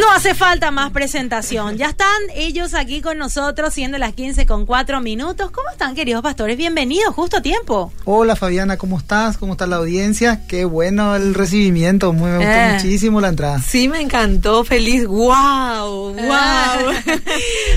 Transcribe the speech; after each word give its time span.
No 0.00 0.10
hace 0.12 0.34
falta 0.34 0.70
más 0.70 0.90
presentación. 0.92 1.76
Ya 1.76 1.90
están 1.90 2.08
ellos 2.34 2.72
aquí 2.74 3.02
con 3.02 3.18
nosotros, 3.18 3.74
siendo 3.74 3.98
las 3.98 4.14
15 4.14 4.46
con 4.46 4.64
4 4.64 5.00
minutos. 5.02 5.50
¿Cómo 5.50 5.68
están, 5.70 5.94
queridos 5.94 6.22
pastores? 6.22 6.56
Bienvenidos, 6.56 7.14
justo 7.14 7.36
a 7.36 7.42
tiempo. 7.42 7.92
Hola, 8.06 8.34
Fabiana, 8.34 8.78
¿cómo 8.78 8.96
estás? 8.96 9.36
¿Cómo 9.36 9.52
está 9.52 9.66
la 9.66 9.76
audiencia? 9.76 10.46
Qué 10.48 10.64
bueno 10.64 11.14
el 11.16 11.34
recibimiento. 11.34 12.12
Muy, 12.14 12.30
me 12.30 12.36
gustó 12.38 12.50
Eh. 12.50 12.72
muchísimo 12.74 13.20
la 13.20 13.28
entrada. 13.28 13.58
Sí, 13.60 13.88
me 13.88 14.00
encantó. 14.00 14.64
Feliz. 14.64 15.06
¡Wow! 15.06 16.14
¡Wow! 16.14 16.14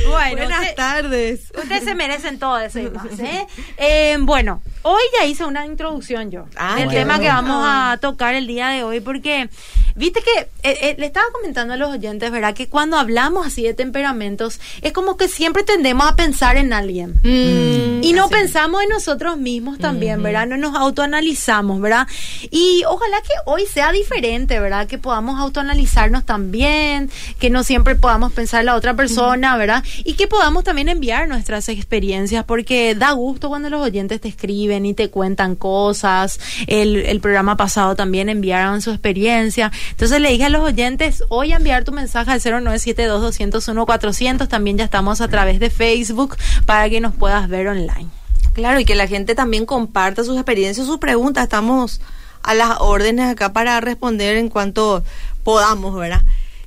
Bueno, 0.10 0.38
Buenas 0.38 0.62
usted- 0.62 0.76
tardes. 0.76 1.42
Ustedes 1.60 1.84
se 1.84 1.96
merecen 1.96 2.38
todo 2.40 2.58
eso 2.60 2.80
y 2.80 2.90
más, 2.90 3.06
¿eh? 3.20 3.48
Eh, 3.78 4.16
bueno, 4.22 4.62
hoy 4.84 5.02
ya 5.20 5.26
hice 5.26 5.44
una 5.46 5.66
introducción 5.66 6.30
yo 6.32 6.46
Ah, 6.56 6.76
del 6.76 6.86
bueno. 6.86 7.00
tema 7.00 7.20
que 7.20 7.28
vamos 7.28 7.64
a 7.68 7.98
tocar 8.00 8.36
el 8.36 8.46
día 8.48 8.68
de 8.70 8.84
hoy 8.84 9.00
porque 9.02 9.50
viste 9.96 10.22
que 10.22 10.42
eh, 10.70 10.78
eh, 10.82 10.96
le 10.98 11.06
estaba 11.06 11.26
comentando 11.34 11.74
a 11.74 11.78
los 11.78 11.90
oyentes, 11.90 12.32
¿verdad? 12.32 12.54
Que 12.54 12.68
cuando 12.68 12.98
hablamos 12.98 13.46
así 13.46 13.64
de 13.64 13.74
temperamentos 13.74 14.60
es 14.82 14.92
como 14.94 15.18
que 15.18 15.28
siempre 15.28 15.64
tendemos 15.64 16.08
a 16.10 16.16
pensar 16.16 16.58
en 16.58 16.74
alguien. 16.74 17.12
Mm, 17.24 18.04
Y 18.04 18.14
no 18.14 18.26
así. 18.26 18.34
pensamos 18.34 18.82
en 18.84 18.90
nosotros 18.90 19.38
mismos 19.38 19.78
también, 19.80 20.22
¿verdad? 20.24 20.48
No 20.48 20.58
nos 20.58 20.76
autoanalizamos, 20.76 21.80
¿verdad? 21.82 22.08
Y 22.52 22.84
ojalá 22.88 23.22
que 23.22 23.34
hoy 23.46 23.64
sea 23.66 23.92
diferente, 23.92 24.60
¿verdad? 24.60 24.88
Que 24.88 24.98
podamos 24.98 25.40
autoanalizarnos 25.40 26.26
también, 26.26 27.10
que 27.40 27.50
no 27.50 27.64
siempre 27.64 27.96
podamos 27.96 28.34
pensar 28.34 28.62
en 28.62 28.68
la 28.68 28.76
otra 28.76 28.96
persona, 28.96 29.58
¿verdad? 29.58 29.84
Y 30.04 30.14
que 30.14 30.28
podamos 30.28 30.64
también 30.64 30.90
enviar 30.90 31.28
nuestras 31.28 31.70
experiencias, 31.70 32.44
porque 32.46 32.96
da 32.96 33.12
gusto 33.12 33.50
cuando 33.50 33.70
los 33.70 33.82
oyentes 33.82 34.22
te 34.22 34.28
escriben 34.28 34.86
y 34.86 34.94
te 34.94 35.10
cuentan 35.10 35.56
cosas. 35.56 36.40
El, 36.68 36.96
el 36.98 37.20
programa 37.20 37.58
pasado 37.58 37.96
también 37.96 38.30
enviaron 38.30 38.82
su 38.82 38.92
experiencia. 38.92 39.72
Entonces 39.92 40.22
le 40.22 40.30
dije 40.30 40.46
a 40.46 40.50
los 40.50 40.62
oyentes, 40.62 41.24
hoy 41.30 41.54
enviar 41.54 41.84
tu 41.84 41.92
mensaje 41.92 42.32
al 42.32 42.42
0972-201-400. 42.42 44.48
También 44.48 44.78
ya 44.78 44.86
estamos 44.86 45.22
a 45.22 45.28
través 45.28 45.60
de 45.60 45.70
Facebook 45.70 46.38
para 46.66 46.90
que 46.90 47.02
nos 47.02 47.14
puedas 47.14 47.50
ver 47.50 47.68
online. 47.68 48.08
Claro, 48.54 48.80
y 48.80 48.86
que 48.86 48.96
la 48.96 49.08
gente 49.08 49.36
también 49.36 49.66
comparta 49.66 50.24
sus 50.24 50.36
experiencias, 50.36 50.86
sus 50.86 51.00
preguntas. 51.00 51.44
Estamos 51.44 52.02
a 52.44 52.54
las 52.54 52.78
órdenes 52.80 53.32
acá 53.32 53.54
para 53.54 53.80
responder 53.82 54.38
en 54.38 54.50
cuanto 54.50 55.04
podamos, 55.44 55.96
¿verdad? 55.96 56.22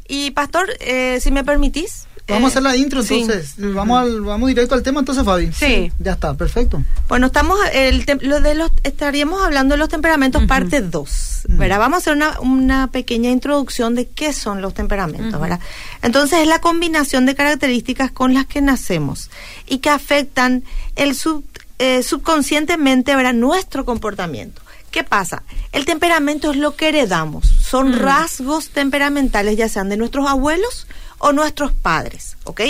Y, 0.08 0.32
Pastor, 0.32 0.68
eh, 0.80 1.18
si 1.20 1.30
me 1.30 1.44
permitís. 1.44 2.06
Vamos 2.28 2.42
a 2.42 2.46
eh, 2.46 2.50
hacer 2.50 2.62
la 2.62 2.76
intro 2.76 3.02
sí. 3.02 3.20
entonces. 3.20 3.54
Vamos 3.58 4.00
al, 4.00 4.20
vamos 4.20 4.48
directo 4.48 4.74
al 4.74 4.82
tema 4.82 5.00
entonces, 5.00 5.24
Fabi. 5.24 5.52
Sí. 5.52 5.92
Ya 5.98 6.12
está, 6.12 6.34
perfecto. 6.34 6.82
Bueno, 7.08 7.26
estamos 7.28 7.58
el 7.72 8.04
tem- 8.04 8.20
lo 8.22 8.40
de 8.40 8.54
los 8.56 8.70
estaríamos 8.82 9.42
hablando 9.42 9.74
de 9.74 9.78
los 9.78 9.88
temperamentos 9.88 10.42
parte 10.46 10.80
2, 10.80 11.42
¿verdad? 11.50 11.78
Vamos 11.78 11.96
a 11.96 11.98
hacer 11.98 12.14
una, 12.16 12.40
una 12.40 12.88
pequeña 12.88 13.30
introducción 13.30 13.94
de 13.94 14.08
qué 14.08 14.32
son 14.32 14.60
los 14.60 14.74
temperamentos, 14.74 15.40
¿verdad? 15.40 15.60
Entonces 16.02 16.40
es 16.40 16.48
la 16.48 16.60
combinación 16.60 17.26
de 17.26 17.34
características 17.36 18.10
con 18.10 18.34
las 18.34 18.46
que 18.46 18.60
nacemos 18.60 19.30
y 19.66 19.78
que 19.78 19.90
afectan 19.90 20.64
el 20.96 21.14
sub- 21.14 21.44
eh, 21.78 22.02
subconscientemente, 22.02 23.14
¿verdad? 23.14 23.34
Nuestro 23.34 23.84
comportamiento. 23.84 24.62
¿Qué 24.90 25.04
pasa? 25.04 25.42
El 25.72 25.84
temperamento 25.84 26.50
es 26.50 26.56
lo 26.56 26.74
que 26.74 26.88
heredamos, 26.88 27.46
son 27.46 27.92
rasgos 27.98 28.70
temperamentales 28.70 29.56
ya 29.56 29.68
sean 29.68 29.88
de 29.90 29.96
nuestros 29.98 30.26
abuelos 30.26 30.86
o 31.18 31.32
nuestros 31.32 31.72
padres, 31.72 32.36
¿ok? 32.44 32.60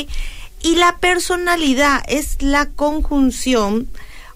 Y 0.63 0.77
la 0.77 0.99
personalidad 0.99 2.03
es 2.09 2.43
la 2.43 2.67
conjunción 2.67 3.89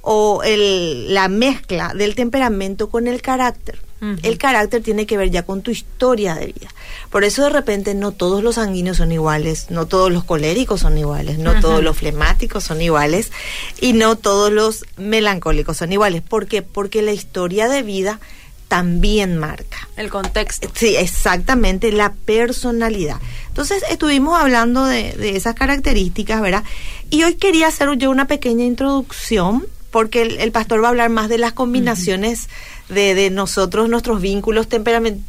o 0.03 0.43
el, 0.45 1.13
la 1.13 1.29
mezcla 1.29 1.93
del 1.95 2.15
temperamento 2.15 2.89
con 2.89 3.07
el 3.09 3.23
carácter. 3.23 3.81
El 4.23 4.39
carácter 4.39 4.83
tiene 4.83 5.05
que 5.05 5.19
ver 5.19 5.31
ya 5.31 5.43
con 5.43 5.61
tu 5.61 5.71
historia 5.71 6.35
de 6.35 6.47
vida. 6.47 6.69
Por 7.11 7.23
eso 7.23 7.43
de 7.43 7.51
repente 7.51 7.95
no 7.95 8.13
todos 8.13 8.43
los 8.43 8.55
sanguíneos 8.55 8.97
son 8.97 9.13
iguales, 9.13 9.67
no 9.69 9.87
todos 9.87 10.11
los 10.11 10.25
coléricos 10.25 10.81
son 10.81 10.97
iguales, 10.97 11.37
no 11.39 11.61
todos 11.61 11.85
los 11.85 11.99
flemáticos 11.99 12.65
son 12.65 12.81
iguales 12.81 13.31
y 13.79 13.93
no 13.93 14.17
todos 14.17 14.51
los 14.51 14.87
melancólicos 14.97 15.77
son 15.77 15.93
iguales. 15.93 16.23
¿Por 16.23 16.47
qué? 16.47 16.63
Porque 16.63 17.03
la 17.03 17.13
historia 17.13 17.69
de 17.69 17.83
vida 17.83 18.21
también 18.69 19.37
marca. 19.37 19.89
El 19.97 20.09
contexto. 20.09 20.71
Sí, 20.75 20.97
exactamente, 20.97 21.93
la 21.93 22.15
personalidad. 22.25 23.21
Entonces 23.51 23.83
estuvimos 23.91 24.41
hablando 24.41 24.85
de, 24.87 25.13
de 25.13 25.37
esas 25.37 25.55
características, 25.55 26.41
¿verdad? 26.41 26.65
Y 27.11 27.25
hoy 27.25 27.35
quería 27.35 27.67
hacer 27.69 27.89
yo 27.99 28.11
una 28.11 28.27
pequeña 28.27 28.65
introducción, 28.65 29.67
porque 29.91 30.23
el, 30.23 30.39
el 30.39 30.53
pastor 30.53 30.81
va 30.83 30.87
a 30.87 30.91
hablar 30.91 31.11
más 31.11 31.29
de 31.29 31.37
las 31.37 31.53
combinaciones 31.53 32.49
de, 32.89 33.15
de 33.17 33.31
nosotros, 33.31 33.89
nuestros 33.89 34.21
vínculos 34.21 34.69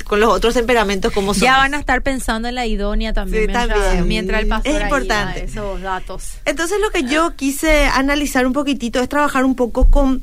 con 0.05 0.19
los 0.19 0.29
otros 0.29 0.53
temperamentos, 0.53 1.11
como 1.13 1.33
son. 1.33 1.43
Ya 1.43 1.57
van 1.57 1.73
a 1.73 1.79
estar 1.79 2.03
pensando 2.03 2.47
en 2.47 2.55
la 2.55 2.67
idónea 2.67 3.11
también, 3.11 3.45
Sí, 3.45 3.47
mientras, 3.47 3.67
también. 3.83 4.07
mientras 4.07 4.41
el 4.43 4.47
pastor 4.47 4.71
Es 4.75 4.81
importante. 4.83 5.43
esos 5.45 5.81
datos. 5.81 6.23
Entonces 6.45 6.77
lo 6.79 6.91
que 6.91 7.03
yo 7.03 7.35
quise 7.35 7.85
analizar 7.85 8.45
un 8.45 8.53
poquitito 8.53 8.99
es 8.99 9.09
trabajar 9.09 9.45
un 9.45 9.55
poco 9.55 9.85
con 9.89 10.21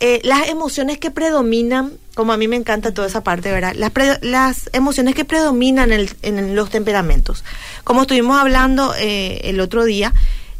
eh, 0.00 0.20
las 0.24 0.48
emociones 0.48 0.98
que 0.98 1.10
predominan, 1.10 1.92
como 2.14 2.32
a 2.32 2.36
mí 2.36 2.46
me 2.48 2.56
encanta 2.56 2.92
toda 2.94 3.08
esa 3.08 3.22
parte, 3.22 3.50
¿verdad? 3.52 3.74
Las, 3.76 3.90
pre- 3.90 4.18
las 4.22 4.70
emociones 4.72 5.14
que 5.14 5.24
predominan 5.24 5.92
en, 5.92 6.00
el- 6.00 6.16
en 6.22 6.54
los 6.54 6.70
temperamentos. 6.70 7.44
Como 7.84 8.02
estuvimos 8.02 8.38
hablando 8.38 8.94
eh, 8.98 9.40
el 9.44 9.60
otro 9.60 9.84
día, 9.84 10.12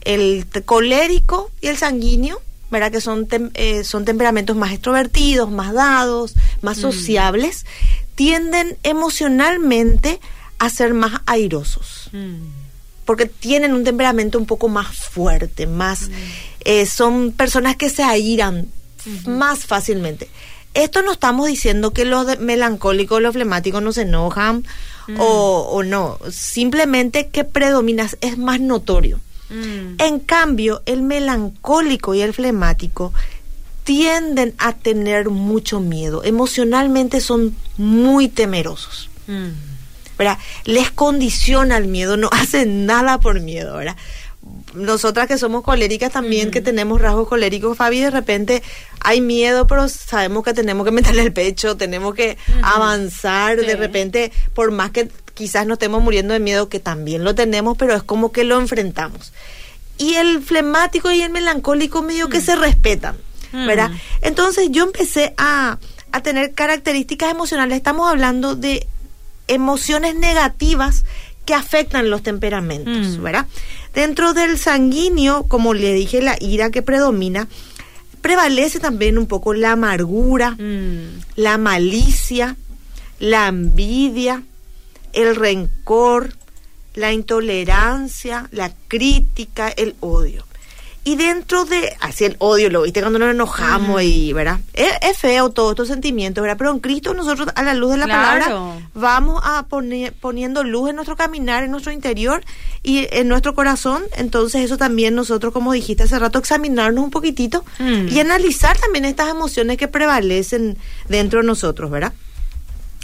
el 0.03 0.47
colérico 0.65 1.51
y 1.61 1.69
el 1.69 1.77
sanguíneo, 1.77 2.41
¿verdad? 2.71 2.91
Que 2.93 3.01
son, 3.01 3.27
tem- 3.29 3.51
eh, 3.55 3.85
son 3.85 4.05
temperamentos 4.05 4.57
más 4.57 4.73
extrovertidos, 4.73 5.51
más 5.51 5.73
dados, 5.73 6.35
más 6.63 6.79
sociables, 6.79 7.65
tienden 8.15 8.77
emocionalmente 8.83 10.21
a 10.59 10.71
ser 10.71 10.95
más 10.95 11.21
airosos 11.27 12.11
porque 13.05 13.27
tienen 13.27 13.73
un 13.73 13.85
temperamento 13.85 14.39
un 14.39 14.47
poco 14.47 14.69
más 14.69 14.95
fuerte, 14.97 15.67
más 15.67 16.11
eh, 16.65 16.85
son 16.85 17.33
personas 17.33 17.77
que 17.77 17.89
se 17.89 18.03
airan 18.03 18.67
más 19.27 19.67
fácilmente. 19.67 20.29
Esto 20.75 21.03
no 21.03 21.13
estamos 21.13 21.49
diciendo 21.49 21.93
que 21.93 22.05
los 22.05 22.39
melancólicos, 22.39 23.21
los 23.21 23.33
flemáticos 23.33 23.83
no 23.83 23.93
se 23.93 24.03
enojan 24.03 24.65
o, 25.19 25.69
o 25.73 25.83
no, 25.83 26.19
simplemente 26.31 27.29
que 27.29 27.45
predomina, 27.45 28.09
es 28.21 28.39
más 28.39 28.61
notorio. 28.61 29.19
Mm. 29.49 29.95
En 29.99 30.21
cambio, 30.21 30.83
el 30.85 31.03
melancólico 31.03 32.15
y 32.15 32.21
el 32.21 32.35
flemático 32.35 33.13
tienden 33.85 34.55
a 34.59 34.75
tener 34.75 35.31
mucho 35.31 35.81
miedo, 35.81 36.23
emocionalmente 36.23 37.21
son 37.21 37.57
muy 37.79 38.29
temerosos. 38.29 39.09
Mm. 39.27 39.69
¿verdad? 40.19 40.39
Les 40.65 40.91
condiciona 40.91 41.77
el 41.77 41.87
miedo, 41.87 42.17
no 42.17 42.29
hacen 42.33 42.85
nada 42.85 43.19
por 43.19 43.41
miedo, 43.41 43.77
¿verdad? 43.77 43.97
Nosotras 44.79 45.27
que 45.29 45.37
somos 45.39 45.63
coléricas 45.63 46.13
también, 46.13 46.51
que 46.51 46.61
tenemos 46.61 47.01
rasgos 47.01 47.29
coléricos, 47.29 47.77
Fabi, 47.77 48.01
de 48.01 48.11
repente 48.11 48.63
hay 49.01 49.21
miedo, 49.21 49.67
pero 49.67 49.89
sabemos 49.89 50.45
que 50.45 50.55
tenemos 50.55 50.85
que 50.85 50.91
meterle 50.93 51.23
el 51.23 51.33
pecho, 51.33 51.77
tenemos 51.77 52.15
que 52.15 52.39
avanzar, 52.63 53.59
Sí. 53.61 53.67
de 53.67 53.77
repente, 53.77 54.33
por 54.55 54.71
más 54.71 54.91
que 54.91 55.09
quizás 55.35 55.67
no 55.67 55.75
estemos 55.75 56.03
muriendo 56.03 56.33
de 56.35 56.41
miedo, 56.41 56.69
que 56.69 56.81
también 56.81 57.25
lo 57.25 57.35
tenemos, 57.35 57.77
pero 57.77 57.95
es 57.95 58.03
como 58.03 58.33
que 58.33 58.45
lo 58.45 58.59
enfrentamos. 58.59 59.33
Y 59.99 60.15
el 60.15 60.43
flemático 60.43 61.11
y 61.11 61.23
el 61.23 61.31
melancólico 61.31 62.03
medio 62.03 62.29
que 62.29 62.41
se 62.41 62.55
respetan, 62.57 63.17
¿verdad? 63.53 63.91
Mm. 63.91 63.97
Entonces 64.23 64.69
yo 64.71 64.85
empecé 64.85 65.35
a, 65.39 65.79
a 66.13 66.23
tener 66.23 66.55
características 66.55 67.31
emocionales, 67.31 67.77
estamos 67.77 68.09
hablando 68.09 68.55
de 68.55 68.87
emociones 69.49 70.15
negativas 70.15 71.05
que 71.49 71.55
afectan 71.55 72.11
los 72.11 72.23
temperamentos, 72.23 73.17
Mm. 73.17 73.23
¿verdad? 73.23 73.47
Dentro 73.95 74.35
del 74.35 74.59
sanguíneo, 74.59 75.45
como 75.45 75.73
le 75.73 75.95
dije, 75.95 76.21
la 76.21 76.37
ira 76.41 76.69
que 76.71 76.83
predomina, 76.83 77.49
prevalece 78.21 78.81
también 78.81 79.17
un 79.17 79.27
poco 79.27 79.55
la 79.55 79.73
amargura, 79.73 80.51
Mm. 80.51 81.21
la 81.37 81.57
malicia, 81.57 82.55
la 83.19 83.49
envidia, 83.49 84.43
el 85.15 85.37
rencor, 85.37 86.35
la 86.95 87.15
intolerancia, 87.15 88.47
la 88.53 88.71
crítica, 88.89 89.71
el 89.71 89.95
odio. 90.01 90.45
Y 91.09 91.17
dentro 91.17 91.65
de, 91.65 91.97
así 92.01 92.27
el 92.27 92.37
odio, 92.39 92.69
lo 92.69 92.83
viste 92.83 93.01
cuando 93.01 93.19
nos 93.19 93.31
enojamos 93.31 94.03
y, 94.03 94.35
¿verdad? 94.35 94.61
Es, 94.75 94.93
es 95.01 95.17
feo 95.17 95.49
todos 95.49 95.71
estos 95.71 95.89
sentimientos, 95.89 96.43
¿verdad? 96.43 96.59
Pero 96.59 96.71
en 96.71 96.81
Cristo 96.81 97.15
nosotros 97.15 97.49
a 97.55 97.63
la 97.63 97.73
luz 97.73 97.93
de 97.93 97.97
la 97.97 98.05
Claro. 98.05 98.45
palabra 98.45 98.89
vamos 98.93 99.41
a 99.43 99.63
poner 99.69 100.13
poniendo 100.13 100.65
luz 100.65 100.91
en 100.91 100.97
nuestro 100.97 101.17
caminar, 101.17 101.65
en 101.65 101.71
nuestro 101.71 101.93
interior 101.93 102.45
y 102.83 103.07
en 103.11 103.27
nuestro 103.29 103.55
corazón. 103.55 104.03
Entonces 104.19 104.61
eso 104.63 104.77
también 104.77 105.15
nosotros, 105.15 105.55
como 105.55 105.73
dijiste 105.73 106.03
hace 106.03 106.19
rato, 106.19 106.39
examinarnos 106.39 107.03
un 107.03 107.11
poquitito 107.11 107.65
Mm. 107.79 108.09
y 108.09 108.21
analizar 108.21 108.77
también 108.77 109.07
estas 109.07 109.31
emociones 109.31 109.79
que 109.79 109.89
prevalecen 109.89 110.77
dentro 111.09 111.41
de 111.41 111.47
nosotros, 111.47 111.91
¿verdad? 111.91 112.13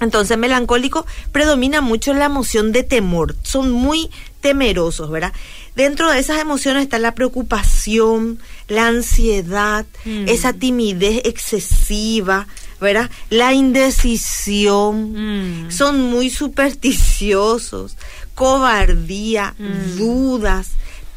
Entonces, 0.00 0.37
melancólico 0.37 1.07
predomina 1.33 1.81
mucho 1.81 2.12
la 2.12 2.25
emoción 2.25 2.73
de 2.73 2.83
temor. 2.83 3.37
Son 3.45 3.71
muy 3.71 4.11
temerosos, 4.41 5.09
¿verdad? 5.09 5.33
Dentro 5.75 6.11
de 6.11 6.21
esas 6.21 6.41
emociones 6.41 6.85
está 6.85 6.99
la 6.99 7.15
preocupación, 7.15 8.38
la 8.69 8.87
ansiedad, 8.87 9.85
Mm. 10.05 10.29
esa 10.29 10.53
timidez 10.53 11.23
excesiva, 11.25 12.47
¿verdad? 12.81 13.11
La 13.31 13.53
indecisión, 13.55 15.67
Mm. 15.67 15.71
son 15.71 16.00
muy 16.00 16.31
supersticiosos, 16.31 17.97
cobardía, 18.35 19.55
Mm. 19.59 19.97
dudas, 19.99 20.71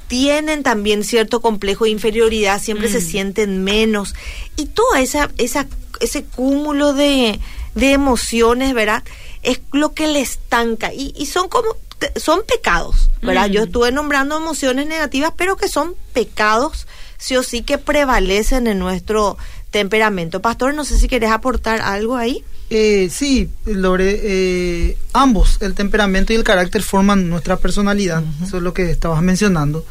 tienen 0.07 0.63
también 0.63 1.03
cierto 1.03 1.41
complejo 1.41 1.83
de 1.85 1.91
inferioridad, 1.91 2.61
siempre 2.61 2.89
se 2.89 3.01
sienten 3.01 3.63
menos 3.63 4.15
y 4.55 4.67
toda 4.67 5.01
esa, 5.01 5.29
esa 5.37 5.67
ese 5.99 6.23
cúmulo 6.23 6.93
de, 6.93 7.39
de 7.73 7.91
emociones, 7.91 8.75
¿verdad? 8.75 9.03
Es 9.41 9.59
lo 9.71 9.93
que 9.95 10.05
le 10.07 10.21
estanca 10.21 10.93
y, 10.93 11.11
y 11.17 11.25
son 11.25 11.49
como 11.49 11.75
son 12.15 12.41
pecados, 12.47 13.09
¿verdad? 13.21 13.49
Mm. 13.49 13.51
Yo 13.51 13.63
estuve 13.63 13.91
nombrando 13.91 14.37
emociones 14.37 14.87
negativas, 14.87 15.33
pero 15.35 15.55
que 15.57 15.67
son 15.67 15.95
pecados 16.13 16.87
sí 17.17 17.35
o 17.35 17.43
sí 17.43 17.61
que 17.61 17.77
prevalecen 17.77 18.67
en 18.67 18.79
nuestro 18.79 19.37
temperamento. 19.71 20.41
Pastor, 20.41 20.73
no 20.73 20.85
sé 20.85 20.97
si 20.97 21.07
querés 21.07 21.31
aportar 21.31 21.81
algo 21.81 22.15
ahí. 22.15 22.43
Eh, 22.69 23.09
sí, 23.11 23.49
Lore, 23.65 24.19
eh, 24.23 24.97
ambos, 25.13 25.57
el 25.61 25.73
temperamento 25.73 26.33
y 26.33 26.35
el 26.35 26.43
carácter 26.43 26.83
forman 26.83 27.29
nuestra 27.29 27.57
personalidad, 27.57 28.23
eso 28.43 28.57
es 28.57 28.63
lo 28.63 28.73
que 28.73 28.91
estabas 28.91 29.21
mencionando. 29.21 29.85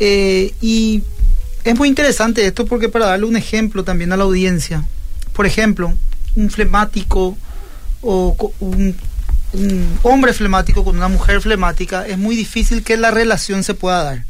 Eh, 0.00 0.52
y 0.60 1.02
es 1.64 1.76
muy 1.76 1.88
interesante 1.88 2.46
esto 2.46 2.66
porque 2.66 2.88
para 2.90 3.06
darle 3.06 3.24
un 3.24 3.36
ejemplo 3.36 3.84
también 3.84 4.12
a 4.12 4.18
la 4.18 4.24
audiencia, 4.24 4.84
por 5.32 5.46
ejemplo, 5.46 5.94
un 6.36 6.50
flemático 6.50 7.38
o 8.02 8.52
un, 8.60 8.94
un 9.54 9.98
hombre 10.02 10.32
flemático 10.32 10.84
con 10.84 10.96
una 10.96 11.08
mujer 11.08 11.40
flemática, 11.40 12.06
es 12.06 12.18
muy 12.18 12.36
difícil 12.36 12.82
que 12.82 12.96
la 12.96 13.10
relación 13.10 13.62
se 13.64 13.74
pueda 13.74 14.02
dar. 14.02 14.24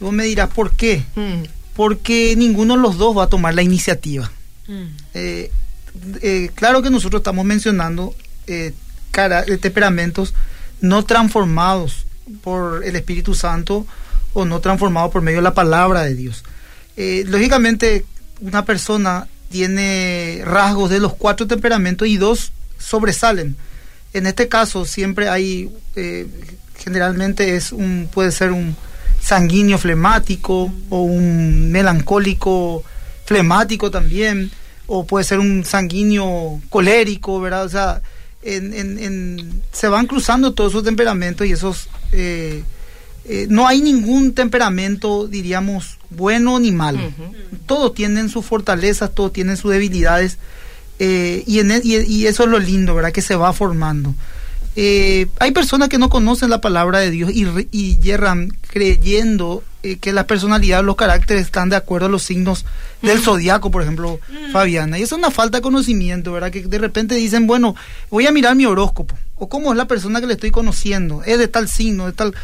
Y 0.00 0.04
vos 0.04 0.12
me 0.12 0.24
dirás, 0.24 0.50
¿por 0.50 0.72
qué? 0.72 1.02
Porque 1.74 2.34
ninguno 2.36 2.76
de 2.76 2.82
los 2.82 2.98
dos 2.98 3.16
va 3.16 3.24
a 3.24 3.28
tomar 3.28 3.54
la 3.54 3.62
iniciativa. 3.62 4.30
Mm. 4.66 4.84
Eh, 5.14 5.50
eh, 6.22 6.50
claro 6.54 6.82
que 6.82 6.90
nosotros 6.90 7.20
estamos 7.20 7.44
mencionando 7.44 8.14
eh, 8.46 8.72
cara- 9.10 9.44
temperamentos 9.60 10.34
no 10.80 11.04
transformados 11.04 12.06
por 12.42 12.84
el 12.84 12.94
Espíritu 12.94 13.34
Santo 13.34 13.86
o 14.34 14.44
no 14.44 14.60
transformados 14.60 15.10
por 15.10 15.22
medio 15.22 15.38
de 15.38 15.42
la 15.42 15.54
palabra 15.54 16.02
de 16.02 16.14
Dios. 16.14 16.44
Lógicamente, 17.26 18.04
una 18.40 18.64
persona 18.64 19.28
tiene 19.50 20.42
rasgos 20.44 20.90
de 20.90 20.98
los 20.98 21.14
cuatro 21.14 21.46
temperamentos 21.46 22.06
y 22.08 22.16
dos 22.16 22.52
sobresalen. 22.78 23.56
En 24.12 24.26
este 24.26 24.48
caso, 24.48 24.84
siempre 24.84 25.28
hay, 25.28 25.70
eh, 25.96 26.26
generalmente 26.78 27.56
es 27.56 27.72
un, 27.72 28.08
puede 28.12 28.32
ser 28.32 28.52
un 28.52 28.74
sanguíneo 29.20 29.78
flemático 29.78 30.72
o 30.90 31.02
un 31.02 31.70
melancólico 31.70 32.82
flemático 33.24 33.90
también, 33.90 34.50
o 34.86 35.04
puede 35.06 35.24
ser 35.24 35.38
un 35.38 35.64
sanguíneo 35.64 36.60
colérico, 36.70 37.40
¿verdad? 37.40 37.64
O 37.64 37.68
sea, 37.68 38.00
en, 38.42 38.72
en- 38.72 38.98
en- 38.98 39.62
se 39.72 39.88
van 39.88 40.06
cruzando 40.06 40.54
todos 40.54 40.72
esos 40.72 40.84
temperamentos 40.84 41.46
y 41.46 41.52
esos... 41.52 41.88
eh, 42.12 42.62
eh, 43.30 43.46
no 43.50 43.68
hay 43.68 43.82
ningún 43.82 44.32
temperamento, 44.32 45.28
diríamos, 45.28 45.98
bueno 46.08 46.58
ni 46.58 46.72
malo. 46.72 47.00
Todos 47.66 47.92
tienen 47.92 48.30
sus 48.30 48.46
fortalezas, 48.46 49.14
todos 49.14 49.34
tienen 49.34 49.58
sus 49.58 49.70
debilidades. 49.72 50.38
Eh, 50.98 51.42
y, 51.46 51.58
en 51.60 51.70
e- 51.70 51.80
y, 51.84 51.96
y 51.96 52.26
eso 52.26 52.44
es 52.44 52.48
lo 52.50 52.58
lindo, 52.58 52.94
¿verdad? 52.94 53.12
Que 53.12 53.22
se 53.22 53.36
va 53.36 53.52
formando. 53.52 54.14
Eh, 54.76 55.26
hay 55.40 55.50
personas 55.50 55.88
que 55.88 55.98
no 55.98 56.08
conocen 56.08 56.50
la 56.50 56.60
palabra 56.60 57.00
de 57.00 57.10
Dios 57.10 57.30
y, 57.32 57.46
y 57.72 57.98
yerran 57.98 58.50
creyendo 58.68 59.64
eh, 59.82 59.96
que 59.98 60.12
la 60.12 60.26
personalidad, 60.26 60.84
los 60.84 60.94
caracteres 60.96 61.46
están 61.46 61.68
de 61.68 61.74
acuerdo 61.76 62.06
a 62.06 62.10
los 62.10 62.22
signos 62.22 62.64
del 63.02 63.20
zodiaco, 63.20 63.70
por 63.72 63.82
ejemplo, 63.82 64.20
Fabiana. 64.52 64.98
Y 64.98 65.02
eso 65.02 65.16
es 65.16 65.18
una 65.18 65.30
falta 65.32 65.58
de 65.58 65.62
conocimiento, 65.62 66.32
¿verdad? 66.32 66.50
Que 66.52 66.62
de 66.62 66.78
repente 66.78 67.14
dicen, 67.16 67.46
bueno, 67.48 67.74
voy 68.10 68.26
a 68.26 68.32
mirar 68.32 68.54
mi 68.54 68.66
horóscopo. 68.66 69.16
O 69.36 69.48
cómo 69.48 69.72
es 69.72 69.76
la 69.76 69.86
persona 69.88 70.20
que 70.20 70.26
le 70.26 70.34
estoy 70.34 70.50
conociendo. 70.50 71.22
Es 71.24 71.38
de 71.38 71.48
tal 71.48 71.68
signo, 71.68 72.06
de 72.06 72.12
tal... 72.12 72.34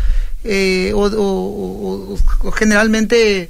eh, 0.45 0.93
o, 0.95 1.03
o- 1.07 1.09
o- 1.17 2.15
o- 2.15 2.49
o 2.49 2.53
generalmente 2.53 3.49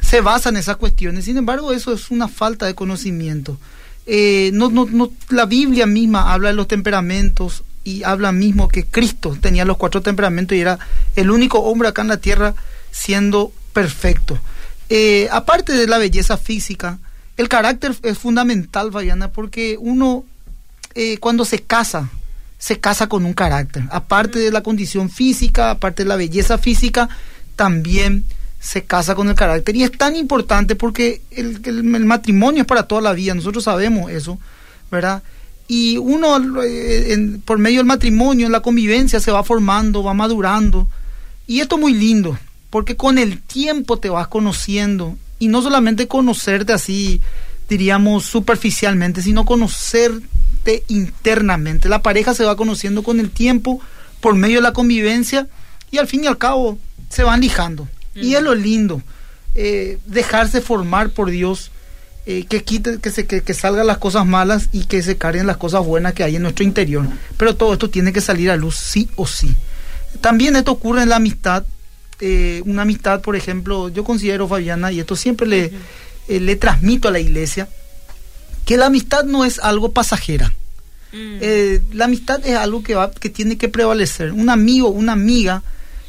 se 0.00 0.20
basan 0.20 0.54
en 0.56 0.60
esas 0.60 0.76
cuestiones. 0.76 1.24
Sin 1.24 1.36
embargo, 1.36 1.72
eso 1.72 1.92
es 1.92 2.10
una 2.10 2.28
falta 2.28 2.66
de 2.66 2.74
conocimiento. 2.74 3.58
Eh, 4.06 4.50
no, 4.52 4.70
no, 4.70 4.86
no, 4.90 5.10
la 5.30 5.46
Biblia 5.46 5.86
misma 5.86 6.32
habla 6.32 6.50
de 6.50 6.54
los 6.54 6.68
temperamentos 6.68 7.64
y 7.84 8.02
habla 8.02 8.32
mismo 8.32 8.68
que 8.68 8.84
Cristo 8.84 9.36
tenía 9.40 9.64
los 9.64 9.76
cuatro 9.76 10.02
temperamentos 10.02 10.56
y 10.56 10.60
era 10.60 10.78
el 11.16 11.30
único 11.30 11.60
hombre 11.60 11.88
acá 11.88 12.02
en 12.02 12.08
la 12.08 12.18
tierra 12.18 12.54
siendo 12.90 13.52
perfecto. 13.72 14.38
Eh, 14.88 15.28
aparte 15.32 15.72
de 15.72 15.86
la 15.86 15.98
belleza 15.98 16.36
física, 16.36 16.98
el 17.36 17.48
carácter 17.48 17.94
es 18.02 18.18
fundamental, 18.18 18.92
Fabiana, 18.92 19.28
porque 19.28 19.76
uno 19.78 20.24
eh, 20.94 21.18
cuando 21.18 21.44
se 21.44 21.62
casa, 21.62 22.10
se 22.58 22.78
casa 22.78 23.08
con 23.08 23.24
un 23.24 23.32
carácter. 23.32 23.84
Aparte 23.90 24.38
de 24.38 24.52
la 24.52 24.62
condición 24.62 25.10
física, 25.10 25.70
aparte 25.70 26.04
de 26.04 26.08
la 26.08 26.16
belleza 26.16 26.58
física, 26.58 27.08
también 27.56 28.24
se 28.64 28.82
casa 28.84 29.14
con 29.14 29.28
el 29.28 29.34
carácter. 29.34 29.76
Y 29.76 29.82
es 29.84 29.92
tan 29.92 30.16
importante 30.16 30.74
porque 30.74 31.20
el, 31.30 31.60
el- 31.64 31.84
matrimonio 31.84 32.62
es 32.62 32.66
para 32.66 32.84
toda 32.84 33.02
la 33.02 33.12
vida, 33.12 33.34
nosotros 33.34 33.64
sabemos 33.64 34.10
eso, 34.10 34.38
¿verdad? 34.90 35.22
Y 35.68 35.98
uno, 35.98 36.38
eh, 36.64 37.38
por 37.44 37.58
medio 37.58 37.78
del 37.80 37.86
matrimonio, 37.86 38.48
la 38.48 38.60
convivencia, 38.60 39.20
se 39.20 39.30
va 39.30 39.44
formando, 39.44 40.02
va 40.02 40.14
madurando. 40.14 40.88
Y 41.46 41.60
esto 41.60 41.76
es 41.76 41.80
muy 41.82 41.92
lindo, 41.92 42.38
porque 42.70 42.96
con 42.96 43.18
el 43.18 43.40
tiempo 43.42 43.98
te 43.98 44.08
vas 44.08 44.28
conociendo. 44.28 45.16
Y 45.38 45.48
no 45.48 45.60
solamente 45.60 46.08
conocerte 46.08 46.72
así, 46.72 47.20
diríamos, 47.68 48.24
superficialmente, 48.24 49.20
sino 49.20 49.44
conocerte 49.44 50.84
internamente. 50.88 51.88
La 51.90 52.00
pareja 52.02 52.34
se 52.34 52.44
va 52.44 52.56
conociendo 52.56 53.02
con 53.02 53.20
el 53.20 53.30
tiempo, 53.30 53.80
por 54.20 54.34
medio 54.36 54.56
de 54.56 54.62
la 54.62 54.72
convivencia, 54.72 55.48
y 55.90 55.98
al 55.98 56.06
fin 56.06 56.24
y 56.24 56.28
al 56.28 56.38
cabo 56.38 56.78
se 57.10 57.24
van 57.24 57.40
lijando. 57.40 57.88
Y 58.14 58.34
es 58.34 58.42
lo 58.42 58.54
lindo, 58.54 59.02
eh, 59.54 59.98
dejarse 60.06 60.60
formar 60.60 61.10
por 61.10 61.30
Dios, 61.30 61.70
eh, 62.26 62.44
que 62.48 62.62
quite, 62.62 62.98
que 63.00 63.10
se 63.10 63.26
que, 63.26 63.42
que 63.42 63.54
salgan 63.54 63.86
las 63.86 63.98
cosas 63.98 64.24
malas 64.24 64.68
y 64.72 64.86
que 64.86 65.02
se 65.02 65.16
carguen 65.16 65.46
las 65.46 65.56
cosas 65.56 65.84
buenas 65.84 66.14
que 66.14 66.24
hay 66.24 66.36
en 66.36 66.42
nuestro 66.42 66.64
interior. 66.64 67.06
Pero 67.36 67.56
todo 67.56 67.72
esto 67.72 67.90
tiene 67.90 68.12
que 68.12 68.20
salir 68.20 68.50
a 68.50 68.56
luz 68.56 68.76
sí 68.76 69.08
o 69.16 69.26
sí. 69.26 69.54
También 70.20 70.56
esto 70.56 70.72
ocurre 70.72 71.02
en 71.02 71.08
la 71.08 71.16
amistad. 71.16 71.64
eh, 72.20 72.62
una 72.64 72.82
amistad, 72.82 73.20
por 73.20 73.34
ejemplo, 73.34 73.88
yo 73.88 74.04
considero, 74.04 74.46
Fabiana, 74.46 74.92
y 74.92 75.00
esto 75.00 75.16
siempre 75.16 75.46
le, 75.46 75.72
le 76.28 76.56
transmito 76.56 77.08
a 77.08 77.10
la 77.10 77.18
iglesia, 77.18 77.68
que 78.64 78.76
la 78.76 78.86
amistad 78.86 79.24
no 79.24 79.44
es 79.44 79.58
algo 79.58 79.92
pasajera. 79.92 80.54
Mm. 81.12 81.38
Eh, 81.40 81.82
la 81.92 82.06
amistad 82.06 82.44
es 82.44 82.56
algo 82.56 82.82
que, 82.82 82.94
va, 82.94 83.10
que 83.10 83.30
tiene 83.30 83.56
que 83.56 83.68
prevalecer. 83.68 84.32
Un 84.32 84.50
amigo, 84.50 84.88
una 84.88 85.12
amiga, 85.12 85.62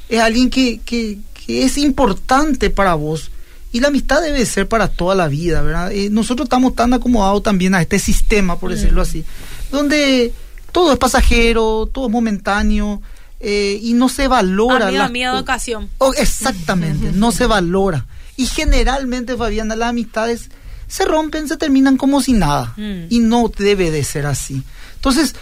es 0.10 0.20
alguien 0.20 0.50
que, 0.50 0.80
que, 0.84 1.20
que 1.46 1.64
es 1.64 1.78
importante 1.78 2.70
para 2.70 2.94
vos. 2.96 3.32
Y 3.72 3.82
la 3.82 3.90
amistad 3.90 4.22
debe 4.22 4.46
ser 4.46 4.68
para 4.70 4.88
toda 4.88 5.16
la 5.16 5.28
vida, 5.28 5.62
¿verdad? 5.62 5.92
Eh, 5.92 6.10
nosotros 6.10 6.46
estamos 6.46 6.76
tan 6.76 6.94
acomodados 6.94 7.44
también 7.44 7.76
a 7.76 7.82
este 7.82 8.00
sistema, 8.00 8.58
por 8.58 8.72
decirlo 8.72 9.02
así, 9.02 9.26
donde 9.72 10.32
todo 10.72 10.94
es 10.94 10.98
pasajero, 10.98 11.90
todo 11.92 12.06
es 12.08 12.12
momentáneo 12.12 13.02
eh, 13.42 13.78
y 13.82 13.94
no 13.94 14.08
se 14.08 14.28
valora. 14.30 14.88
Amigo, 14.88 15.32
de 15.32 15.36
co- 15.38 15.42
ocasión. 15.42 15.90
Oh, 15.98 16.14
exactamente, 16.14 17.12
no 17.14 17.32
se 17.34 17.46
valora. 17.48 18.06
Y 18.38 18.46
generalmente, 18.46 19.36
Fabiana, 19.36 19.76
las 19.76 19.90
amistades 19.90 20.50
se 20.88 21.04
rompen, 21.06 21.48
se 21.50 21.58
terminan 21.58 21.98
como 21.98 22.22
si 22.22 22.32
nada. 22.34 22.74
Mm. 22.78 23.06
Y 23.10 23.20
no 23.20 23.52
debe 23.58 23.92
de 23.92 24.04
ser 24.06 24.26
así. 24.26 24.64
Entonces, 24.96 25.36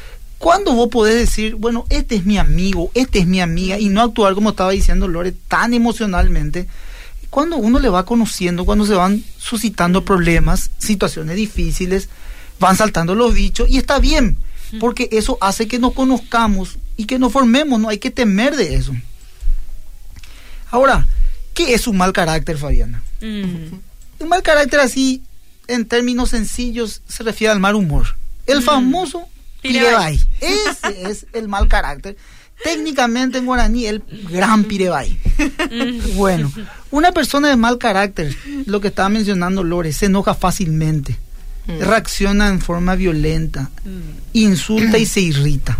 ¿cuándo 0.44 0.74
vos 0.74 0.90
podés 0.90 1.16
decir, 1.16 1.56
bueno, 1.56 1.86
este 1.90 2.16
es 2.16 2.26
mi 2.26 2.38
amigo, 2.38 2.92
este 2.96 3.20
es 3.20 3.28
mi 3.28 3.40
amiga, 3.40 3.80
y 3.80 3.88
no 3.88 4.02
actuar 4.02 4.34
como 4.34 4.50
estaba 4.50 4.72
diciendo 4.72 5.08
Lore, 5.08 5.32
tan 5.32 5.74
emocionalmente? 5.74 6.68
Cuando 7.30 7.56
uno 7.56 7.80
le 7.80 7.88
va 7.88 8.04
conociendo, 8.04 8.66
cuando 8.66 8.86
se 8.86 8.94
van 8.94 9.24
suscitando 9.38 10.04
problemas, 10.04 10.72
situaciones 10.80 11.38
difíciles, 11.38 12.10
van 12.60 12.76
saltando 12.76 13.16
los 13.16 13.34
bichos, 13.34 13.70
y 13.70 13.78
está 13.78 14.00
bien, 14.00 14.38
porque 14.82 15.08
eso 15.14 15.38
hace 15.40 15.70
que 15.70 15.80
nos 15.80 15.94
conozcamos 15.94 16.78
y 16.98 17.06
que 17.06 17.20
nos 17.20 17.32
formemos, 17.32 17.80
no 17.80 17.88
hay 17.88 18.00
que 18.00 18.12
temer 18.12 18.58
de 18.58 18.76
eso. 18.76 18.94
Ahora, 20.72 21.08
¿qué 21.54 21.74
es 21.74 21.88
un 21.88 21.96
mal 21.96 22.12
carácter, 22.12 22.58
Fabiana? 22.58 23.02
Mm. 23.22 23.76
Un 24.20 24.28
mal 24.28 24.44
carácter 24.44 24.82
así, 24.82 25.24
en 25.70 25.86
términos 25.86 26.32
sencillos, 26.32 27.02
se 27.08 27.24
refiere 27.24 27.54
al 27.54 27.62
mal 27.62 27.76
humor. 27.76 28.18
El 28.46 28.62
famoso 28.62 29.30
Pirebay. 29.64 30.22
Ese 30.40 31.10
es 31.10 31.26
el 31.34 31.48
mal 31.48 31.68
carácter. 31.68 32.16
Técnicamente 32.64 33.40
en 33.40 33.46
guaraní, 33.46 33.88
el 33.88 34.04
gran 34.30 34.64
pirebay. 34.66 35.20
bueno, 36.16 36.52
una 36.92 37.12
persona 37.12 37.50
de 37.50 37.58
mal 37.58 37.78
carácter, 37.78 38.34
lo 38.66 38.80
que 38.80 38.90
estaba 38.90 39.10
mencionando 39.10 39.64
Lore, 39.64 39.92
se 39.92 40.06
enoja 40.06 40.34
fácilmente, 40.34 41.18
reacciona 41.68 42.48
en 42.48 42.62
forma 42.62 42.96
violenta, 42.96 43.70
insulta 44.32 44.98
y 44.98 45.06
se 45.06 45.22
irrita. 45.22 45.78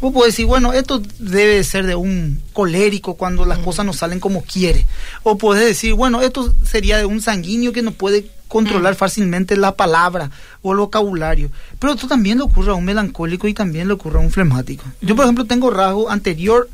Vos 0.00 0.12
podés 0.12 0.34
decir, 0.34 0.46
bueno, 0.46 0.72
esto 0.72 1.02
debe 1.18 1.56
de 1.56 1.64
ser 1.64 1.86
de 1.86 1.94
un 1.94 2.40
colérico 2.52 3.14
cuando 3.14 3.44
las 3.44 3.58
cosas 3.58 3.86
no 3.86 3.92
salen 3.92 4.20
como 4.20 4.42
quiere. 4.42 4.86
O 5.22 5.38
podés 5.38 5.64
decir, 5.64 5.94
bueno, 5.94 6.20
esto 6.20 6.54
sería 6.64 6.98
de 6.98 7.06
un 7.06 7.22
sanguíneo 7.22 7.72
que 7.72 7.82
no 7.82 7.92
puede 7.92 8.30
controlar 8.48 8.94
fácilmente 8.94 9.56
la 9.56 9.74
palabra 9.74 10.30
o 10.62 10.72
el 10.72 10.78
vocabulario. 10.78 11.50
Pero 11.78 11.94
esto 11.94 12.06
también 12.06 12.38
le 12.38 12.44
ocurre 12.44 12.72
a 12.72 12.74
un 12.74 12.84
melancólico 12.84 13.48
y 13.48 13.54
también 13.54 13.88
le 13.88 13.94
ocurre 13.94 14.18
a 14.18 14.22
un 14.22 14.30
flemático. 14.30 14.84
Yo, 15.00 15.16
por 15.16 15.24
ejemplo, 15.24 15.44
tengo 15.44 15.70
rasgo 15.70 16.10
anterior 16.10 16.68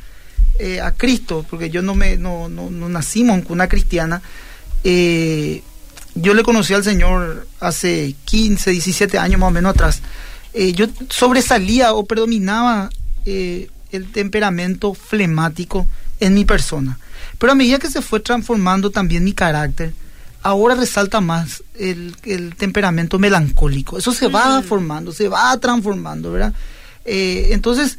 eh, 0.59 0.81
a 0.81 0.93
Cristo, 0.93 1.47
porque 1.49 1.71
yo 1.71 1.81
no 1.81 1.95
me 1.95 2.17
no, 2.17 2.49
no, 2.49 2.71
no 2.71 2.89
nacimos 2.89 3.37
en 3.37 3.43
cuna 3.43 3.69
cristiana. 3.69 4.21
Eh, 4.85 5.63
yo 6.15 6.35
le 6.35 6.43
conocí 6.43 6.75
al 6.75 6.85
Señor 6.85 7.47
hace 7.61 8.15
15, 8.25 8.71
17 8.71 9.19
años 9.19 9.41
más 9.41 9.49
o 9.49 9.53
menos 9.53 9.71
atrás. 9.71 10.03
Eh, 10.53 10.73
yo 10.73 10.87
sobresalía 11.09 11.95
o 11.95 12.05
predominaba 12.05 12.91
eh, 13.27 13.69
el 13.91 14.11
temperamento 14.13 14.95
flemático 14.95 15.87
en 16.21 16.35
mi 16.35 16.45
persona. 16.45 16.99
Pero 17.39 17.53
a 17.53 17.57
medida 17.57 17.79
que 17.79 17.91
se 17.91 18.03
fue 18.03 18.21
transformando 18.21 18.91
también 18.91 19.25
mi 19.25 19.33
carácter, 19.33 19.93
ahora 20.43 20.75
resalta 20.75 21.21
más 21.21 21.63
el, 21.79 22.15
el 22.25 22.55
temperamento 22.57 23.19
melancólico. 23.19 23.99
Eso 23.99 24.13
se 24.13 24.29
va 24.29 24.61
Mm. 24.61 24.65
formando, 24.65 25.13
se 25.13 25.29
va 25.29 25.57
transformando, 25.59 26.33
¿verdad? 26.33 26.53
Eh, 27.05 27.49
entonces, 27.53 27.99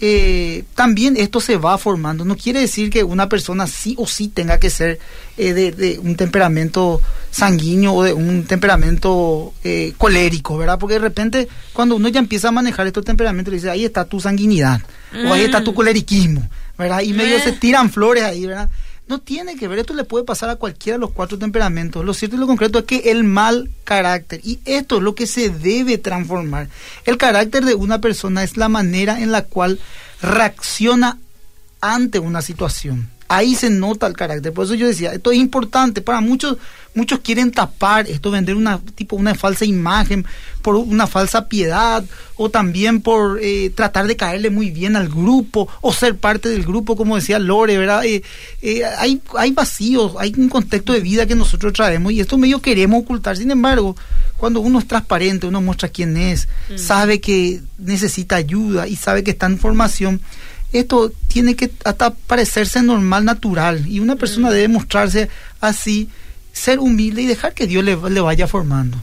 eh, 0.00 0.64
también 0.74 1.16
esto 1.16 1.40
se 1.40 1.56
va 1.56 1.78
formando. 1.78 2.24
No 2.24 2.36
quiere 2.36 2.60
decir 2.60 2.90
que 2.90 3.02
una 3.04 3.28
persona 3.28 3.66
sí 3.66 3.94
o 3.98 4.06
sí 4.06 4.28
tenga 4.28 4.58
que 4.58 4.70
ser 4.70 4.98
eh, 5.38 5.52
de, 5.54 5.72
de 5.72 5.98
un 5.98 6.16
temperamento 6.16 7.00
sanguíneo 7.30 7.92
o 7.94 8.02
de 8.02 8.12
un 8.12 8.44
temperamento 8.44 9.52
eh, 9.64 9.92
colérico, 9.98 10.56
¿verdad? 10.58 10.78
Porque 10.78 10.94
de 10.94 11.00
repente 11.00 11.48
cuando 11.72 11.96
uno 11.96 12.08
ya 12.08 12.20
empieza 12.20 12.48
a 12.48 12.52
manejar 12.52 12.86
estos 12.86 13.04
temperamentos, 13.04 13.52
le 13.52 13.56
dice, 13.58 13.70
ahí 13.70 13.84
está 13.84 14.04
tu 14.04 14.20
sanguinidad 14.20 14.80
o 15.28 15.32
ahí 15.32 15.44
está 15.44 15.62
tu 15.64 15.72
coleriquismo, 15.74 16.48
¿verdad? 16.76 17.00
Y 17.00 17.12
medio 17.12 17.36
Eh. 17.36 17.40
se 17.42 17.52
tiran 17.52 17.90
flores 17.90 18.22
ahí, 18.24 18.44
¿verdad? 18.46 18.68
No 19.08 19.20
tiene 19.20 19.56
que 19.56 19.68
ver, 19.68 19.78
esto 19.78 19.94
le 19.94 20.02
puede 20.02 20.24
pasar 20.24 20.50
a 20.50 20.56
cualquiera 20.56 20.96
de 20.96 21.00
los 21.00 21.12
cuatro 21.12 21.38
temperamentos. 21.38 22.04
Lo 22.04 22.12
cierto 22.12 22.36
y 22.36 22.40
lo 22.40 22.46
concreto 22.46 22.80
es 22.80 22.84
que 22.86 23.10
el 23.10 23.22
mal 23.22 23.70
carácter, 23.84 24.40
y 24.42 24.58
esto 24.64 24.96
es 24.96 25.02
lo 25.02 25.14
que 25.14 25.28
se 25.28 25.50
debe 25.50 25.96
transformar. 25.98 26.68
El 27.04 27.16
carácter 27.16 27.64
de 27.64 27.74
una 27.74 28.00
persona 28.00 28.42
es 28.42 28.56
la 28.56 28.68
manera 28.68 29.20
en 29.20 29.30
la 29.30 29.42
cual 29.42 29.78
reacciona 30.20 31.18
ante 31.80 32.18
una 32.18 32.42
situación. 32.42 33.15
Ahí 33.28 33.54
se 33.54 33.70
nota 33.70 34.06
el 34.06 34.14
carácter. 34.14 34.52
Por 34.52 34.64
eso 34.64 34.74
yo 34.74 34.86
decía, 34.86 35.12
esto 35.12 35.32
es 35.32 35.38
importante. 35.38 36.00
Para 36.00 36.20
muchos, 36.20 36.58
muchos 36.94 37.20
quieren 37.20 37.52
tapar 37.52 38.08
esto, 38.08 38.30
vender 38.30 38.56
una 38.56 38.78
tipo 38.94 39.16
una 39.16 39.34
falsa 39.34 39.64
imagen 39.64 40.24
por 40.62 40.76
una 40.76 41.06
falsa 41.06 41.46
piedad 41.46 42.04
o 42.36 42.50
también 42.50 43.00
por 43.00 43.38
eh, 43.40 43.70
tratar 43.70 44.06
de 44.06 44.16
caerle 44.16 44.50
muy 44.50 44.70
bien 44.70 44.96
al 44.96 45.08
grupo 45.08 45.68
o 45.80 45.92
ser 45.92 46.16
parte 46.16 46.48
del 46.48 46.64
grupo, 46.64 46.96
como 46.96 47.16
decía 47.16 47.38
Lore, 47.38 47.78
¿verdad? 47.78 48.04
Eh, 48.04 48.22
eh, 48.62 48.84
hay, 48.84 49.20
hay 49.36 49.52
vacíos, 49.52 50.14
hay 50.18 50.34
un 50.36 50.48
contexto 50.48 50.92
de 50.92 51.00
vida 51.00 51.26
que 51.26 51.34
nosotros 51.34 51.72
traemos 51.72 52.12
y 52.12 52.20
esto 52.20 52.38
medio 52.38 52.60
queremos 52.60 53.02
ocultar. 53.02 53.36
Sin 53.36 53.50
embargo, 53.50 53.96
cuando 54.36 54.60
uno 54.60 54.78
es 54.78 54.86
transparente, 54.86 55.46
uno 55.46 55.60
muestra 55.60 55.88
quién 55.88 56.16
es, 56.16 56.48
sabe 56.76 57.20
que 57.20 57.60
necesita 57.78 58.36
ayuda 58.36 58.88
y 58.88 58.96
sabe 58.96 59.22
que 59.22 59.30
está 59.30 59.46
en 59.46 59.58
formación, 59.58 60.20
esto 60.78 61.12
tiene 61.28 61.56
que 61.56 61.70
hasta 61.84 62.10
parecerse 62.10 62.82
normal, 62.82 63.24
natural. 63.24 63.86
Y 63.86 64.00
una 64.00 64.16
persona 64.16 64.50
debe 64.50 64.68
mostrarse 64.68 65.28
así, 65.60 66.08
ser 66.52 66.78
humilde 66.78 67.22
y 67.22 67.26
dejar 67.26 67.54
que 67.54 67.66
Dios 67.66 67.84
le, 67.84 67.96
le 68.10 68.20
vaya 68.20 68.46
formando. 68.46 68.98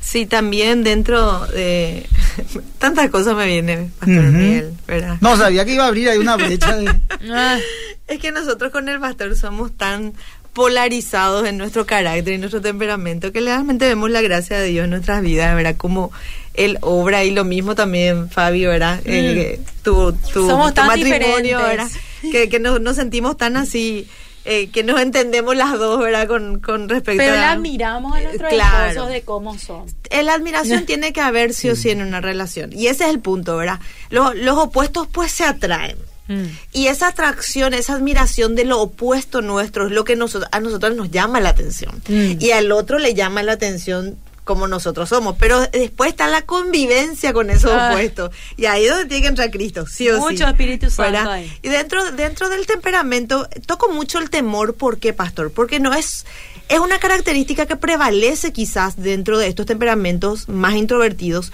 Sí, 0.00 0.26
también 0.26 0.82
dentro 0.82 1.46
de 1.48 2.06
tantas 2.78 3.10
cosas 3.10 3.36
me 3.36 3.46
viene, 3.46 3.90
Pastor 3.98 4.24
Ujú. 4.24 4.32
Miguel, 4.32 4.72
¿verdad? 4.86 5.18
No, 5.20 5.36
sabía 5.36 5.64
que 5.64 5.74
iba 5.74 5.84
a 5.84 5.88
abrir 5.88 6.08
ahí 6.08 6.18
una 6.18 6.36
brecha 6.36 6.76
de... 6.76 6.90
Es 8.08 8.18
que 8.18 8.32
nosotros 8.32 8.72
con 8.72 8.88
el 8.88 8.98
pastor 8.98 9.36
somos 9.36 9.70
tan 9.76 10.14
polarizados 10.52 11.46
en 11.46 11.56
nuestro 11.58 11.86
carácter 11.86 12.34
y 12.34 12.38
nuestro 12.38 12.60
temperamento 12.60 13.32
que 13.32 13.40
realmente 13.40 13.86
vemos 13.86 14.10
la 14.10 14.20
gracia 14.20 14.58
de 14.58 14.66
Dios 14.68 14.84
en 14.84 14.90
nuestras 14.90 15.22
vidas, 15.22 15.54
¿verdad? 15.54 15.76
Como 15.76 16.12
Él 16.54 16.78
obra 16.80 17.24
y 17.24 17.30
lo 17.30 17.44
mismo 17.44 17.74
también, 17.74 18.28
Fabio, 18.30 18.70
¿verdad? 18.70 19.00
Eh, 19.04 19.60
tu, 19.82 20.12
tu, 20.12 20.46
Somos 20.48 20.68
tu 20.68 20.74
tan 20.74 20.86
matrimonio, 20.88 21.58
diferentes. 21.58 21.62
¿verdad? 21.62 21.88
Que, 22.32 22.48
que 22.48 22.58
nos, 22.60 22.80
nos 22.80 22.96
sentimos 22.96 23.36
tan 23.36 23.56
así, 23.56 24.06
eh, 24.44 24.68
que 24.70 24.82
nos 24.82 25.00
entendemos 25.00 25.54
las 25.56 25.72
dos, 25.78 25.98
¿verdad? 26.00 26.26
Con, 26.26 26.60
con 26.60 26.88
respecto 26.88 27.22
pero 27.22 27.34
a... 27.34 27.38
la 27.38 27.52
admiramos 27.52 28.14
a 28.16 28.20
Eh, 28.20 28.24
nuestros 28.24 28.50
claro. 28.50 28.88
esposos 28.90 29.10
de 29.12 29.22
cómo 29.22 29.56
son. 29.58 29.86
La 30.24 30.34
admiración 30.34 30.84
tiene 30.86 31.12
que 31.12 31.20
haber 31.20 31.54
sí 31.54 31.68
o 31.70 31.76
sí 31.76 31.90
en 31.90 32.02
una 32.02 32.20
relación. 32.20 32.72
Y 32.72 32.88
ese 32.88 33.04
es 33.04 33.10
el 33.10 33.20
punto, 33.20 33.56
¿verdad? 33.56 33.78
Lo- 34.10 34.34
los 34.34 34.56
opuestos 34.58 35.06
pues 35.06 35.30
se 35.32 35.44
atraen. 35.44 35.96
Mm. 36.30 36.44
Y 36.72 36.86
esa 36.86 37.08
atracción, 37.08 37.74
esa 37.74 37.94
admiración 37.94 38.54
de 38.54 38.64
lo 38.64 38.80
opuesto 38.80 39.42
nuestro 39.42 39.86
es 39.86 39.92
lo 39.92 40.04
que 40.04 40.14
nosotros, 40.14 40.48
a 40.52 40.60
nosotros 40.60 40.94
nos 40.94 41.10
llama 41.10 41.40
la 41.40 41.48
atención. 41.48 42.00
Mm. 42.08 42.34
Y 42.38 42.52
al 42.52 42.70
otro 42.70 42.98
le 43.00 43.14
llama 43.14 43.42
la 43.42 43.52
atención 43.52 44.16
como 44.44 44.68
nosotros 44.68 45.08
somos. 45.08 45.36
Pero 45.38 45.60
después 45.72 46.10
está 46.10 46.28
la 46.28 46.42
convivencia 46.42 47.32
con 47.32 47.50
esos 47.50 47.72
Ah. 47.72 47.90
opuestos. 47.90 48.30
Y 48.56 48.66
ahí 48.66 48.84
es 48.84 48.90
donde 48.90 49.06
tiene 49.06 49.22
que 49.22 49.28
entrar 49.28 49.50
Cristo, 49.50 49.86
sí 49.86 50.08
o 50.08 50.16
sí. 50.16 50.20
Mucho 50.20 50.46
Espíritu 50.46 50.88
Santo. 50.88 51.30
Y 51.62 51.68
dentro, 51.68 52.12
dentro 52.12 52.48
del 52.48 52.66
temperamento, 52.66 53.48
toco 53.66 53.90
mucho 53.92 54.18
el 54.18 54.30
temor. 54.30 54.74
¿Por 54.74 54.98
qué, 54.98 55.12
pastor? 55.12 55.50
Porque 55.52 55.80
no 55.80 55.94
es, 55.94 56.26
es 56.68 56.78
una 56.78 56.98
característica 56.98 57.66
que 57.66 57.76
prevalece 57.76 58.52
quizás 58.52 58.96
dentro 58.96 59.36
de 59.38 59.48
estos 59.48 59.66
temperamentos 59.66 60.48
más 60.48 60.74
introvertidos. 60.74 61.52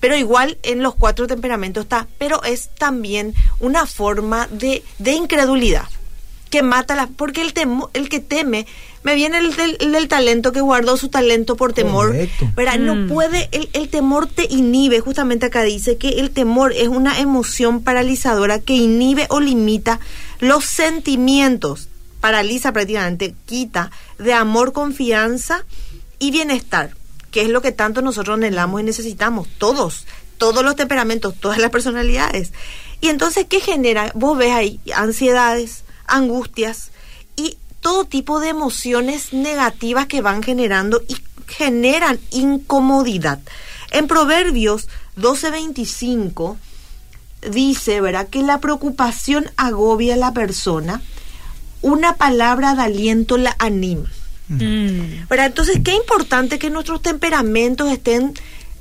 Pero 0.00 0.16
igual 0.16 0.58
en 0.62 0.82
los 0.82 0.94
cuatro 0.94 1.26
temperamentos 1.26 1.84
está, 1.84 2.06
pero 2.18 2.42
es 2.44 2.70
también 2.78 3.34
una 3.60 3.86
forma 3.86 4.46
de, 4.48 4.84
de 4.98 5.12
incredulidad 5.12 5.88
que 6.50 6.62
mata 6.62 6.96
la 6.96 7.08
porque 7.08 7.42
el 7.42 7.52
temo, 7.52 7.90
el 7.92 8.08
que 8.08 8.20
teme 8.20 8.66
me 9.02 9.14
viene 9.14 9.38
el 9.38 9.54
del, 9.54 9.76
el 9.80 9.92
del 9.92 10.08
talento 10.08 10.52
que 10.52 10.60
guardó 10.60 10.96
su 10.96 11.08
talento 11.08 11.56
por 11.56 11.72
temor 11.72 12.08
Correcto. 12.08 12.50
¿verdad? 12.56 12.78
Mm. 12.78 12.84
no 12.84 13.14
puede 13.14 13.48
el, 13.52 13.68
el 13.72 13.88
temor 13.88 14.26
te 14.26 14.46
inhibe 14.50 15.00
justamente 15.00 15.46
acá 15.46 15.62
dice 15.62 15.96
que 15.96 16.20
el 16.20 16.30
temor 16.30 16.72
es 16.72 16.88
una 16.88 17.20
emoción 17.20 17.82
paralizadora 17.82 18.58
que 18.60 18.74
inhibe 18.74 19.26
o 19.30 19.40
limita 19.40 20.00
los 20.40 20.64
sentimientos 20.64 21.88
paraliza 22.20 22.72
prácticamente 22.72 23.34
quita 23.46 23.90
de 24.18 24.32
amor 24.32 24.72
confianza 24.72 25.64
y 26.18 26.30
bienestar 26.30 26.94
que 27.30 27.42
es 27.42 27.48
lo 27.48 27.62
que 27.62 27.72
tanto 27.72 28.02
nosotros 28.02 28.34
anhelamos 28.34 28.80
y 28.80 28.84
necesitamos 28.84 29.48
todos 29.58 30.06
todos 30.38 30.64
los 30.64 30.76
temperamentos 30.76 31.34
todas 31.38 31.58
las 31.58 31.70
personalidades 31.70 32.52
y 33.00 33.08
entonces 33.08 33.46
qué 33.48 33.60
genera 33.60 34.12
vos 34.14 34.38
ves 34.38 34.52
ahí 34.52 34.80
ansiedades 34.94 35.84
angustias 36.06 36.90
y 37.36 37.56
todo 37.80 38.04
tipo 38.04 38.40
de 38.40 38.48
emociones 38.48 39.32
negativas 39.32 40.06
que 40.06 40.20
van 40.20 40.42
generando 40.42 41.00
y 41.06 41.16
generan 41.46 42.18
incomodidad. 42.30 43.38
En 43.90 44.06
Proverbios 44.06 44.88
12:25 45.16 46.56
dice, 47.50 48.00
¿verdad?, 48.00 48.28
que 48.28 48.42
la 48.42 48.58
preocupación 48.58 49.50
agobia 49.56 50.14
a 50.14 50.18
la 50.18 50.32
persona, 50.32 51.00
una 51.80 52.16
palabra 52.16 52.74
de 52.74 52.82
aliento 52.82 53.36
la 53.38 53.54
anima. 53.58 54.10
Mm. 54.48 55.28
¿verdad? 55.28 55.46
Entonces, 55.46 55.80
qué 55.84 55.94
importante 55.94 56.58
que 56.58 56.70
nuestros 56.70 57.02
temperamentos 57.02 57.90
estén 57.90 58.34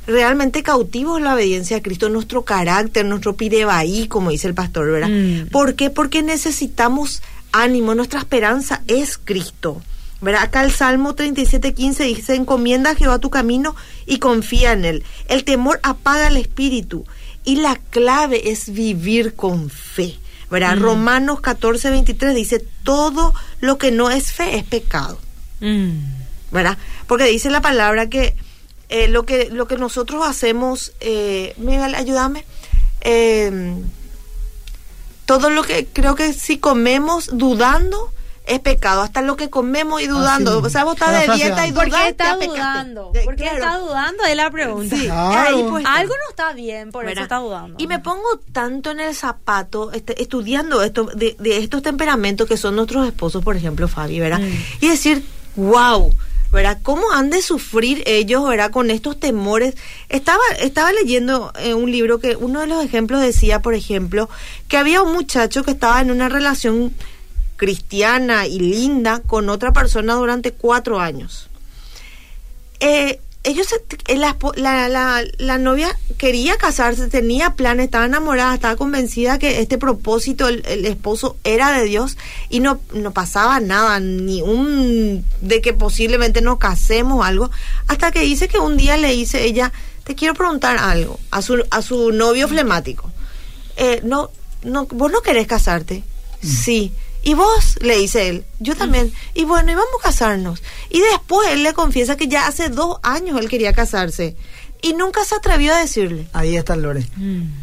realmente 0.05 0.63
cautivos 0.63 1.17
en 1.17 1.25
la 1.25 1.35
obediencia 1.35 1.77
a 1.77 1.81
Cristo, 1.81 2.09
nuestro 2.09 2.43
carácter, 2.43 3.05
nuestro 3.05 3.35
pirebaí, 3.35 4.07
como 4.07 4.29
dice 4.29 4.47
el 4.47 4.53
pastor, 4.53 4.89
¿verdad? 4.89 5.09
Mm. 5.09 5.49
¿Por 5.49 5.75
qué? 5.75 5.89
Porque 5.89 6.23
necesitamos 6.23 7.21
ánimo, 7.51 7.93
nuestra 7.93 8.19
esperanza 8.19 8.81
es 8.87 9.17
Cristo. 9.17 9.81
¿verdad? 10.19 10.43
Acá 10.43 10.63
el 10.63 10.71
Salmo 10.71 11.15
37.15 11.15 12.05
dice, 12.05 12.35
encomienda 12.35 12.91
a 12.91 12.95
Jehová 12.95 13.19
tu 13.19 13.29
camino 13.29 13.75
y 14.05 14.17
confía 14.17 14.71
en 14.71 14.85
él. 14.85 15.03
El 15.27 15.43
temor 15.43 15.79
apaga 15.83 16.27
el 16.27 16.37
espíritu 16.37 17.05
y 17.43 17.57
la 17.57 17.75
clave 17.75 18.49
es 18.49 18.73
vivir 18.73 19.35
con 19.35 19.69
fe. 19.69 20.15
¿verdad? 20.49 20.77
Mm. 20.77 20.81
Romanos 20.81 21.39
14.23 21.39 22.33
dice, 22.33 22.65
todo 22.83 23.33
lo 23.59 23.77
que 23.77 23.91
no 23.91 24.09
es 24.09 24.31
fe 24.31 24.57
es 24.57 24.63
pecado. 24.63 25.19
Mm. 25.59 25.91
¿verdad? 26.51 26.77
Porque 27.07 27.25
dice 27.25 27.49
la 27.49 27.61
palabra 27.61 28.07
que 28.07 28.35
eh, 28.89 29.07
lo 29.07 29.25
que 29.25 29.49
lo 29.51 29.67
que 29.67 29.77
nosotros 29.77 30.25
hacemos, 30.25 30.93
eh, 31.01 31.53
Miguel, 31.57 31.93
ayúdame, 31.93 32.45
eh, 33.01 33.75
todo 35.25 35.49
lo 35.49 35.63
que 35.63 35.87
creo 35.87 36.15
que 36.15 36.31
si 36.33 36.57
comemos 36.57 37.29
dudando 37.33 38.11
es 38.45 38.61
pecado, 38.61 39.01
hasta 39.01 39.21
lo 39.21 39.35
que 39.35 39.49
comemos 39.49 40.01
y 40.01 40.07
dudando, 40.07 40.61
sí. 40.61 40.67
o 40.67 40.69
sea, 40.69 40.85
vos 40.85 40.93
estás 40.93 41.27
de 41.27 41.33
dieta 41.33 41.67
y 41.67 41.73
¿Por 41.73 41.87
dudando, 41.87 42.05
qué 42.05 42.09
está 42.11 42.35
dudando? 42.37 43.11
¿Por 43.11 43.35
qué 43.35 43.43
claro. 43.43 43.57
está 43.57 43.77
dudando? 43.79 44.23
Es 44.23 44.35
la 44.37 44.49
pregunta. 44.51 44.95
Sí, 44.95 45.03
Claro. 45.03 45.57
ahí 45.57 45.65
pues 45.69 45.83
está. 45.83 45.95
Algo 45.95 46.13
no 46.13 46.29
está 46.29 46.53
bien, 46.53 46.91
por 46.93 47.09
eso 47.09 47.21
está 47.21 47.37
dudando. 47.39 47.75
Y 47.77 47.87
me 47.87 47.99
pongo 47.99 48.39
tanto 48.53 48.91
en 48.91 49.01
el 49.01 49.13
zapato, 49.13 49.91
este, 49.91 50.21
estudiando 50.21 50.81
esto, 50.81 51.03
de, 51.13 51.35
de 51.37 51.57
estos 51.57 51.81
temperamentos 51.83 52.47
que 52.47 52.55
son 52.55 52.77
nuestros 52.77 53.05
esposos, 53.05 53.43
por 53.43 53.57
ejemplo, 53.57 53.89
Fabi, 53.89 54.21
¿verdad? 54.21 54.39
Mm. 54.39 54.53
Y 54.79 54.87
decir, 54.87 55.25
wow, 55.57 56.13
¿verdad? 56.51 56.77
¿Cómo 56.81 57.11
han 57.11 57.29
de 57.29 57.41
sufrir 57.41 58.03
ellos, 58.05 58.47
¿verdad? 58.47 58.71
Con 58.71 58.89
estos 58.89 59.19
temores. 59.19 59.75
Estaba, 60.07 60.41
estaba 60.59 60.93
leyendo 60.93 61.51
eh, 61.59 61.73
un 61.73 61.91
libro 61.91 62.19
que 62.19 62.37
uno 62.37 62.61
de 62.61 62.67
los 62.67 62.83
ejemplos 62.85 63.21
decía, 63.21 63.61
por 63.61 63.73
ejemplo, 63.73 64.29
que 64.69 64.77
había 64.77 65.01
un 65.01 65.11
muchacho 65.11 65.63
que 65.63 65.71
estaba 65.71 65.99
en 65.99 66.11
una 66.11 66.29
relación 66.29 66.93
cristiana 67.57 68.47
y 68.47 68.59
linda 68.59 69.21
con 69.25 69.49
otra 69.49 69.73
persona 69.73 70.13
durante 70.13 70.53
cuatro 70.53 70.99
años. 70.99 71.49
eh, 72.79 73.19
ellos, 73.47 73.67
la, 74.07 74.35
la, 74.55 74.89
la, 74.89 75.23
la 75.37 75.57
novia 75.57 75.97
quería 76.17 76.57
casarse, 76.57 77.07
tenía 77.07 77.53
planes, 77.53 77.85
estaba 77.85 78.05
enamorada, 78.05 78.53
estaba 78.53 78.75
convencida 78.75 79.39
que 79.39 79.61
este 79.61 79.77
propósito, 79.77 80.47
el, 80.47 80.63
el 80.67 80.85
esposo, 80.85 81.37
era 81.43 81.71
de 81.71 81.85
Dios 81.85 82.17
y 82.49 82.59
no, 82.59 82.79
no 82.93 83.11
pasaba 83.11 83.59
nada, 83.59 83.99
ni 83.99 84.41
un 84.41 85.23
de 85.41 85.61
que 85.61 85.73
posiblemente 85.73 86.41
nos 86.41 86.57
casemos 86.59 87.19
o 87.19 87.23
algo, 87.23 87.49
hasta 87.87 88.11
que 88.11 88.19
dice 88.19 88.47
que 88.47 88.59
un 88.59 88.75
día 88.75 88.97
le 88.97 89.11
dice 89.11 89.45
ella, 89.45 89.71
te 90.03 90.15
quiero 90.15 90.33
preguntar 90.33 90.77
algo 90.77 91.19
a 91.31 91.41
su, 91.41 91.63
a 91.69 91.81
su 91.81 92.11
novio 92.11 92.47
flemático. 92.47 93.11
Eh, 93.77 94.01
no, 94.03 94.29
no, 94.63 94.87
vos 94.87 95.11
no 95.11 95.21
querés 95.21 95.47
casarte. 95.47 96.03
Sí. 96.41 96.91
Y 97.23 97.33
vos, 97.33 97.77
le 97.81 97.97
dice 97.97 98.29
él, 98.29 98.45
yo 98.59 98.75
también. 98.75 99.11
Y 99.33 99.43
bueno, 99.43 99.71
y 99.71 99.75
vamos 99.75 99.89
a 99.99 100.03
casarnos. 100.07 100.63
Y 100.89 101.01
después 101.01 101.49
él 101.51 101.63
le 101.63 101.73
confiesa 101.73 102.15
que 102.15 102.27
ya 102.27 102.47
hace 102.47 102.69
dos 102.69 102.97
años 103.03 103.39
él 103.39 103.49
quería 103.49 103.73
casarse. 103.73 104.35
Y 104.81 104.93
nunca 104.93 105.25
se 105.25 105.35
atrevió 105.35 105.73
a 105.73 105.79
decirle. 105.79 106.27
Ahí 106.33 106.55
está 106.55 106.75
Lore. 106.75 107.05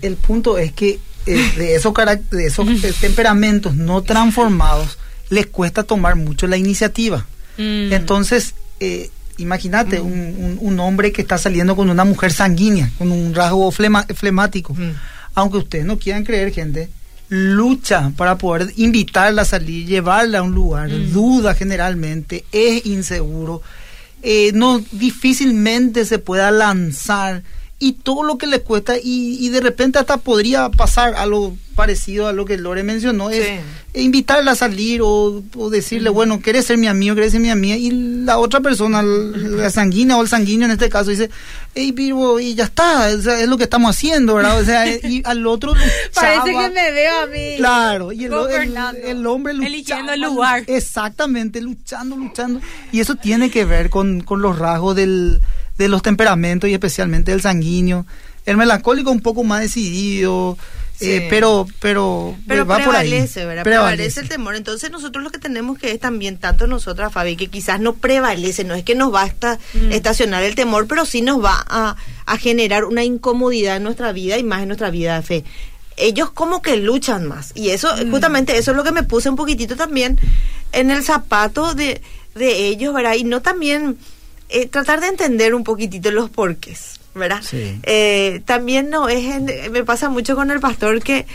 El 0.02 0.16
punto 0.16 0.58
es 0.58 0.72
que 0.72 0.98
eh, 1.26 1.52
de 1.56 1.74
esos, 1.76 1.92
carac- 1.94 2.28
de 2.28 2.46
esos 2.46 2.68
eh, 2.84 2.92
temperamentos 3.00 3.74
no 3.74 4.02
transformados 4.02 4.98
les 5.30 5.46
cuesta 5.46 5.84
tomar 5.84 6.16
mucho 6.16 6.46
la 6.46 6.56
iniciativa. 6.58 7.24
Mm. 7.56 7.92
Entonces, 7.92 8.54
eh, 8.80 9.10
imagínate 9.38 10.00
un, 10.00 10.12
un- 10.12 10.58
un 10.60 10.80
hombre 10.80 11.12
que 11.12 11.22
está 11.22 11.38
saliendo 11.38 11.74
con 11.76 11.88
una 11.88 12.04
mujer 12.04 12.32
sanguínea, 12.32 12.90
con 12.98 13.10
un 13.12 13.34
rasgo 13.34 13.70
flema- 13.72 14.06
flemático. 14.14 14.74
Mm. 14.74 14.90
Aunque 15.36 15.58
ustedes 15.58 15.84
no 15.86 15.98
quieran 15.98 16.24
creer, 16.24 16.52
gente, 16.52 16.90
lucha 17.34 18.12
para 18.16 18.38
poder 18.38 18.72
invitarla 18.76 19.42
a 19.42 19.44
salir, 19.44 19.86
llevarla 19.86 20.38
a 20.38 20.42
un 20.42 20.54
lugar, 20.54 20.88
duda 21.10 21.54
generalmente, 21.54 22.44
es 22.52 22.86
inseguro, 22.86 23.60
eh, 24.22 24.52
no 24.54 24.78
difícilmente 24.92 26.04
se 26.04 26.18
pueda 26.18 26.50
lanzar 26.50 27.42
y 27.88 27.92
todo 27.92 28.22
lo 28.22 28.38
que 28.38 28.46
le 28.46 28.60
cuesta 28.60 28.96
y, 28.96 29.36
y 29.40 29.48
de 29.50 29.60
repente 29.60 29.98
hasta 29.98 30.16
podría 30.18 30.70
pasar 30.70 31.14
algo 31.16 31.56
parecido 31.74 32.28
a 32.28 32.32
lo 32.32 32.44
que 32.44 32.56
Lore 32.56 32.84
mencionó, 32.84 33.30
es 33.30 33.44
Sí. 33.44 34.00
invitarla 34.00 34.52
a 34.52 34.54
salir 34.54 35.00
o, 35.02 35.42
o 35.56 35.70
decirle, 35.70 36.08
bueno, 36.08 36.40
¿quieres 36.40 36.66
ser 36.66 36.78
mi 36.78 36.86
amigo? 36.86 37.14
¿Quieres 37.16 37.32
ser 37.32 37.40
mi 37.40 37.50
amiga? 37.50 37.76
Y 37.76 37.90
la 38.24 38.38
otra 38.38 38.60
persona, 38.60 39.02
la 39.02 39.70
sanguínea 39.70 40.16
o 40.16 40.22
el 40.22 40.28
sanguíneo 40.28 40.66
en 40.66 40.70
este 40.72 40.88
caso, 40.88 41.10
dice, 41.10 41.30
hey, 41.74 41.90
Virgo, 41.90 42.38
y 42.38 42.54
ya 42.54 42.64
está, 42.64 43.08
o 43.12 43.20
sea, 43.20 43.40
es 43.40 43.48
lo 43.48 43.56
que 43.58 43.64
estamos 43.64 43.90
haciendo, 43.90 44.34
¿verdad? 44.36 44.60
O 44.60 44.64
sea, 44.64 44.86
y 45.02 45.20
al 45.24 45.44
otro 45.48 45.72
Parece 46.14 46.46
luchaba. 46.48 46.68
que 46.68 46.74
me 46.74 46.92
veo 46.92 47.20
a 47.22 47.26
mí. 47.26 47.54
Claro, 47.56 48.12
y 48.12 48.24
el, 48.24 48.32
el- 48.32 48.76
el 49.04 49.26
hombre 49.26 49.52
luchaba. 49.54 49.66
Eligiendo 49.74 50.12
el 50.12 50.20
lugar. 50.20 50.62
Exactamente, 50.68 51.60
luchando, 51.60 52.16
luchando. 52.16 52.60
Y 52.92 53.00
eso 53.00 53.16
tiene 53.16 53.50
que 53.50 53.64
ver 53.64 53.90
con, 53.90 54.20
con 54.20 54.40
los 54.42 54.58
rasgos 54.60 54.94
del, 54.94 55.40
de 55.78 55.88
los 55.88 56.02
temperamentos 56.02 56.68
y 56.70 56.74
especialmente 56.74 57.32
el 57.32 57.40
sanguíneo. 57.42 58.06
El 58.46 58.56
melancólico 58.58 59.10
un 59.10 59.20
poco 59.20 59.42
más 59.42 59.60
decidido, 59.62 60.58
eh, 61.00 61.26
pero, 61.30 61.66
pero, 61.80 62.36
Pero 62.46 62.66
va 62.66 62.76
por 62.84 62.94
ahí. 62.94 63.08
prevalece, 63.08 63.44
¿verdad? 63.46 63.62
Prevalece. 63.64 64.20
el 64.20 64.28
temor. 64.28 64.54
Entonces 64.54 64.90
nosotros 64.90 65.24
lo 65.24 65.30
que 65.30 65.38
tenemos 65.38 65.78
que 65.78 65.90
es 65.92 65.98
también, 65.98 66.36
tanto 66.38 66.66
nosotras, 66.66 67.12
Fabi, 67.12 67.36
que 67.36 67.48
quizás 67.48 67.80
no 67.80 67.94
prevalece, 67.94 68.62
no 68.64 68.74
es 68.74 68.84
que 68.84 68.94
nos 68.94 69.12
va 69.12 69.22
a 69.22 69.26
esta- 69.26 69.58
Mm. 69.72 69.92
estacionar 69.92 70.42
el 70.44 70.54
temor, 70.54 70.86
pero 70.86 71.06
sí 71.06 71.22
nos 71.22 71.42
va 71.42 71.64
a, 71.68 71.96
a 72.26 72.38
generar 72.38 72.84
una 72.84 73.02
incomodidad 73.02 73.76
en 73.78 73.82
nuestra 73.84 74.12
vida 74.12 74.36
y 74.38 74.42
más 74.44 74.60
en 74.62 74.68
nuestra 74.68 74.90
vida 74.90 75.16
de 75.16 75.22
fe. 75.22 75.44
Ellos 75.96 76.30
como 76.30 76.60
que 76.60 76.76
luchan 76.76 77.26
más. 77.26 77.52
Y 77.54 77.70
eso, 77.70 77.88
Mm. 77.96 78.10
justamente 78.10 78.58
eso 78.58 78.72
es 78.72 78.76
lo 78.76 78.84
que 78.84 78.92
me 78.92 79.04
puse 79.04 79.30
un 79.30 79.36
poquitito 79.36 79.76
también 79.76 80.18
en 80.72 80.90
el 80.90 81.02
zapato 81.02 81.74
de, 81.74 82.02
de 82.34 82.66
ellos, 82.68 82.92
¿verdad? 82.92 83.14
Y 83.14 83.24
no 83.24 83.40
también 83.40 83.96
eh, 84.54 84.66
tratar 84.68 85.00
de 85.00 85.08
entender 85.08 85.54
un 85.54 85.64
poquitito 85.64 86.10
los 86.10 86.30
porqués, 86.30 87.00
¿verdad? 87.14 87.40
Sí. 87.42 87.78
Eh, 87.82 88.40
también 88.46 88.88
no 88.90 89.08
es 89.08 89.24
en- 89.34 89.72
me 89.72 89.84
pasa 89.84 90.08
mucho 90.08 90.34
con 90.36 90.50
el 90.50 90.60
pastor 90.60 91.02
que 91.02 91.26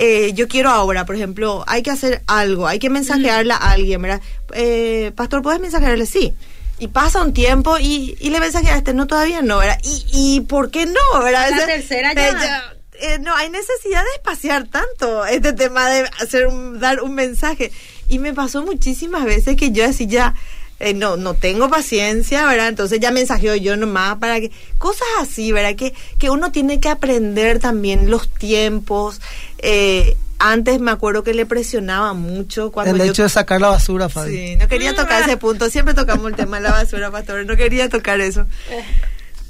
eh, 0.00 0.32
yo 0.34 0.46
quiero 0.46 0.70
ahora, 0.70 1.04
por 1.04 1.16
ejemplo, 1.16 1.64
hay 1.66 1.82
que 1.82 1.90
hacer 1.90 2.22
algo, 2.28 2.68
hay 2.68 2.78
que 2.78 2.88
mensajearle 2.88 3.52
a 3.52 3.56
alguien, 3.56 4.00
¿verdad? 4.00 4.20
Eh, 4.54 5.10
pastor, 5.16 5.42
¿puedes 5.42 5.60
mensajearle? 5.60 6.06
Sí. 6.06 6.32
Y 6.78 6.86
pasa 6.86 7.20
un 7.22 7.32
tiempo 7.32 7.78
y, 7.78 8.16
y 8.20 8.30
le 8.30 8.38
mensajea 8.38 8.74
a 8.74 8.78
este, 8.78 8.94
no, 8.94 9.08
todavía 9.08 9.42
no, 9.42 9.58
¿verdad? 9.58 9.78
¿Y, 9.82 10.04
y 10.12 10.40
por 10.42 10.70
qué 10.70 10.86
no, 10.86 11.20
verdad? 11.20 11.50
La 11.50 11.66
tercera 11.66 12.14
ya. 12.14 12.72
eh, 13.00 13.18
no 13.20 13.34
hay 13.34 13.50
necesidad 13.50 14.02
de 14.04 14.10
espaciar 14.14 14.68
tanto 14.68 15.26
este 15.26 15.52
tema 15.52 15.88
de 15.88 16.08
hacer 16.22 16.46
un- 16.46 16.78
dar 16.78 17.02
un 17.02 17.14
mensaje. 17.16 17.72
Y 18.08 18.20
me 18.20 18.32
pasó 18.32 18.62
muchísimas 18.62 19.24
veces 19.24 19.56
que 19.56 19.72
yo 19.72 19.84
así 19.84 20.06
ya 20.06 20.34
eh, 20.80 20.94
no 20.94 21.16
no 21.16 21.34
tengo 21.34 21.68
paciencia, 21.68 22.46
¿verdad? 22.46 22.68
Entonces 22.68 23.00
ya 23.00 23.10
mensajeo 23.10 23.56
yo 23.56 23.76
nomás 23.76 24.18
para 24.18 24.40
que 24.40 24.52
cosas 24.78 25.08
así, 25.20 25.52
¿verdad? 25.52 25.74
Que 25.74 25.92
que 26.18 26.30
uno 26.30 26.52
tiene 26.52 26.80
que 26.80 26.88
aprender 26.88 27.58
también 27.58 28.10
los 28.10 28.28
tiempos. 28.28 29.20
Eh, 29.58 30.16
antes 30.38 30.80
me 30.80 30.92
acuerdo 30.92 31.24
que 31.24 31.34
le 31.34 31.46
presionaba 31.46 32.12
mucho 32.12 32.70
cuando 32.70 32.94
El 32.94 32.98
yo 32.98 33.12
hecho 33.12 33.22
de 33.24 33.28
sacar 33.28 33.60
la 33.60 33.68
basura, 33.68 34.08
Fabi. 34.08 34.36
Sí, 34.36 34.56
no 34.56 34.68
quería 34.68 34.94
tocar 34.94 35.22
ese 35.22 35.36
punto. 35.36 35.68
Siempre 35.68 35.94
tocamos 35.94 36.28
el 36.30 36.36
tema 36.36 36.58
de 36.58 36.62
la 36.62 36.70
basura, 36.70 37.10
pastor. 37.10 37.44
No 37.44 37.56
quería 37.56 37.88
tocar 37.88 38.20
eso. 38.20 38.46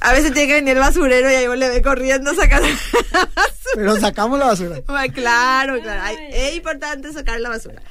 A 0.00 0.12
veces 0.12 0.32
tiene 0.32 0.48
que 0.48 0.54
venir 0.54 0.74
el 0.74 0.80
basurero 0.80 1.30
y 1.30 1.34
ahí 1.34 1.46
vos 1.46 1.58
le 1.58 1.68
ve 1.68 1.82
corriendo 1.82 2.34
sacando 2.34 2.68
la 2.68 2.74
basura. 2.74 3.30
Pero 3.74 4.00
sacamos 4.00 4.38
la 4.38 4.46
basura. 4.46 4.80
Bueno, 4.86 5.14
claro, 5.14 5.80
claro. 5.80 6.00
Ay, 6.02 6.16
Es 6.32 6.56
importante 6.56 7.12
sacar 7.12 7.40
la 7.40 7.48
basura 7.48 7.82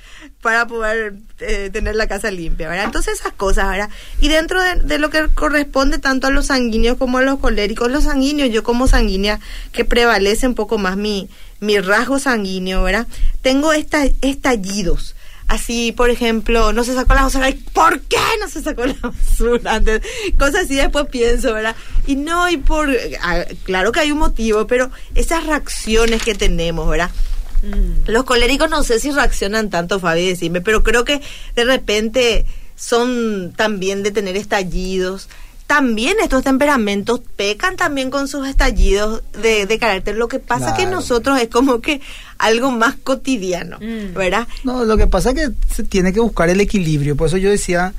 para 0.42 0.66
poder 0.68 1.16
eh, 1.40 1.70
tener 1.72 1.96
la 1.96 2.08
casa 2.08 2.32
limpia, 2.32 2.70
¿verdad? 2.70 2.86
Entonces 2.86 3.20
esas 3.20 3.34
cosas, 3.34 3.70
¿verdad? 3.70 3.90
Y 4.20 4.30
dentro 4.30 4.62
de, 4.62 4.76
de 4.76 4.98
lo 4.98 5.10
que 5.10 5.28
corresponde 5.34 6.00
tanto 6.00 6.28
a 6.28 6.32
los 6.32 6.48
sanguíneos 6.48 6.98
como 6.98 7.18
a 7.18 7.22
los 7.22 7.40
coléricos, 7.40 7.92
los 7.92 8.06
sanguíneos, 8.06 8.50
yo 8.50 8.64
como 8.64 8.88
sanguínea, 8.88 9.40
que 9.72 9.86
prevalece 9.86 10.48
un 10.48 10.56
poco 10.56 10.78
más 10.78 10.98
mi, 10.98 11.30
mi 11.60 11.80
rasgo 11.80 12.20
sanguíneo, 12.20 12.84
¿verdad? 12.84 13.08
Tengo 13.42 13.74
esta, 13.74 14.06
estallidos. 14.22 15.16
Así, 15.48 15.94
por 15.94 16.10
ejemplo, 16.10 16.74
no 16.74 16.84
se 16.84 16.94
sacó 16.94 17.14
la 17.14 17.24
basura. 17.24 17.50
¿y 17.50 17.54
¿Por 17.54 18.02
qué 18.02 18.18
no 18.42 18.50
se 18.50 18.62
sacó 18.62 18.86
la 18.86 18.96
basura 19.02 19.76
antes? 19.76 20.02
Cosas 20.38 20.66
así 20.66 20.76
después 20.76 21.06
pienso, 21.10 21.54
¿verdad? 21.54 21.76
Y 22.06 22.18
no, 22.18 22.50
y 22.50 22.58
por... 22.58 22.90
ah, 23.22 23.46
Claro 23.64 23.92
que 23.94 24.02
hay 24.02 24.12
un 24.12 24.18
motivo, 24.18 24.68
pero 24.68 24.92
esas 25.16 25.46
reacciones 25.46 26.22
que 26.22 26.36
tenemos, 26.36 26.90
¿verdad? 26.90 27.12
Los 28.06 28.24
coléricos 28.26 28.70
no 28.70 28.84
sé 28.84 29.00
si 29.00 29.10
reaccionan 29.12 29.70
tanto, 29.70 30.00
Fabi, 30.00 30.28
decime, 30.28 30.62
pero 30.62 30.84
creo 30.84 31.06
que 31.06 31.22
de 31.56 31.64
repente 31.64 32.46
son 32.76 33.52
también 33.56 34.04
de 34.04 34.12
tener 34.12 34.36
estallidos. 34.38 35.28
También 35.66 36.16
estos 36.22 36.44
temperamentos 36.44 37.20
pecan 37.36 37.76
también 37.76 38.10
con 38.12 38.28
sus 38.30 38.48
estallidos 38.48 39.24
de, 39.34 39.66
de 39.66 39.80
carácter. 39.80 40.16
Lo 40.16 40.28
que 40.28 40.40
pasa 40.40 40.76
que 40.76 40.84
Claro. 40.84 40.98
nosotros 40.98 41.42
es 41.42 41.50
como 41.50 41.82
que 41.82 42.00
algo 42.40 42.72
más 42.72 42.96
cotidiano, 43.04 43.78
Mm. 43.80 44.14
¿verdad? 44.14 44.48
No, 44.64 44.86
lo 44.86 44.98
que 44.98 45.08
pasa 45.08 45.32
es 45.32 45.36
que 45.36 45.50
se 45.74 45.84
tiene 45.84 46.14
que 46.14 46.20
buscar 46.20 46.50
el 46.50 46.60
equilibrio. 46.62 47.16
Por 47.16 47.28
eso 47.28 47.38
yo 47.38 47.50
decía, 47.50 47.94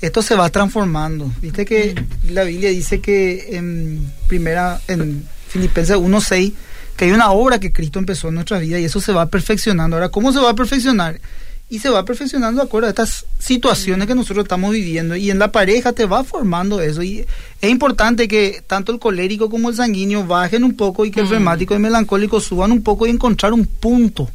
esto 0.00 0.22
se 0.22 0.34
va 0.34 0.48
transformando. 0.50 1.30
Viste 1.40 1.64
que 1.64 1.94
la 2.30 2.44
Biblia 2.44 2.70
dice 2.70 3.00
que 3.00 3.56
en 3.56 4.12
primera, 4.28 4.80
en 4.88 5.24
Filipenses 5.48 5.96
1.6, 5.96 6.52
que 6.96 7.06
hay 7.06 7.12
una 7.12 7.30
obra 7.32 7.58
que 7.58 7.72
Cristo 7.72 7.98
empezó 7.98 8.28
en 8.28 8.34
nuestra 8.34 8.58
vida 8.58 8.78
y 8.78 8.84
eso 8.84 9.00
se 9.00 9.12
va 9.12 9.26
perfeccionando. 9.26 9.96
Ahora, 9.96 10.10
¿cómo 10.10 10.32
se 10.32 10.38
va 10.40 10.50
a 10.50 10.54
perfeccionar? 10.54 11.20
Y 11.70 11.78
se 11.78 11.88
va 11.88 12.04
perfeccionando 12.04 12.60
de 12.60 12.66
acuerdo 12.66 12.86
a 12.86 12.90
estas 12.90 13.24
situaciones 13.38 14.06
que 14.06 14.14
nosotros 14.14 14.44
estamos 14.44 14.70
viviendo. 14.72 15.16
Y 15.16 15.30
en 15.30 15.38
la 15.38 15.50
pareja 15.50 15.92
te 15.92 16.04
va 16.04 16.22
formando 16.22 16.80
eso. 16.80 17.02
Y 17.02 17.24
es 17.60 17.70
importante 17.70 18.28
que 18.28 18.62
tanto 18.66 18.92
el 18.92 18.98
colérico 18.98 19.48
como 19.50 19.70
el 19.70 19.74
sanguíneo 19.74 20.24
bajen 20.26 20.62
un 20.62 20.76
poco 20.76 21.04
y 21.04 21.10
que 21.10 21.20
el 21.20 21.26
flemático 21.26 21.72
y 21.74 21.76
el 21.76 21.82
melancólico 21.82 22.38
suban 22.38 22.70
un 22.70 22.82
poco 22.82 23.06
y 23.06 23.10
encontrar 23.10 23.52
un 23.52 23.66
punto 23.66 24.28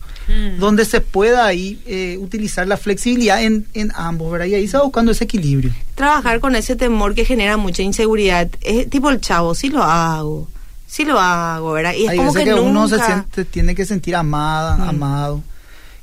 donde 0.59 0.85
se 0.85 1.01
pueda 1.01 1.45
ahí 1.45 1.81
eh, 1.87 2.17
utilizar 2.19 2.67
la 2.67 2.77
flexibilidad 2.77 3.41
en, 3.41 3.65
en 3.73 3.91
ambos, 3.95 4.31
¿verdad? 4.31 4.45
Y 4.45 4.53
ahí 4.55 4.67
se 4.67 4.77
va 4.77 4.83
buscando 4.83 5.11
ese 5.11 5.23
equilibrio. 5.23 5.71
Trabajar 5.95 6.39
con 6.39 6.55
ese 6.55 6.75
temor 6.75 7.15
que 7.15 7.25
genera 7.25 7.57
mucha 7.57 7.81
inseguridad. 7.81 8.47
Es 8.61 8.87
tipo 8.91 9.09
el 9.09 9.21
chavo, 9.21 9.55
sí 9.55 9.69
lo 9.69 9.81
hago, 9.81 10.47
sí 10.85 11.03
lo 11.03 11.19
hago, 11.19 11.71
¿verdad? 11.71 11.93
Y 11.97 12.03
es 12.03 12.09
Hay 12.09 12.17
como 12.17 12.33
veces 12.33 12.53
que, 12.53 12.59
uno 12.59 12.87
se 12.87 12.99
siente, 12.99 13.45
tiene 13.45 13.73
que 13.73 13.85
sentir 13.85 14.15
amada, 14.15 14.77
Mm. 14.77 14.81
amado. 14.89 15.43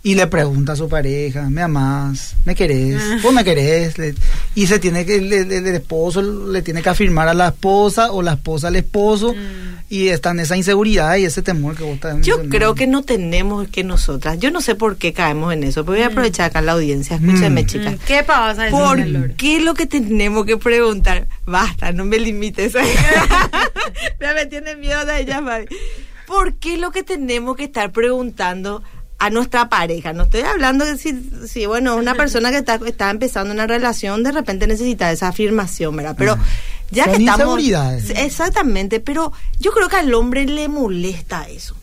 Y 0.07 0.14
le 0.14 0.29
pregunta 0.29 0.75
a 0.75 0.77
su 0.77 0.88
pareja, 0.88 1.51
¿me 1.51 1.62
amás? 1.62 2.37
¿Me 2.45 2.55
querés? 2.55 3.03
Ah. 3.03 3.19
¿Vos 3.25 3.35
me 3.35 3.42
querés? 3.42 3.99
Le- 3.99 4.14
y 4.55 4.69
se 4.69 4.79
tiene 4.79 5.05
que, 5.05 5.21
le- 5.21 5.45
le- 5.45 5.57
el 5.59 5.66
esposo 5.66 6.23
le 6.23 6.62
tiene 6.62 6.81
que 6.81 6.88
afirmar 6.90 7.27
a 7.27 7.35
la 7.35 7.49
esposa 7.49 8.12
o 8.12 8.23
la 8.23 8.35
esposa 8.35 8.69
al 8.69 8.77
esposo. 8.77 9.35
Y 9.88 10.07
está 10.09 10.31
en 10.31 10.38
esa 10.40 10.57
inseguridad 10.57 11.16
y 11.16 11.25
ese 11.25 11.42
temor 11.42 11.75
que 11.77 11.83
vos 11.83 11.95
estás 11.95 12.19
Mm. 12.19 12.23
Yo 12.23 12.49
creo 12.49 12.77
que 12.77 12.87
no 12.87 13.03
tenemos 13.03 13.66
que 13.66 13.83
nosotras, 13.83 14.38
yo 14.38 14.53
no 14.53 14.61
sé 14.61 14.77
por 14.77 14.97
qué 14.97 15.12
caemos 15.12 15.53
en 15.53 15.64
eso, 15.64 15.85
pero 15.85 15.97
voy 15.97 16.03
a 16.05 16.07
aprovechar 16.09 16.47
acá 16.51 16.61
la 16.61 16.73
audiencia, 16.73 17.16
escúcheme 17.16 17.62
Mm. 17.64 17.66
chicas. 17.66 17.95
Mm, 17.95 17.99
¿Qué 18.07 18.23
pasa? 18.23 18.69
¿Por 18.71 19.33
qué 19.37 19.59
lo 19.61 19.75
que 19.75 19.87
tenemos 19.87 20.47
que 20.47 20.57
preguntar? 20.57 21.27
Basta, 21.47 21.90
no 21.90 22.05
me 22.05 22.21
limites. 22.21 22.75
ya 24.21 24.35
me 24.35 24.47
tiene 24.47 24.77
miedo 24.77 25.05
de 25.05 25.21
ella, 25.21 25.42
Fabi. 25.42 25.66
¿Por 26.27 26.55
qué 26.55 26.77
lo 26.77 26.90
que 26.90 27.03
tenemos 27.05 27.57
que 27.57 27.64
estar 27.64 27.92
preguntando 27.92 28.83
a 29.18 29.31
nuestra 29.31 29.68
pareja? 29.68 30.12
No 30.12 30.24
estoy 30.24 30.42
hablando 30.42 30.85
de 30.85 30.98
si, 30.98 31.12
si 31.48 31.66
bueno, 31.66 31.96
una 31.96 32.14
persona 32.14 32.50
que 32.50 32.59
está, 32.59 32.79
está 32.87 33.11
empezando 33.11 33.52
una 33.52 33.66
relación 33.66 34.22
de 34.22 34.33
repente 34.33 34.66
necesita 34.66 35.11
esa 35.12 35.29
afirmación, 35.29 35.96
¿verdad? 35.96 36.14
Pero 36.18 36.38
ya 36.90 37.05
Son 37.05 37.16
que 37.16 37.24
estamos 37.24 37.59
exactamente, 38.11 39.00
pero 39.00 39.33
yo 39.59 39.72
creo 39.72 39.88
que 39.88 39.96
al 39.96 40.12
hombre 40.14 40.44
le 40.46 40.68
molesta 40.68 41.46
eso. 41.48 41.74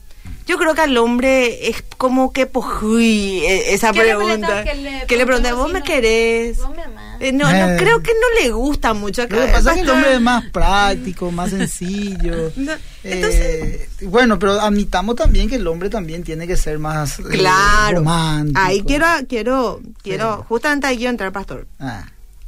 Yo 0.45 0.57
creo 0.57 0.75
que 0.75 0.81
al 0.81 0.97
hombre 0.97 1.69
es 1.69 1.83
como 1.97 2.33
que 2.33 2.45
pues, 2.45 2.65
uy, 2.81 3.39
e- 3.45 3.73
esa 3.73 3.91
¿Qué 3.93 4.03
le 4.03 4.15
pregunta. 4.15 4.63
Que 4.65 4.75
le 4.75 5.05
que 5.07 5.17
le 5.17 5.25
pregunta, 5.25 5.53
¿vos 5.53 5.71
me 5.71 5.79
no- 5.79 5.85
querés? 5.85 6.57
¿Vos 6.57 6.75
me 6.75 6.83
amás? 6.83 7.12
Eh, 7.23 7.31
no, 7.31 7.49
no, 7.49 7.69
Eh. 7.71 7.77
creo 7.77 8.03
que 8.03 8.11
no 8.11 8.41
le 8.41 8.51
gusta 8.51 8.93
mucho 8.93 9.21
acá. 9.23 9.35
Lo 9.37 9.45
que 9.45 9.51
pasa 9.53 9.69
es 9.71 9.75
que 9.77 9.81
el 9.81 9.89
hombre 9.89 10.13
es 10.15 10.21
más 10.21 10.43
práctico, 10.51 11.31
más 11.31 11.49
sencillo. 11.51 12.51
No, 12.57 12.73
Eh, 13.03 13.87
bueno, 14.03 14.37
pero 14.39 14.59
admitamos 14.59 15.15
también 15.15 15.47
que 15.49 15.55
el 15.55 15.67
hombre 15.67 15.89
también 15.89 16.23
tiene 16.23 16.47
que 16.47 16.57
ser 16.57 16.79
más 16.79 17.19
eh, 17.19 17.23
Claro. 17.31 17.99
romántico. 17.99 18.59
Ahí 18.61 18.81
quiero, 18.83 19.05
quiero, 19.27 19.81
quiero, 20.01 20.37
Sí. 20.39 20.45
justamente 20.49 20.87
ahí 20.87 20.97
quiero 20.97 21.11
entrar, 21.11 21.31
pastor. 21.31 21.67
Ah, 21.79 22.05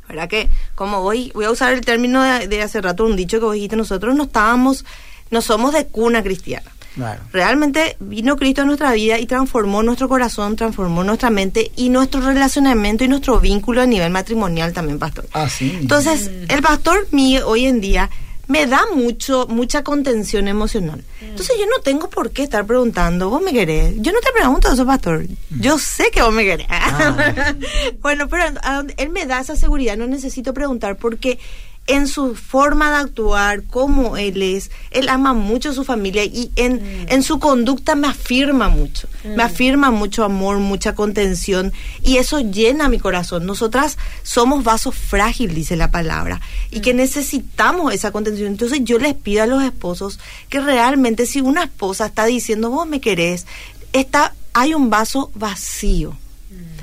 ¿Verdad 0.07 0.27
que 0.29 0.49
como 0.75 1.01
voy, 1.01 1.31
voy 1.33 1.45
a 1.45 1.51
usar 1.51 1.73
el 1.73 1.81
término 1.81 2.21
de, 2.21 2.47
de 2.47 2.61
hace 2.61 2.79
rato, 2.81 3.05
un 3.05 3.15
dicho 3.15 3.39
que 3.39 3.45
vos 3.45 3.53
dijiste, 3.55 3.75
nosotros 3.75 4.15
no 4.15 4.23
estábamos, 4.23 4.85
no 5.31 5.41
somos 5.41 5.73
de 5.73 5.87
cuna 5.87 6.21
cristiana. 6.21 6.69
Claro. 6.95 7.21
Realmente 7.31 7.97
vino 7.99 8.35
Cristo 8.35 8.63
a 8.63 8.65
nuestra 8.65 8.91
vida 8.93 9.19
y 9.19 9.27
transformó 9.27 9.83
nuestro 9.83 10.09
corazón, 10.09 10.55
transformó 10.55 11.03
nuestra 11.03 11.29
mente 11.29 11.71
y 11.75 11.89
nuestro 11.89 12.21
relacionamiento 12.21 13.03
y 13.03 13.07
nuestro 13.07 13.39
vínculo 13.39 13.81
a 13.81 13.85
nivel 13.85 14.11
matrimonial 14.11 14.73
también, 14.73 14.97
pastor. 14.97 15.27
Así. 15.33 15.65
mismo. 15.65 15.81
Entonces, 15.81 16.31
el 16.49 16.61
pastor 16.61 17.07
mío 17.11 17.47
hoy 17.47 17.65
en 17.65 17.81
día 17.81 18.09
me 18.47 18.67
da 18.67 18.81
mucho 18.93 19.47
mucha 19.49 19.83
contención 19.83 20.47
emocional. 20.47 21.03
Entonces, 21.21 21.55
yo 21.59 21.65
no 21.65 21.81
tengo 21.83 22.09
por 22.09 22.31
qué 22.31 22.43
estar 22.43 22.65
preguntando, 22.65 23.29
¿vos 23.29 23.41
me 23.41 23.51
querés? 23.51 23.95
Yo 23.97 24.11
no 24.11 24.19
te 24.19 24.31
pregunto 24.31 24.71
eso, 24.71 24.85
pastor. 24.85 25.25
Yo 25.49 25.77
sé 25.79 26.11
que 26.11 26.21
vos 26.21 26.33
me 26.33 26.43
querés. 26.43 26.67
bueno, 28.01 28.27
pero 28.27 28.43
a 28.61 28.83
él 28.97 29.09
me 29.09 29.25
da 29.25 29.39
esa 29.39 29.55
seguridad, 29.55 29.97
no 29.97 30.07
necesito 30.07 30.53
preguntar 30.53 30.97
porque 30.97 31.39
en 31.87 32.07
su 32.07 32.35
forma 32.35 32.89
de 32.89 32.97
actuar, 32.97 33.63
como 33.63 34.17
él 34.17 34.41
es, 34.41 34.71
él 34.89 35.07
ama 35.07 35.33
mucho 35.33 35.69
a 35.69 35.73
su 35.73 35.83
familia 35.83 36.23
y 36.23 36.51
en, 36.55 37.05
en 37.09 37.21
su 37.21 37.37
conducta 37.39 37.93
me 37.93 38.07
afirma 38.07 38.69
mucho, 38.69 39.07
me 39.23 39.43
afirma 39.43 39.91
mucho 39.91 40.23
amor, 40.23 40.57
mucha 40.57 40.95
contención 40.95 41.73
y 42.01 42.17
eso 42.17 42.39
llena 42.39 42.89
mi 42.89 42.97
corazón. 42.97 43.45
Nosotras 43.45 43.97
somos 44.23 44.63
vasos 44.63 44.95
frágil, 44.95 45.53
dice 45.53 45.75
la 45.75 45.91
palabra, 45.91 46.41
y 46.71 46.79
que 46.79 46.95
necesitamos 46.95 47.93
esa 47.93 48.11
contención. 48.11 48.47
Entonces 48.47 48.79
yo 48.83 48.97
les 48.97 49.13
pido 49.13 49.43
a 49.43 49.47
los 49.47 49.63
esposos 49.63 50.19
que 50.49 50.61
realmente 50.61 51.27
si 51.27 51.41
una 51.41 51.65
esposa 51.65 52.07
está 52.07 52.25
diciendo, 52.25 52.71
vos 52.71 52.87
me 52.87 52.99
querés, 52.99 53.45
está, 53.93 54.33
hay 54.53 54.73
un 54.73 54.89
vaso 54.89 55.31
vacío 55.35 56.17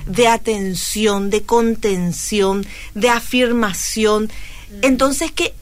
de 0.06 0.28
atención, 0.28 1.30
de 1.30 1.42
contención, 1.42 2.66
de 2.94 3.08
afirmación. 3.08 4.30
Entonces 4.80 5.30
que, 5.32 5.52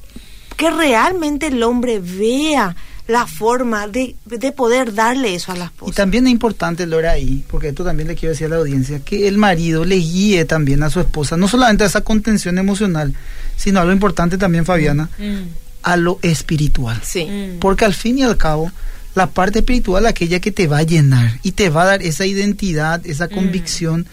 que 0.57 0.70
realmente 0.70 1.49
el 1.49 1.62
hombre 1.62 1.99
vea 2.01 2.77
la 3.09 3.27
forma 3.27 3.88
de, 3.88 4.14
de 4.27 4.53
poder 4.53 4.94
darle 4.94 5.35
eso 5.35 5.51
a 5.51 5.57
la 5.57 5.64
Y 5.64 5.66
esposa. 5.66 5.94
también 5.96 6.27
es 6.29 6.33
importante, 6.33 6.87
Lora, 6.87 7.11
ahí, 7.12 7.42
porque 7.51 7.68
esto 7.70 7.83
también 7.83 8.07
le 8.09 8.14
quiero 8.14 8.31
decir 8.35 8.46
a 8.46 8.51
la 8.51 8.57
audiencia, 8.57 9.01
que 9.01 9.27
el 9.27 9.37
marido 9.37 9.85
le 9.85 9.96
guíe 9.96 10.44
también 10.44 10.85
a 10.85 10.90
su 10.90 11.01
esposa, 11.01 11.37
no 11.37 11.49
solamente 11.49 11.83
a 11.83 11.88
esa 11.88 12.03
contención 12.03 12.57
emocional, 12.59 13.12
sino 13.57 13.81
a 13.81 13.85
lo 13.85 13.92
importante 13.92 14.38
también, 14.38 14.64
Fabiana, 14.64 15.09
Mm. 15.18 15.49
a 15.83 15.96
lo 15.96 16.20
espiritual. 16.23 17.01
Sí. 17.03 17.25
Mm. 17.25 17.59
Porque 17.59 17.85
al 17.85 17.94
fin 17.94 18.18
y 18.18 18.23
al 18.23 18.37
cabo, 18.37 18.70
la 19.16 19.27
parte 19.27 19.59
espiritual 19.59 20.05
es 20.05 20.11
aquella 20.11 20.38
que 20.38 20.53
te 20.53 20.68
va 20.68 20.79
a 20.79 20.83
llenar 20.85 21.40
y 21.42 21.51
te 21.53 21.68
va 21.68 21.83
a 21.83 21.87
dar 21.87 22.03
esa 22.03 22.27
identidad, 22.27 23.05
esa 23.05 23.27
Mm. 23.27 23.31
convicción 23.35 24.07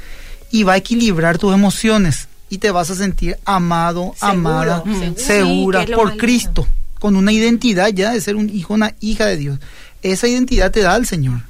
y 0.49 0.63
va 0.63 0.73
a 0.73 0.77
equilibrar 0.77 1.37
tus 1.37 1.53
emociones 1.53 2.27
y 2.49 2.57
te 2.59 2.71
vas 2.71 2.89
a 2.89 2.95
sentir 2.95 3.37
amado, 3.45 4.13
Seguro, 4.17 4.31
amada, 4.39 4.83
segura 5.17 5.85
Sí, 5.85 5.91
por 5.93 6.15
Cristo, 6.17 6.67
con 6.99 7.15
una 7.15 7.31
identidad 7.31 7.89
ya 7.89 8.11
de 8.13 8.21
ser 8.21 8.35
un 8.35 8.49
hijo, 8.49 8.73
una 8.73 8.93
hija 8.99 9.25
de 9.25 9.37
Dios. 9.37 9.59
Esa 10.01 10.27
identidad 10.27 10.71
te 10.71 10.81
da 10.81 10.95
el 10.95 11.05
Señor. 11.05 11.41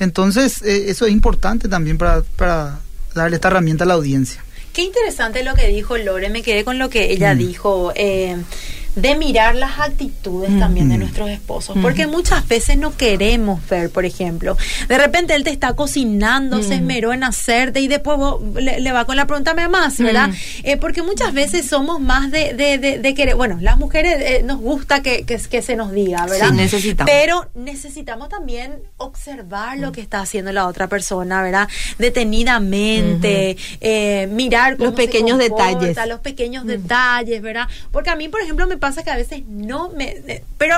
Entonces, 0.00 0.62
eh, 0.62 0.86
eso 0.88 1.06
es 1.06 1.12
importante 1.12 1.68
también 1.68 1.98
para, 1.98 2.22
para 2.36 2.78
darle 3.14 3.36
esta 3.36 3.48
herramienta 3.48 3.84
a 3.84 3.86
la 3.86 3.94
audiencia. 3.94 4.42
Qué 4.72 4.82
interesante 4.82 5.42
lo 5.42 5.54
que 5.54 5.68
dijo 5.68 5.96
Lore, 5.96 6.28
me 6.28 6.42
quedé 6.42 6.64
con 6.64 6.78
lo 6.78 6.90
que 6.90 7.10
ella 7.12 7.34
Mm. 7.34 7.38
dijo, 7.38 7.92
eh, 7.94 8.36
de 8.96 9.14
mirar 9.14 9.54
las 9.54 9.78
actitudes 9.78 10.50
Mm. 10.50 10.58
también 10.58 10.88
de 10.88 10.98
nuestros 10.98 11.30
esposos, 11.30 11.76
porque 11.80 12.06
muchas 12.08 12.48
veces 12.48 12.76
no 12.76 12.96
queremos 12.96 13.60
ver, 13.68 13.90
por 13.90 14.04
ejemplo, 14.04 14.56
de 14.88 14.98
repente 14.98 15.34
él 15.34 15.44
te 15.44 15.50
está 15.50 15.74
cocinando, 15.74 16.62
se 16.62 16.74
esmeró 16.74 17.12
en 17.12 17.22
hacerte 17.22 17.80
y 17.80 17.86
después 17.88 18.18
vos 18.18 18.40
le, 18.54 18.80
le 18.80 18.92
va 18.92 19.04
con 19.04 19.14
la 19.16 19.26
pregunta, 19.26 19.54
más, 19.68 19.98
¿verdad? 19.98 20.30
Eh, 20.64 20.76
porque 20.76 21.02
muchas 21.02 21.32
veces 21.32 21.66
somos 21.68 22.00
más 22.00 22.30
de, 22.30 22.54
de, 22.54 22.78
de, 22.78 22.98
de 22.98 23.14
querer, 23.14 23.36
bueno, 23.36 23.58
las 23.60 23.78
mujeres 23.78 24.16
eh, 24.18 24.42
nos 24.44 24.58
gusta 24.60 25.02
que, 25.02 25.24
que, 25.24 25.36
que 25.38 25.62
se 25.62 25.76
nos 25.76 25.92
diga, 25.92 26.26
¿verdad? 26.26 26.48
Sí, 26.50 26.54
necesitamos. 26.56 27.10
Pero 27.10 27.50
necesitamos 27.54 28.28
también 28.28 28.74
observar 28.96 29.78
lo 29.78 29.92
que 29.92 30.00
está 30.00 30.20
haciendo 30.20 30.52
la 30.52 30.66
otra 30.66 30.88
persona, 30.88 31.42
¿verdad? 31.42 31.68
Detenidamente, 31.98 33.56
eh, 33.80 34.28
mirar 34.30 34.76
cómo 34.76 34.90
Los 34.90 34.98
se 34.98 35.06
pequeños 35.06 35.38
comporta, 35.38 35.78
detalles. 35.80 36.08
los 36.08 36.20
pequeños 36.20 36.64
detalles, 36.66 37.42
¿verdad? 37.42 37.66
Porque 37.92 38.10
a 38.10 38.16
mí, 38.16 38.28
por 38.28 38.40
ejemplo, 38.40 38.66
me 38.66 38.76
pasa 38.86 39.02
que 39.02 39.10
a 39.10 39.16
veces 39.16 39.42
no 39.46 39.90
me... 39.90 40.16
eh, 40.26 40.44
pero 40.58 40.76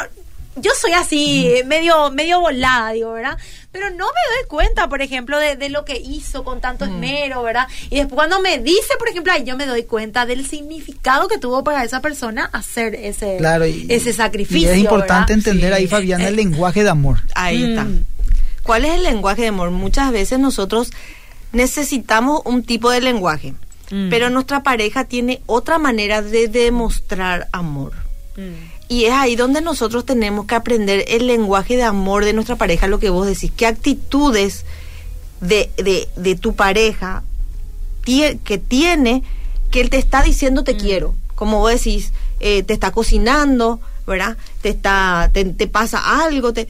yo 0.56 0.72
soy 0.80 0.92
así, 0.92 1.46
eh, 1.46 1.62
medio 1.64 2.10
medio 2.10 2.40
volada, 2.40 2.90
digo, 2.92 3.12
¿verdad? 3.12 3.38
Pero 3.70 3.90
no 3.90 4.06
me 4.06 4.22
doy 4.34 4.48
cuenta, 4.48 4.88
por 4.88 5.02
ejemplo, 5.02 5.38
de, 5.38 5.54
de 5.54 5.68
lo 5.68 5.84
que 5.84 5.96
hizo 5.98 6.42
con 6.42 6.60
tanto 6.60 6.84
esmero, 6.84 7.42
¿verdad? 7.44 7.68
Y 7.90 7.96
después 7.98 8.16
cuando 8.16 8.40
me 8.40 8.58
dice, 8.58 8.94
por 8.98 9.08
ejemplo, 9.08 9.32
ahí 9.32 9.44
yo 9.44 9.56
me 9.56 9.66
doy 9.66 9.84
cuenta 9.84 10.26
del 10.26 10.44
significado 10.48 11.28
que 11.28 11.38
tuvo 11.38 11.62
para 11.62 11.84
esa 11.84 12.00
persona 12.00 12.50
hacer 12.52 12.96
ese, 12.96 13.36
Claro, 13.38 13.66
y, 13.66 13.86
ese 13.88 14.12
sacrificio. 14.12 14.68
y 14.68 14.72
es 14.72 14.78
importante 14.78 15.32
¿verdad? 15.34 15.48
entender 15.48 15.72
ahí. 15.74 15.86
Fabiana, 15.86 16.26
el 16.26 16.34
Eh, 16.34 16.36
lenguaje 16.38 16.82
de 16.82 16.90
amor. 16.90 17.18
Ahí 17.36 17.62
está. 17.62 17.84
Mm. 17.84 18.04
¿Cuál 18.64 18.84
es 18.84 18.94
el 18.94 19.04
lenguaje 19.04 19.42
de 19.42 19.48
amor? 19.48 19.70
Muchas 19.70 20.10
veces 20.10 20.40
nosotros 20.40 20.90
necesitamos 21.52 22.42
un 22.44 22.62
tipo 22.64 22.90
de 22.90 23.00
lenguaje, 23.00 23.54
Mm. 23.90 24.10
pero 24.10 24.28
nuestra 24.28 24.62
pareja 24.62 25.04
tiene 25.04 25.40
otra 25.46 25.78
manera 25.78 26.20
de 26.22 26.48
demostrar 26.48 27.48
amor. 27.52 27.92
mm. 28.36 28.76
Y 28.90 29.04
es 29.04 29.12
ahí 29.12 29.36
donde 29.36 29.60
nosotros 29.60 30.06
tenemos 30.06 30.46
que 30.46 30.54
aprender 30.54 31.04
el 31.08 31.26
lenguaje 31.26 31.76
de 31.76 31.82
amor 31.82 32.24
de 32.24 32.32
nuestra 32.32 32.56
pareja, 32.56 32.86
lo 32.86 32.98
que 32.98 33.10
vos 33.10 33.26
decís, 33.26 33.52
qué 33.54 33.66
actitudes 33.66 34.64
de, 35.42 35.70
de, 35.76 36.08
de 36.16 36.34
tu 36.36 36.54
pareja 36.54 37.22
tie- 38.04 38.38
que 38.44 38.56
tiene 38.58 39.22
que 39.70 39.82
él 39.82 39.90
te 39.90 39.98
está 39.98 40.22
diciendo 40.22 40.64
te 40.64 40.76
quiero. 40.78 41.14
Como 41.34 41.58
vos 41.58 41.70
decís, 41.72 42.12
eh, 42.40 42.62
te 42.62 42.72
está 42.72 42.90
cocinando, 42.90 43.78
¿verdad? 44.06 44.36
Te 44.62 44.70
está, 44.70 45.28
te, 45.34 45.44
te 45.44 45.66
pasa 45.68 46.24
algo, 46.24 46.52
te 46.54 46.66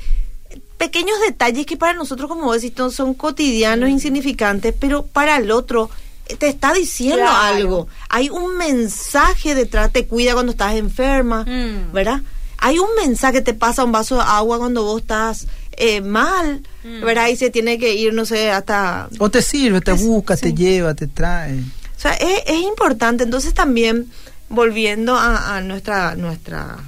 pequeños 0.76 1.20
detalles 1.26 1.66
que 1.66 1.76
para 1.76 1.94
nosotros, 1.94 2.28
como 2.28 2.42
vos 2.46 2.60
decís, 2.62 2.76
son 2.92 3.14
cotidianos, 3.14 3.90
insignificantes, 3.90 4.74
pero 4.78 5.04
para 5.06 5.36
el 5.36 5.50
otro 5.52 5.88
te 6.38 6.48
está 6.48 6.72
diciendo 6.72 7.16
Claro. 7.18 7.36
algo. 7.56 7.88
Hay 8.08 8.28
un 8.30 8.56
mensaje 8.56 9.54
detrás, 9.54 9.92
te 9.92 10.06
cuida 10.06 10.34
cuando 10.34 10.52
estás 10.52 10.74
enferma, 10.74 11.44
Mm. 11.44 11.92
¿verdad? 11.92 12.20
Hay 12.58 12.78
un 12.78 12.88
mensaje, 13.00 13.40
te 13.40 13.54
pasa 13.54 13.84
un 13.84 13.92
vaso 13.92 14.16
de 14.16 14.22
agua 14.22 14.58
cuando 14.58 14.82
vos 14.84 15.00
estás 15.02 15.46
eh, 15.80 16.00
mal, 16.00 16.60
Mm. 16.82 17.04
¿verdad? 17.04 17.28
Y 17.28 17.36
se 17.36 17.50
tiene 17.50 17.78
que 17.78 17.94
ir, 17.94 18.12
no 18.12 18.24
sé, 18.26 18.50
hasta... 18.50 19.08
O 19.20 19.30
te 19.30 19.42
sirve, 19.42 19.80
te 19.80 19.92
Es- 19.92 20.02
busca, 20.04 20.36
sí. 20.36 20.42
te 20.42 20.54
lleva, 20.54 20.92
te 20.94 21.06
trae. 21.06 21.54
O 21.60 22.00
sea, 22.00 22.14
es, 22.14 22.42
es 22.46 22.60
importante. 22.62 23.22
Entonces 23.22 23.54
también, 23.54 24.10
volviendo 24.48 25.14
a, 25.14 25.56
a 25.56 25.60
nuestra, 25.60 26.16
nuestra, 26.16 26.78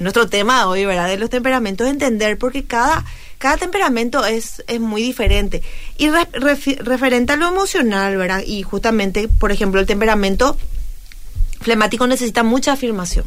nuestro 0.00 0.28
tema 0.28 0.58
de 0.60 0.64
hoy, 0.66 0.84
¿verdad? 0.86 1.06
De 1.08 1.18
los 1.18 1.30
temperamentos, 1.30 1.86
entender, 1.86 2.36
porque 2.36 2.64
cada, 2.64 3.04
cada 3.38 3.56
temperamento 3.56 4.24
es, 4.24 4.62
es 4.66 4.80
muy 4.80 5.02
diferente. 5.02 5.62
Y 5.98 6.08
referente 6.10 7.32
a 7.32 7.36
lo 7.36 7.48
emocional, 7.48 8.16
¿verdad? 8.16 8.42
Y 8.46 8.62
justamente, 8.62 9.28
por 9.28 9.52
ejemplo, 9.52 9.80
el 9.80 9.86
temperamento 9.86 10.56
flemático 11.60 12.06
necesita 12.06 12.42
mucha 12.42 12.72
afirmación. 12.72 13.26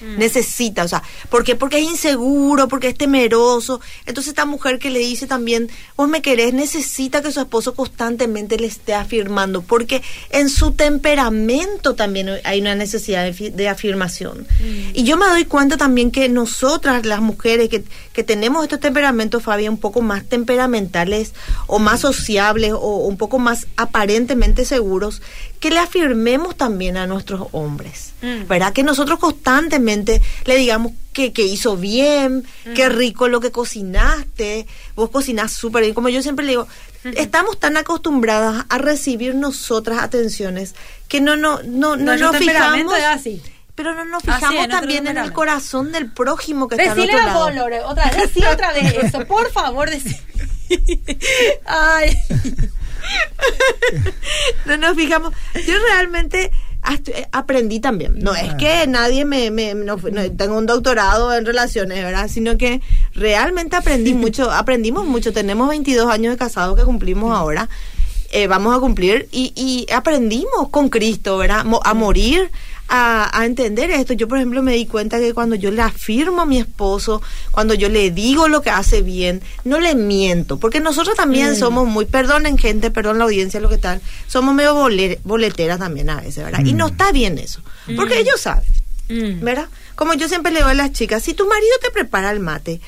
Necesita, 0.00 0.84
o 0.84 0.88
sea, 0.88 1.02
¿por 1.30 1.42
qué? 1.42 1.56
Porque 1.56 1.78
es 1.78 1.84
inseguro, 1.84 2.68
porque 2.68 2.88
es 2.88 2.98
temeroso. 2.98 3.80
Entonces 4.04 4.28
esta 4.30 4.44
mujer 4.44 4.78
que 4.78 4.90
le 4.90 4.98
dice 4.98 5.26
también, 5.26 5.70
vos 5.96 6.08
me 6.08 6.20
querés, 6.22 6.52
necesita 6.52 7.22
que 7.22 7.32
su 7.32 7.40
esposo 7.40 7.74
constantemente 7.74 8.58
le 8.58 8.66
esté 8.66 8.94
afirmando, 8.94 9.62
porque 9.62 10.02
en 10.30 10.50
su 10.50 10.72
temperamento 10.72 11.94
también 11.94 12.28
hay 12.44 12.60
una 12.60 12.74
necesidad 12.74 13.24
de, 13.24 13.32
fi- 13.32 13.50
de 13.50 13.68
afirmación. 13.68 14.46
Y 14.92 15.04
yo 15.04 15.16
me 15.16 15.26
doy 15.26 15.44
cuenta 15.46 15.76
también 15.76 16.10
que 16.10 16.28
nosotras, 16.28 17.06
las 17.06 17.20
mujeres 17.20 17.68
que, 17.68 17.82
que 18.12 18.22
tenemos 18.22 18.62
estos 18.64 18.80
temperamentos, 18.80 19.42
Fabi, 19.42 19.68
un 19.68 19.78
poco 19.78 20.02
más 20.02 20.24
temperamentales 20.24 21.32
o 21.66 21.78
más 21.78 22.00
sociables 22.00 22.72
o 22.74 22.96
un 23.06 23.16
poco 23.16 23.38
más 23.38 23.66
aparentemente 23.76 24.64
seguros, 24.64 25.22
que 25.60 25.70
le 25.70 25.78
afirmemos 25.78 26.56
también 26.56 26.96
a 26.96 27.06
nuestros 27.06 27.48
hombres. 27.52 28.12
Mm. 28.22 28.46
¿Verdad? 28.46 28.72
Que 28.72 28.82
nosotros 28.82 29.18
constantemente 29.18 30.20
le 30.44 30.56
digamos 30.56 30.92
que, 31.12 31.32
que 31.32 31.42
hizo 31.42 31.76
bien, 31.76 32.46
qué 32.74 32.88
rico 32.88 33.28
lo 33.28 33.40
que 33.40 33.50
cocinaste, 33.50 34.66
vos 34.94 35.10
cocinás 35.10 35.52
súper 35.52 35.82
bien. 35.82 35.94
Como 35.94 36.08
yo 36.08 36.22
siempre 36.22 36.44
le 36.44 36.52
digo, 36.52 36.68
estamos 37.04 37.58
tan 37.58 37.76
acostumbradas 37.76 38.64
a 38.68 38.78
recibir 38.78 39.34
nosotras 39.34 40.02
atenciones 40.02 40.74
que 41.08 41.20
no, 41.20 41.36
no, 41.36 41.62
no, 41.62 41.96
no 41.96 42.16
nos 42.16 42.36
fijamos. 42.36 42.92
pero 43.74 43.94
no 43.94 44.04
nos 44.04 44.22
fijamos 44.22 44.64
es, 44.64 44.68
también 44.68 45.06
en 45.06 45.18
el 45.18 45.32
corazón 45.32 45.92
del 45.92 46.10
prójimo 46.10 46.68
que 46.68 46.76
está 46.76 46.92
al 46.92 46.96
Decile 46.96 47.14
otro 47.14 47.24
a 47.24 47.32
lado. 47.32 47.50
Lore, 47.50 47.80
otra 47.82 48.10
vez, 48.10 48.16
decí 48.16 48.44
otra 48.44 48.72
vez 48.72 48.94
eso, 49.04 49.26
por 49.26 49.50
favor, 49.52 49.88
decí. 49.88 50.16
Ay. 51.66 52.16
No 54.66 54.76
nos 54.76 54.96
fijamos. 54.96 55.32
Yo 55.66 55.74
realmente 55.88 56.50
eh, 57.06 57.26
aprendí 57.32 57.80
también. 57.80 58.18
No 58.18 58.34
es 58.34 58.54
que 58.54 58.86
nadie 58.86 59.24
me, 59.24 59.50
me- 59.50 59.74
no, 59.74 59.96
tengo 60.36 60.56
un 60.58 60.66
doctorado 60.66 61.34
en 61.34 61.46
relaciones, 61.46 62.02
¿verdad? 62.02 62.28
Sino 62.28 62.56
que 62.58 62.80
realmente 63.14 63.76
aprendí 63.76 64.14
mucho, 64.14 64.50
aprendimos 64.50 65.04
mucho. 65.06 65.32
Tenemos 65.32 65.68
22 65.68 66.10
años 66.10 66.32
de 66.32 66.38
casados 66.38 66.76
que 66.78 66.84
cumplimos 66.84 67.36
ahora. 67.36 67.68
eh, 68.32 68.48
vamos 68.48 68.76
a 68.76 68.80
cumplir 68.80 69.28
y, 69.30 69.52
y 69.54 69.86
aprendimos 69.92 70.68
con 70.70 70.88
Cristo, 70.88 71.38
¿verdad? 71.38 71.64
Mo- 71.64 71.80
a 71.84 71.94
morir, 71.94 72.50
a, 72.88 73.38
a 73.38 73.44
entender 73.46 73.90
esto. 73.90 74.12
Yo, 74.12 74.28
por 74.28 74.38
ejemplo, 74.38 74.62
me 74.62 74.74
di 74.74 74.86
cuenta 74.86 75.18
que 75.18 75.34
cuando 75.34 75.56
yo 75.56 75.70
le 75.70 75.82
afirmo 75.82 76.42
a 76.42 76.46
mi 76.46 76.58
esposo, 76.58 77.20
cuando 77.50 77.74
yo 77.74 77.88
le 77.88 78.10
digo 78.10 78.48
lo 78.48 78.62
que 78.62 78.70
hace 78.70 79.02
bien, 79.02 79.42
no 79.64 79.80
le 79.80 79.94
miento, 79.94 80.58
porque 80.58 80.80
nosotros 80.80 81.16
también 81.16 81.56
somos 81.56 81.86
muy, 81.86 82.04
perdonen 82.04 82.58
gente, 82.58 82.90
perdón 82.90 83.18
la 83.18 83.24
audiencia, 83.24 83.60
lo 83.60 83.68
que 83.68 83.78
tal, 83.78 84.00
somos 84.26 84.54
medio 84.54 84.74
boler- 84.74 85.18
boleteras 85.24 85.78
también 85.78 86.10
a 86.10 86.20
veces, 86.20 86.44
¿verdad? 86.44 86.64
Y 86.64 86.72
no 86.74 86.86
está 86.88 87.12
bien 87.12 87.38
eso, 87.38 87.60
porque 87.96 88.18
ellos 88.20 88.40
saben. 88.40 88.64
Mm. 89.08 89.44
¿verdad? 89.44 89.66
Como 89.94 90.14
yo 90.14 90.28
siempre 90.28 90.50
le 90.52 90.58
digo 90.58 90.68
a 90.68 90.74
las 90.74 90.92
chicas, 90.92 91.22
si 91.22 91.32
tu 91.32 91.46
marido 91.46 91.72
te 91.80 91.90
prepara 91.92 92.30
el 92.32 92.40
mate, 92.40 92.80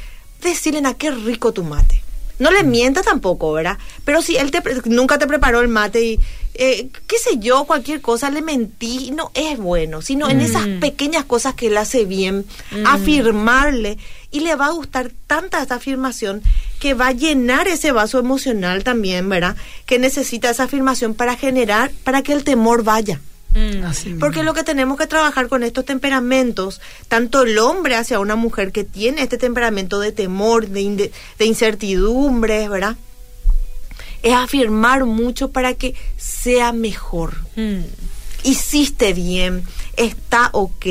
decirle 0.43 0.83
a 0.87 0.95
qué 0.95 1.11
rico 1.13 1.53
tu 1.53 1.63
mate. 1.63 2.03
No 2.39 2.51
le 2.51 2.63
mientas 2.63 3.05
tampoco, 3.05 3.53
¿verdad? 3.53 3.79
Pero 4.05 4.23
si 4.23 4.37
él 4.37 4.51
te, 4.51 4.63
nunca 4.85 5.19
te 5.19 5.27
preparó 5.27 5.61
el 5.61 5.69
mate 5.69 6.03
y, 6.03 6.21
eh, 6.55 6.89
qué 7.07 7.19
sé 7.19 7.39
yo, 7.39 7.65
cualquier 7.65 8.01
cosa, 8.01 8.31
le 8.31 8.43
mentí, 8.43 9.13
no 9.13 9.31
es 9.35 9.59
bueno, 9.59 10.03
sino 10.03 10.29
en 10.29 10.41
esas 10.41 10.67
pequeñas 10.81 11.25
cosas 11.25 11.55
que 11.55 11.69
él 11.69 11.77
hace 11.77 12.05
bien, 12.05 12.45
afirmarle, 12.85 13.99
y 14.31 14.41
le 14.41 14.57
va 14.57 14.67
a 14.67 14.73
gustar 14.73 15.13
tanta 15.27 15.63
esta 15.63 15.77
afirmación 15.77 16.43
que 16.81 16.95
va 16.95 17.09
a 17.09 17.13
llenar 17.13 17.69
ese 17.69 17.93
vaso 17.93 18.19
emocional 18.19 18.85
también, 18.85 19.29
¿verdad? 19.29 19.57
Que 19.87 19.99
necesita 19.99 20.51
esa 20.51 20.65
afirmación 20.65 21.15
para 21.15 21.37
generar, 21.37 21.93
para 22.05 22.23
que 22.23 22.33
el 22.33 22.45
temor 22.45 22.83
vaya. 22.83 23.21
Mm. 23.81 23.85
Así. 23.85 24.15
Porque 24.15 24.43
lo 24.43 24.55
que 24.55 24.63
tenemos 24.65 24.99
que 24.99 25.07
trabajar 25.07 25.49
con 25.49 25.63
estos 25.63 25.85
temperamentos, 25.85 26.81
tanto 27.09 27.43
el 27.43 27.59
hombre 27.59 27.97
hacia 27.97 28.21
una 28.21 28.37
mujer 28.37 28.73
que 28.73 28.85
tiene 28.85 29.23
este 29.23 29.39
temperamento 29.39 29.99
de 30.01 30.13
temor, 30.13 30.69
de, 30.69 31.11
de 31.39 31.45
incertidumbre, 31.47 32.69
¿verdad? 32.69 32.97
Es 34.23 34.35
afirmar 34.35 35.05
mucho 35.05 35.51
para 35.51 35.75
que 35.75 35.95
sea 36.17 36.73
mejor. 36.73 37.37
Mm. 37.57 37.81
Hiciste 38.45 39.13
bien, 39.15 39.63
está 39.97 40.51
ok, 40.53 40.87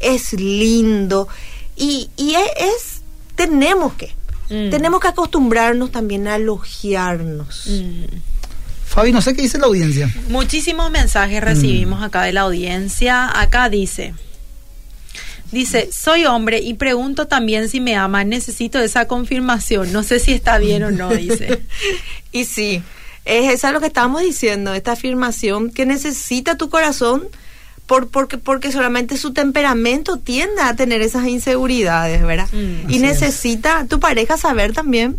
es 0.00 0.32
lindo. 0.34 1.28
Y, 1.76 2.10
y 2.16 2.34
es, 2.34 2.46
es- 2.56 3.02
tenemos 3.34 3.94
que, 3.94 4.14
Mm. 4.50 4.68
tenemos 4.70 5.00
que 5.00 5.08
acostumbrarnos 5.08 5.90
también 5.92 6.28
a 6.28 6.36
elogiarnos. 6.36 7.68
Mm. 8.92 8.94
Fabi, 8.94 9.12
no 9.12 9.22
sé 9.22 9.34
qué 9.34 9.42
dice 9.42 9.58
la 9.58 9.66
audiencia. 9.66 10.10
Muchísimos 10.28 10.90
mensajes 10.90 11.42
recibimos 11.42 12.02
acá 12.02 12.22
de 12.22 12.32
la 12.32 12.42
audiencia. 12.42 13.40
Acá 13.40 13.68
dice, 13.68 14.14
dice, 15.50 15.90
soy 15.92 16.26
hombre 16.26 16.60
y 16.60 16.74
pregunto 16.74 17.26
también 17.26 17.68
si 17.68 17.80
me 17.80 17.96
ama. 17.96 18.24
Necesito 18.24 18.78
esa 18.78 19.06
confirmación. 19.06 19.92
No 19.92 20.02
sé 20.02 20.18
si 20.18 20.32
está 20.32 20.58
bien 20.58 20.82
o 20.82 20.90
no, 20.90 21.10
dice. 21.10 21.62
Y 22.34 22.46
sí, 22.46 22.82
es 23.26 23.52
esa 23.52 23.72
lo 23.72 23.80
que 23.80 23.88
estamos 23.88 24.22
diciendo, 24.22 24.72
esta 24.72 24.92
afirmación 24.92 25.70
que 25.70 25.84
necesita 25.84 26.56
tu 26.56 26.70
corazón 26.70 27.28
por, 27.86 28.08
porque, 28.08 28.38
porque 28.38 28.72
solamente 28.72 29.18
su 29.18 29.34
temperamento 29.34 30.16
tiende 30.16 30.62
a 30.62 30.74
tener 30.74 31.02
esas 31.02 31.26
inseguridades, 31.26 32.22
¿verdad? 32.22 32.48
Mm. 32.52 32.90
y 32.90 32.98
necesita 33.00 33.86
tu 33.86 34.00
pareja 34.00 34.38
saber 34.38 34.72
también 34.72 35.18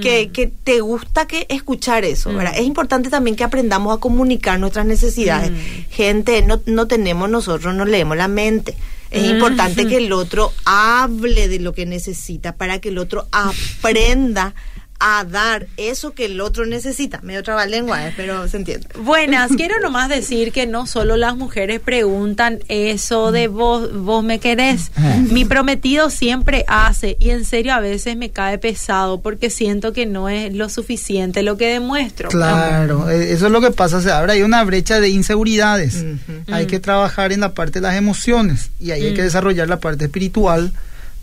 que, 0.00 0.30
que 0.30 0.46
te 0.46 0.80
gusta 0.80 1.26
que 1.26 1.46
escuchar 1.50 2.04
eso, 2.04 2.32
¿verdad? 2.32 2.54
Es 2.56 2.64
importante 2.64 3.10
también 3.10 3.36
que 3.36 3.44
aprendamos 3.44 3.94
a 3.94 4.00
comunicar 4.00 4.58
nuestras 4.58 4.86
necesidades. 4.86 5.50
Mm. 5.50 5.90
Gente, 5.90 6.42
no, 6.42 6.60
no 6.66 6.86
tenemos 6.86 7.28
nosotros, 7.28 7.74
no 7.74 7.84
leemos 7.84 8.16
la 8.16 8.28
mente. 8.28 8.74
Es 9.10 9.22
Mm. 9.24 9.34
importante 9.34 9.86
que 9.86 9.98
el 9.98 10.12
otro 10.12 10.50
hable 10.64 11.48
de 11.48 11.58
lo 11.60 11.74
que 11.74 11.84
necesita 11.84 12.56
para 12.56 12.78
que 12.80 12.88
el 12.88 12.96
otro 12.98 13.26
aprenda 13.32 14.54
a 15.04 15.24
dar 15.24 15.66
eso 15.76 16.12
que 16.12 16.26
el 16.26 16.40
otro 16.40 16.64
necesita. 16.64 17.20
Medio 17.22 17.42
trabalengua, 17.42 18.06
eh, 18.06 18.14
pero 18.16 18.46
se 18.46 18.58
entiende. 18.58 18.86
Buenas, 19.02 19.50
quiero 19.56 19.80
nomás 19.80 20.08
decir 20.08 20.52
que 20.52 20.68
no 20.68 20.86
solo 20.86 21.16
las 21.16 21.36
mujeres 21.36 21.80
preguntan 21.80 22.60
eso 22.68 23.32
de 23.32 23.48
vos, 23.48 23.92
vos 23.92 24.22
me 24.22 24.38
querés. 24.38 24.92
Mi 25.28 25.44
prometido 25.44 26.08
siempre 26.08 26.64
hace 26.68 27.16
y 27.18 27.30
en 27.30 27.44
serio 27.44 27.74
a 27.74 27.80
veces 27.80 28.16
me 28.16 28.30
cae 28.30 28.58
pesado 28.58 29.20
porque 29.20 29.50
siento 29.50 29.92
que 29.92 30.06
no 30.06 30.28
es 30.28 30.54
lo 30.54 30.68
suficiente 30.68 31.42
lo 31.42 31.56
que 31.56 31.66
demuestro. 31.72 32.28
Claro, 32.28 33.10
eh, 33.10 33.32
eso 33.32 33.46
es 33.46 33.52
lo 33.52 33.60
que 33.60 33.72
pasa. 33.72 34.00
Se 34.00 34.12
abre 34.12 34.34
ahí 34.34 34.42
una 34.42 34.62
brecha 34.62 35.00
de 35.00 35.08
inseguridades. 35.08 36.04
Hay 36.46 36.66
que 36.66 36.78
trabajar 36.78 37.32
en 37.32 37.40
la 37.40 37.54
parte 37.54 37.80
de 37.80 37.88
las 37.88 37.96
emociones 37.96 38.70
y 38.78 38.92
ahí 38.92 39.04
hay 39.06 39.14
que 39.14 39.22
desarrollar 39.22 39.68
la 39.68 39.80
parte 39.80 40.04
espiritual 40.04 40.72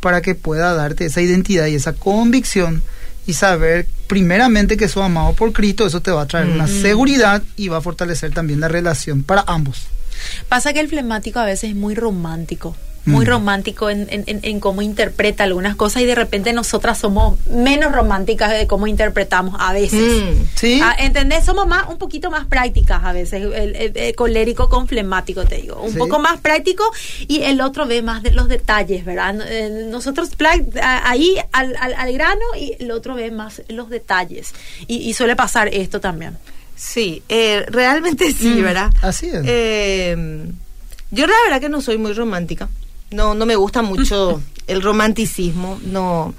para 0.02 0.22
que 0.22 0.36
pueda 0.36 0.74
darte 0.74 1.06
esa 1.06 1.22
identidad 1.22 1.68
y 1.68 1.76
esa 1.76 1.94
convicción 1.94 2.84
y 3.30 3.34
saber 3.34 3.86
primeramente 4.08 4.76
que 4.76 4.88
sos 4.88 5.04
amado 5.04 5.34
por 5.34 5.54
Cristo, 5.54 5.86
eso 5.86 6.02
te 6.02 6.10
va 6.10 6.24
a 6.24 6.26
traer 6.26 6.48
una 6.48 6.68
seguridad 6.68 7.44
y 7.58 7.68
va 7.68 7.78
a 7.78 7.82
fortalecer 7.82 8.34
también 8.34 8.60
la 8.60 8.68
relación 8.68 9.22
para 9.22 9.44
ambos. 9.46 9.86
Pasa 10.48 10.74
que 10.74 10.80
el 10.80 10.88
flemático 10.88 11.38
a 11.38 11.46
veces 11.46 11.70
es 11.70 11.76
muy 11.76 11.94
romántico, 11.94 12.76
muy 13.10 13.26
Mm. 13.26 13.30
romántico 13.30 13.90
en, 13.90 14.08
en- 14.10 14.60
cómo 14.60 14.82
interpreta 14.82 15.44
algunas 15.44 15.76
cosas 15.76 16.02
y 16.02 16.06
de 16.06 16.16
repente 16.16 16.54
nosotras 16.54 16.98
somos 16.98 17.38
menos 17.48 17.92
románticas 17.92 18.52
de 18.52 18.68
cómo 18.68 18.88
interpretamos 18.88 19.56
a 19.60 19.74
veces. 19.74 20.24
Mm. 20.24 20.44
¿Sí? 20.56 20.80
Ah, 20.84 20.96
¿Entendés? 20.98 21.46
Somos 21.46 21.68
más, 21.68 21.90
un 21.90 21.98
poquito 21.98 22.30
más 22.32 22.46
prácticas 22.48 23.04
a 23.04 23.12
veces, 23.14 23.42
el, 23.44 23.76
el- 23.76 23.98
el 23.98 24.16
colérico 24.16 24.70
con 24.70 24.88
flemático, 24.88 25.46
te 25.46 25.56
digo. 25.58 25.82
Un 25.82 25.92
Sí. 25.94 25.98
poco 25.98 26.20
más 26.20 26.40
práctico 26.40 26.84
y 27.28 27.42
el 27.44 27.62
otro 27.62 27.86
ve 27.88 28.02
más 28.02 28.24
de 28.24 28.32
los 28.32 28.48
detalles, 28.48 29.04
¿verdad? 29.06 29.36
Eh, 29.48 29.88
Nosotros 29.90 30.30
ahí 30.82 31.36
al, 31.52 31.76
al- 31.80 31.94
al 31.96 32.14
grano 32.14 32.46
y 32.58 32.76
el 32.80 32.92
otro 32.92 33.16
ve 33.16 33.32
más 33.32 33.62
los 33.70 33.90
detalles. 33.90 34.54
Y, 34.88 34.98
y 34.98 35.14
suele 35.14 35.36
pasar 35.36 35.68
esto 35.74 36.00
también. 36.00 36.38
Sí, 36.76 37.24
eh, 37.28 37.66
realmente 37.68 38.32
sí, 38.32 38.48
Mm, 38.48 38.64
¿verdad? 38.64 38.90
así 39.02 39.28
es. 39.28 39.42
Eh, 39.46 40.16
yo 41.12 41.28
la 41.28 41.34
verdad 41.46 41.60
que 41.60 41.68
no 41.70 41.82
soy 41.82 41.98
muy 41.98 42.14
romántica. 42.14 42.70
No, 43.12 43.34
no 43.34 43.46
me 43.46 43.56
gusta 43.56 43.82
mucho 43.82 44.42
el 44.68 44.82
romanticismo. 44.82 45.80
No, 45.84 46.34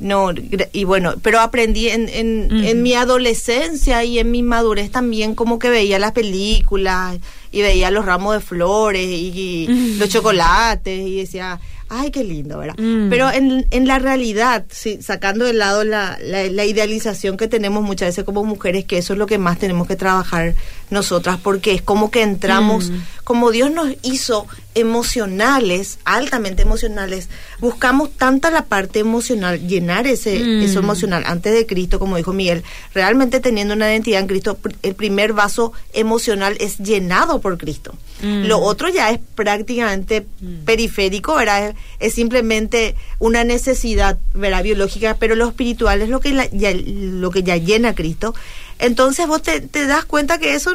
no. 0.00 0.30
Y 0.72 0.84
bueno, 0.84 1.14
pero 1.22 1.40
aprendí 1.40 1.88
en, 1.88 2.08
en, 2.08 2.64
en 2.64 2.82
mi 2.82 2.94
adolescencia 2.94 4.04
y 4.04 4.18
en 4.18 4.30
mi 4.30 4.42
madurez 4.42 4.90
también 4.90 5.34
como 5.34 5.58
que 5.58 5.70
veía 5.70 5.98
las 5.98 6.12
películas 6.12 7.18
y 7.50 7.62
veía 7.62 7.90
los 7.90 8.04
ramos 8.04 8.34
de 8.34 8.40
flores 8.40 9.06
y, 9.06 9.96
los 9.98 10.10
chocolates 10.10 11.06
y 11.06 11.16
decía, 11.16 11.58
ay, 11.88 12.10
qué 12.10 12.22
lindo, 12.22 12.58
¿verdad? 12.58 12.76
Mm. 12.78 13.08
Pero 13.08 13.30
en, 13.30 13.66
en 13.70 13.86
la 13.86 13.98
realidad, 13.98 14.66
sí, 14.68 14.98
sacando 15.00 15.46
de 15.46 15.54
lado 15.54 15.82
la, 15.84 16.18
la, 16.22 16.44
la 16.50 16.64
idealización 16.64 17.36
que 17.36 17.48
tenemos 17.48 17.82
muchas 17.82 18.08
veces 18.08 18.24
como 18.24 18.44
mujeres, 18.44 18.84
que 18.84 18.98
eso 18.98 19.14
es 19.14 19.18
lo 19.18 19.26
que 19.26 19.38
más 19.38 19.58
tenemos 19.58 19.86
que 19.86 19.96
trabajar 19.96 20.54
nosotras, 20.90 21.38
porque 21.42 21.72
es 21.74 21.82
como 21.82 22.10
que 22.10 22.22
entramos, 22.22 22.90
Mm. 22.90 22.96
como 23.24 23.50
Dios 23.50 23.70
nos 23.72 23.88
hizo 24.02 24.46
emocionales, 24.74 25.98
altamente 26.04 26.62
emocionales, 26.62 27.28
buscamos 27.60 28.10
tanta 28.16 28.50
la 28.50 28.66
parte 28.66 28.98
emocional, 28.98 29.66
llenar 29.66 30.06
ese 30.06 30.38
Mm. 30.38 30.62
eso 30.62 30.78
emocional 30.80 31.24
antes 31.26 31.52
de 31.54 31.66
Cristo, 31.66 31.98
como 31.98 32.16
dijo 32.16 32.32
Miguel, 32.32 32.62
realmente 32.94 33.40
teniendo 33.40 33.74
una 33.74 33.90
identidad 33.90 34.20
en 34.20 34.26
Cristo, 34.26 34.58
el 34.82 34.94
primer 34.94 35.32
vaso 35.32 35.72
emocional 35.92 36.56
es 36.60 36.78
llenado 36.78 37.40
por 37.40 37.56
Cristo. 37.58 37.94
Mm. 38.22 38.44
Lo 38.46 38.58
otro 38.60 38.88
ya 38.88 39.10
es 39.10 39.20
prácticamente 39.34 40.26
periférico, 40.64 41.34
¿verdad? 41.36 41.68
Es, 41.70 41.76
es 42.00 42.14
simplemente 42.14 42.94
una 43.18 43.44
necesidad, 43.44 44.18
¿verdad? 44.34 44.62
Biológica, 44.62 45.16
pero 45.18 45.34
lo 45.34 45.48
espiritual 45.48 46.02
es 46.02 46.08
lo 46.08 46.20
que, 46.20 46.32
la- 46.32 46.50
ya, 46.50 46.72
lo 46.74 47.30
que 47.30 47.42
ya 47.42 47.56
llena 47.56 47.90
a 47.90 47.94
Cristo. 47.94 48.34
Entonces 48.78 49.26
vos 49.26 49.42
te, 49.42 49.60
te 49.60 49.86
das 49.86 50.04
cuenta 50.04 50.38
que 50.38 50.54
eso 50.54 50.72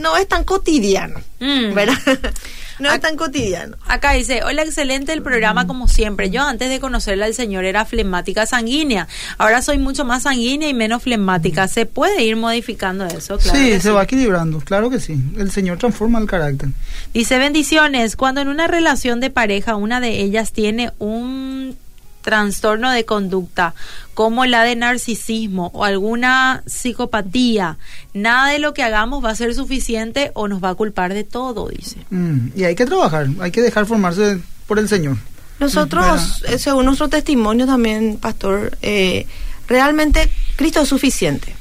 no 0.00 0.16
es 0.16 0.28
tan 0.28 0.44
cotidiano, 0.44 1.20
Mm. 1.40 1.74
¿verdad? 1.74 1.98
no 2.78 2.90
es 2.90 3.00
tan 3.00 3.16
cotidiano. 3.16 3.76
Acá 3.86 4.12
dice, 4.12 4.42
hola, 4.44 4.62
excelente 4.62 5.12
el 5.12 5.22
programa 5.22 5.66
como 5.66 5.88
siempre. 5.88 6.30
Yo 6.30 6.42
antes 6.42 6.70
de 6.70 6.80
conocerle 6.80 7.24
al 7.24 7.34
señor 7.34 7.64
era 7.64 7.84
flemática 7.84 8.46
sanguínea. 8.46 9.06
Ahora 9.36 9.60
soy 9.60 9.78
mucho 9.78 10.04
más 10.04 10.22
sanguínea 10.22 10.68
y 10.68 10.74
menos 10.74 11.02
flemática. 11.02 11.68
¿Se 11.68 11.86
puede 11.86 12.22
ir 12.24 12.36
modificando 12.36 13.04
eso? 13.04 13.38
Claro 13.38 13.58
sí, 13.58 13.80
se 13.80 13.90
va 13.90 14.04
equilibrando, 14.04 14.60
claro 14.60 14.90
que 14.90 15.00
sí. 15.00 15.16
El 15.36 15.50
Señor 15.50 15.78
transforma 15.78 16.18
el 16.18 16.26
carácter. 16.26 16.70
Dice 17.12 17.38
bendiciones. 17.38 18.16
Cuando 18.16 18.40
en 18.40 18.48
una 18.48 18.66
relación 18.66 19.20
de 19.20 19.30
pareja 19.30 19.76
una 19.76 20.00
de 20.00 20.20
ellas 20.20 20.52
tiene 20.52 20.92
un 20.98 21.76
trastorno 22.24 22.90
de 22.90 23.04
conducta 23.04 23.74
como 24.14 24.46
la 24.46 24.64
de 24.64 24.74
narcisismo 24.74 25.70
o 25.74 25.84
alguna 25.84 26.62
psicopatía, 26.66 27.76
nada 28.14 28.50
de 28.50 28.58
lo 28.58 28.72
que 28.72 28.82
hagamos 28.82 29.22
va 29.22 29.30
a 29.30 29.34
ser 29.34 29.54
suficiente 29.54 30.30
o 30.34 30.48
nos 30.48 30.64
va 30.64 30.70
a 30.70 30.74
culpar 30.74 31.12
de 31.12 31.24
todo, 31.24 31.68
dice. 31.68 31.98
Mm, 32.10 32.48
y 32.56 32.64
hay 32.64 32.74
que 32.74 32.86
trabajar, 32.86 33.28
hay 33.40 33.50
que 33.50 33.60
dejar 33.60 33.86
formarse 33.86 34.40
por 34.66 34.78
el 34.78 34.88
Señor. 34.88 35.18
Nosotros, 35.60 36.42
eh, 36.48 36.58
según 36.58 36.86
nuestro 36.86 37.08
testimonio 37.08 37.66
también, 37.66 38.16
pastor, 38.16 38.76
eh, 38.82 39.26
realmente 39.68 40.30
Cristo 40.56 40.80
es 40.80 40.88
suficiente. 40.88 41.54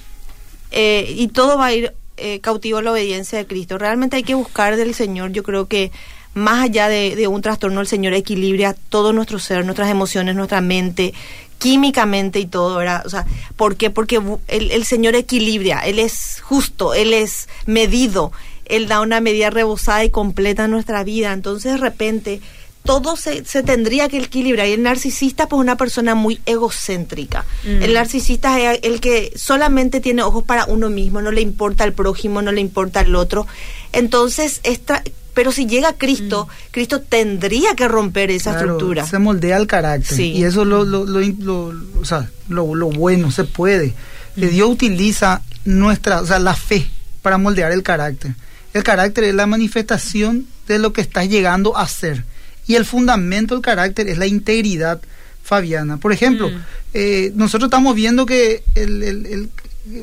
Eh, 0.72 1.14
y 1.16 1.28
todo 1.28 1.58
va 1.58 1.68
a 1.68 1.74
ir 1.74 1.94
cautivo 2.42 2.78
a 2.78 2.82
la 2.84 2.92
obediencia 2.92 3.40
de 3.40 3.48
Cristo. 3.48 3.78
Realmente 3.78 4.16
hay 4.16 4.24
que 4.24 4.36
buscar 4.36 4.76
del 4.76 4.94
Señor, 4.94 5.32
yo 5.32 5.42
creo 5.42 5.68
que 5.68 5.92
más 6.34 6.64
allá 6.64 6.88
de, 6.88 7.28
un 7.28 7.42
trastorno, 7.42 7.82
el 7.82 7.88
Señor 7.88 8.14
equilibra 8.14 8.76
todo 8.90 9.14
nuestro 9.14 9.40
ser, 9.40 9.66
nuestras 9.66 9.90
emociones, 9.90 10.36
nuestra 10.36 10.62
mente, 10.62 11.14
químicamente 11.60 12.40
y 12.40 12.46
todo, 12.46 12.78
¿verdad? 12.78 13.06
O 13.06 13.10
sea, 13.10 13.26
¿por 13.56 13.76
qué? 13.76 13.90
Porque 13.90 14.22
el, 14.48 14.72
el 14.72 14.86
Señor 14.86 15.16
equilibra, 15.16 15.82
Él 15.82 16.00
es 16.00 16.42
justo, 16.42 16.94
Él 16.94 17.14
es 17.14 17.48
medido, 17.66 18.32
Él 18.66 18.88
da 18.88 19.02
una 19.02 19.22
medida 19.22 19.50
rebosada 19.50 20.04
y 20.04 20.10
completa 20.10 20.68
nuestra 20.68 21.04
vida. 21.04 21.34
Entonces, 21.34 21.74
de 21.74 21.78
repente, 21.78 22.42
todo 22.84 23.16
se, 23.16 23.46
se, 23.46 23.64
tendría 23.64 24.10
que 24.10 24.18
equilibrar. 24.18 24.68
Y 24.68 24.74
el 24.74 24.84
narcisista, 24.84 25.48
pues, 25.48 25.60
una 25.60 25.78
persona 25.78 26.16
muy 26.16 26.42
egocéntrica. 26.46 27.46
El 27.64 27.92
mm. 27.92 27.94
narcisista 27.94 28.60
es 28.60 28.80
el 28.84 29.00
que 29.00 29.32
solamente 29.36 30.02
tiene 30.02 30.22
ojos 30.22 30.44
para 30.44 30.66
uno 30.66 30.90
mismo, 30.90 31.22
no 31.22 31.32
le 31.32 31.42
importa 31.42 31.84
al 31.84 31.94
prójimo, 31.94 32.42
no 32.42 32.52
le 32.52 32.62
importa 32.62 33.02
al 33.02 33.16
otro. 33.16 33.48
Entonces, 33.94 34.60
esta, 34.64 35.02
pero 35.34 35.52
si 35.52 35.66
llega 35.66 35.94
Cristo, 35.94 36.48
mm. 36.48 36.72
Cristo 36.72 37.02
tendría 37.02 37.76
que 37.76 37.88
romper 37.88 38.32
esa 38.32 38.52
estructura. 38.52 39.06
Se 39.08 39.20
moldea 39.20 39.58
el 39.58 39.68
carácter. 39.68 40.20
Y 40.20 40.44
eso 40.44 40.66
lo, 40.66 40.84
lo, 40.84 41.06
lo, 41.06 41.74
o 42.00 42.06
sea, 42.06 42.30
lo, 42.50 42.66
bueno, 42.66 43.32
se 43.32 43.46
puede. 43.46 43.94
Que 44.36 44.48
mm. 44.48 44.50
Dios 44.50 44.70
utiliza 44.70 45.42
nuestra, 45.66 46.22
o 46.22 46.26
sea, 46.26 46.40
la 46.40 46.56
fe 46.56 46.88
para 47.22 47.38
moldear 47.38 47.72
el 47.72 47.84
carácter. 47.84 48.34
El 48.74 48.84
carácter 48.84 49.26
es 49.26 49.36
la 49.36 49.48
manifestación 49.48 50.48
de 50.68 50.80
lo 50.80 50.94
que 50.94 51.02
estás 51.02 51.30
llegando 51.30 51.78
a 51.78 51.88
ser. 51.88 52.26
Y 52.68 52.76
el 52.76 52.86
fundamento 52.86 53.56
del 53.56 53.62
carácter 53.62 54.08
es 54.08 54.18
la 54.18 54.28
integridad 54.28 55.02
fabiana. 55.44 55.98
Por 55.98 56.14
ejemplo, 56.14 56.50
mm. 56.50 56.62
eh, 56.94 57.32
nosotros 57.36 57.68
estamos 57.68 57.96
viendo 57.96 58.26
que 58.26 58.64
el, 58.76 59.04
el, 59.04 59.50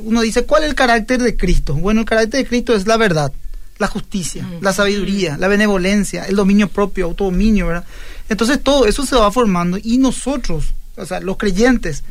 uno 0.03 0.21
dice, 0.21 0.45
¿cuál 0.45 0.65
es 0.65 0.71
el 0.71 0.75
carácter 0.75 1.23
de 1.23 1.37
Cristo? 1.37 1.75
Bueno, 1.75 2.01
el 2.01 2.07
carácter 2.07 2.43
de 2.43 2.49
Cristo 2.49 2.75
es 2.75 2.87
la 2.87 2.97
verdad 2.97 3.33
la 3.81 3.87
justicia, 3.87 4.47
la 4.61 4.75
sabiduría, 4.75 5.39
la 5.39 5.49
benevolencia, 5.49 6.25
el 6.25 6.37
dominio 6.37 6.69
propio, 6.69 7.07
autodominio, 7.07 7.67
¿verdad? 7.69 7.85
Entonces 8.29 8.63
todo 8.63 8.87
eso 8.87 9.07
se 9.07 9.17
va 9.17 9.33
formando 9.33 9.79
y 9.83 9.97
nosotros, 9.97 10.75
o 10.97 11.07
sea, 11.07 11.19
los 11.21 11.39
creyentes, 11.39 12.05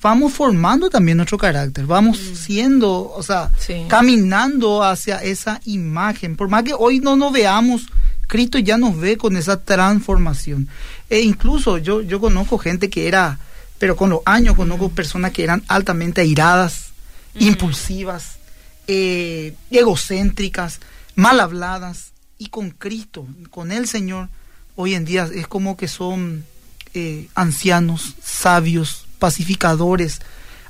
vamos 0.00 0.32
formando 0.32 0.88
también 0.88 1.16
nuestro 1.16 1.36
carácter, 1.36 1.84
vamos 1.84 2.16
siendo, 2.16 3.10
o 3.10 3.22
sea, 3.24 3.50
caminando 3.88 4.84
hacia 4.84 5.16
esa 5.16 5.60
imagen. 5.64 6.36
Por 6.36 6.48
más 6.48 6.62
que 6.62 6.74
hoy 6.74 7.00
no 7.00 7.16
nos 7.16 7.32
veamos, 7.32 7.86
Cristo 8.30 8.60
ya 8.60 8.78
nos 8.78 8.96
ve 8.96 9.16
con 9.16 9.36
esa 9.36 9.60
transformación. 9.60 10.68
E 11.10 11.18
incluso 11.20 11.78
yo, 11.78 12.00
yo 12.00 12.20
conozco 12.20 12.58
gente 12.58 12.88
que 12.88 13.08
era, 13.08 13.40
pero 13.80 13.96
con 13.96 14.08
los 14.08 14.20
años 14.24 14.54
conozco 14.54 14.88
personas 14.88 15.32
que 15.32 15.42
eran 15.42 15.64
altamente 15.66 16.20
airadas, 16.20 16.92
impulsivas, 17.34 18.36
eh, 18.86 19.56
egocéntricas, 19.72 20.78
mal 21.16 21.40
habladas 21.40 22.12
y 22.38 22.50
con 22.50 22.70
Cristo, 22.70 23.26
con 23.50 23.72
el 23.72 23.88
Señor, 23.88 24.28
hoy 24.76 24.94
en 24.94 25.04
día 25.04 25.28
es 25.34 25.48
como 25.48 25.76
que 25.76 25.88
son 25.88 26.44
eh, 26.94 27.26
ancianos, 27.34 28.14
sabios, 28.22 29.06
pacificadores, 29.18 30.20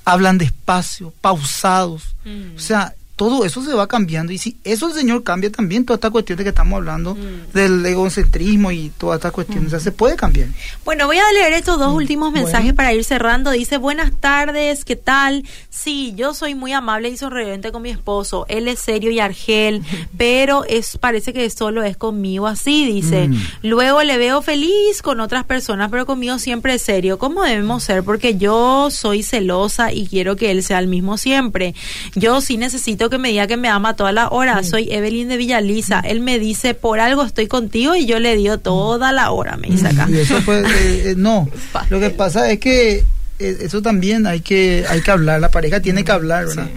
hablan 0.06 0.38
despacio, 0.38 1.12
pausados. 1.20 2.16
O 2.56 2.58
sea, 2.58 2.94
todo 3.20 3.44
eso 3.44 3.62
se 3.62 3.74
va 3.74 3.86
cambiando. 3.86 4.32
Y 4.32 4.38
si 4.38 4.56
eso 4.64 4.88
el 4.88 4.94
Señor 4.94 5.22
cambia 5.22 5.52
también, 5.52 5.84
toda 5.84 5.96
esta 5.96 6.08
cuestión 6.08 6.38
de 6.38 6.42
que 6.44 6.48
estamos 6.48 6.78
hablando 6.78 7.14
mm. 7.14 7.52
del 7.52 7.84
egocentrismo 7.84 8.70
y 8.70 8.90
toda 8.96 9.16
esta 9.16 9.30
cuestión, 9.30 9.66
o 9.66 9.68
sea, 9.68 9.78
se 9.78 9.92
puede 9.92 10.16
cambiar. 10.16 10.48
Bueno, 10.86 11.04
voy 11.04 11.18
a 11.18 11.32
leer 11.34 11.52
estos 11.52 11.78
dos 11.78 11.92
mm. 11.92 11.96
últimos 11.96 12.32
mensajes 12.32 12.72
para 12.72 12.94
ir 12.94 13.04
cerrando. 13.04 13.50
Dice, 13.50 13.76
buenas 13.76 14.12
tardes, 14.18 14.86
¿qué 14.86 14.96
tal? 14.96 15.44
Sí, 15.68 16.14
yo 16.16 16.32
soy 16.32 16.54
muy 16.54 16.72
amable 16.72 17.10
y 17.10 17.18
sonriente 17.18 17.72
con 17.72 17.82
mi 17.82 17.90
esposo. 17.90 18.46
Él 18.48 18.68
es 18.68 18.78
serio 18.78 19.10
y 19.10 19.20
argel, 19.20 19.82
pero 20.16 20.64
es 20.64 20.96
parece 20.96 21.34
que 21.34 21.50
solo 21.50 21.82
es 21.82 21.98
conmigo 21.98 22.46
así, 22.46 22.86
dice. 22.86 23.28
Mm. 23.28 23.42
Luego 23.64 24.02
le 24.02 24.16
veo 24.16 24.40
feliz 24.40 25.02
con 25.02 25.20
otras 25.20 25.44
personas, 25.44 25.90
pero 25.90 26.06
conmigo 26.06 26.38
siempre 26.38 26.72
es 26.72 26.80
serio. 26.80 27.18
¿Cómo 27.18 27.42
debemos 27.42 27.84
ser? 27.84 28.02
Porque 28.02 28.38
yo 28.38 28.90
soy 28.90 29.22
celosa 29.22 29.92
y 29.92 30.06
quiero 30.06 30.36
que 30.36 30.50
él 30.50 30.62
sea 30.62 30.78
el 30.78 30.86
mismo 30.86 31.18
siempre. 31.18 31.74
Yo 32.14 32.40
sí 32.40 32.56
necesito 32.56 33.09
que 33.10 33.18
me 33.18 33.28
diga 33.30 33.46
que 33.46 33.56
me 33.56 33.68
ama 33.68 33.96
toda 33.96 34.12
la 34.12 34.28
hora. 34.28 34.62
Soy 34.62 34.88
Evelyn 34.90 35.28
de 35.28 35.36
Villaliza. 35.36 36.00
Él 36.00 36.20
me 36.20 36.38
dice, 36.38 36.74
por 36.74 37.00
algo 37.00 37.24
estoy 37.24 37.46
contigo 37.46 37.94
y 37.94 38.06
yo 38.06 38.18
le 38.18 38.36
dio 38.36 38.58
toda 38.58 39.12
la 39.12 39.30
hora, 39.30 39.56
me 39.56 39.68
dice 39.68 39.88
acá. 39.88 40.08
eso 40.10 40.38
eh, 40.38 40.64
eh, 41.06 41.14
no, 41.16 41.48
lo 41.90 42.00
que 42.00 42.10
pasa 42.10 42.50
es 42.50 42.58
que 42.58 43.04
eh, 43.38 43.58
eso 43.60 43.82
también 43.82 44.26
hay 44.26 44.40
que, 44.40 44.84
hay 44.88 45.02
que 45.02 45.10
hablar, 45.10 45.40
la 45.40 45.50
pareja 45.50 45.80
tiene 45.80 46.04
que 46.04 46.12
hablar, 46.12 46.46
¿verdad? 46.46 46.68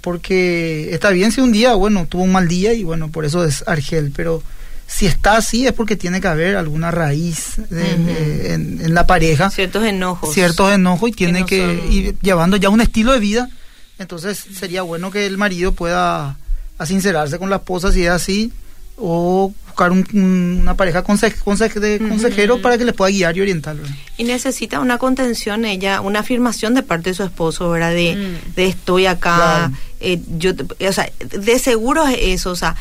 porque 0.00 0.94
está 0.94 1.10
bien 1.10 1.32
si 1.32 1.42
un 1.42 1.52
día, 1.52 1.74
bueno, 1.74 2.06
tuvo 2.08 2.22
un 2.22 2.32
mal 2.32 2.48
día 2.48 2.72
y 2.72 2.82
bueno, 2.82 3.10
por 3.10 3.26
eso 3.26 3.44
es 3.44 3.62
Argel, 3.66 4.10
pero 4.16 4.42
si 4.86 5.04
está 5.04 5.36
así 5.36 5.66
es 5.66 5.74
porque 5.74 5.96
tiene 5.96 6.22
que 6.22 6.28
haber 6.28 6.56
alguna 6.56 6.90
raíz 6.90 7.58
en, 7.70 8.94
la 8.94 9.06
pareja. 9.06 9.50
Ciertos 9.50 9.84
enojos. 9.84 10.32
Ciertos 10.32 10.72
enojos 10.72 11.10
y 11.10 11.12
tiene 11.12 11.44
que, 11.44 11.82
ir 11.90 12.16
llevando 12.22 12.56
ya 12.56 12.70
un 12.70 12.80
estilo 12.80 13.12
de 13.12 13.20
vida 13.20 13.50
entonces 13.98 14.38
sería 14.38 14.82
bueno 14.82 15.10
que 15.10 15.26
el 15.26 15.38
marido 15.38 15.72
pueda 15.72 16.36
sincerarse 16.84 17.38
con 17.38 17.50
la 17.50 17.56
esposa 17.56 17.92
si 17.92 18.04
es 18.04 18.10
así 18.10 18.52
o 18.98 19.52
buscar 19.66 19.92
una 19.92 20.74
pareja 20.74 21.02
conse 21.02 21.30
de 21.30 21.98
consejero 21.98 22.62
para 22.62 22.78
que 22.78 22.84
le 22.84 22.94
pueda 22.94 23.10
guiar 23.10 23.36
y 23.36 23.42
orientar. 23.42 23.76
Y 24.16 24.24
necesita 24.24 24.80
una 24.80 24.96
contención 24.98 25.66
ella, 25.66 26.00
una 26.00 26.20
afirmación 26.20 26.74
de 26.74 26.82
parte 26.82 27.10
de 27.10 27.14
su 27.14 27.22
esposo, 27.22 27.70
¿verdad? 27.70 27.92
De, 27.92 28.16
mm. 28.16 28.54
de 28.54 28.66
estoy 28.66 29.06
acá, 29.06 29.70
eh, 30.00 30.20
yo, 30.38 30.52
o 30.52 30.92
sea, 30.92 31.10
de 31.18 31.58
seguro 31.58 32.06
es 32.06 32.18
eso, 32.20 32.50
o 32.50 32.56
sea, 32.56 32.74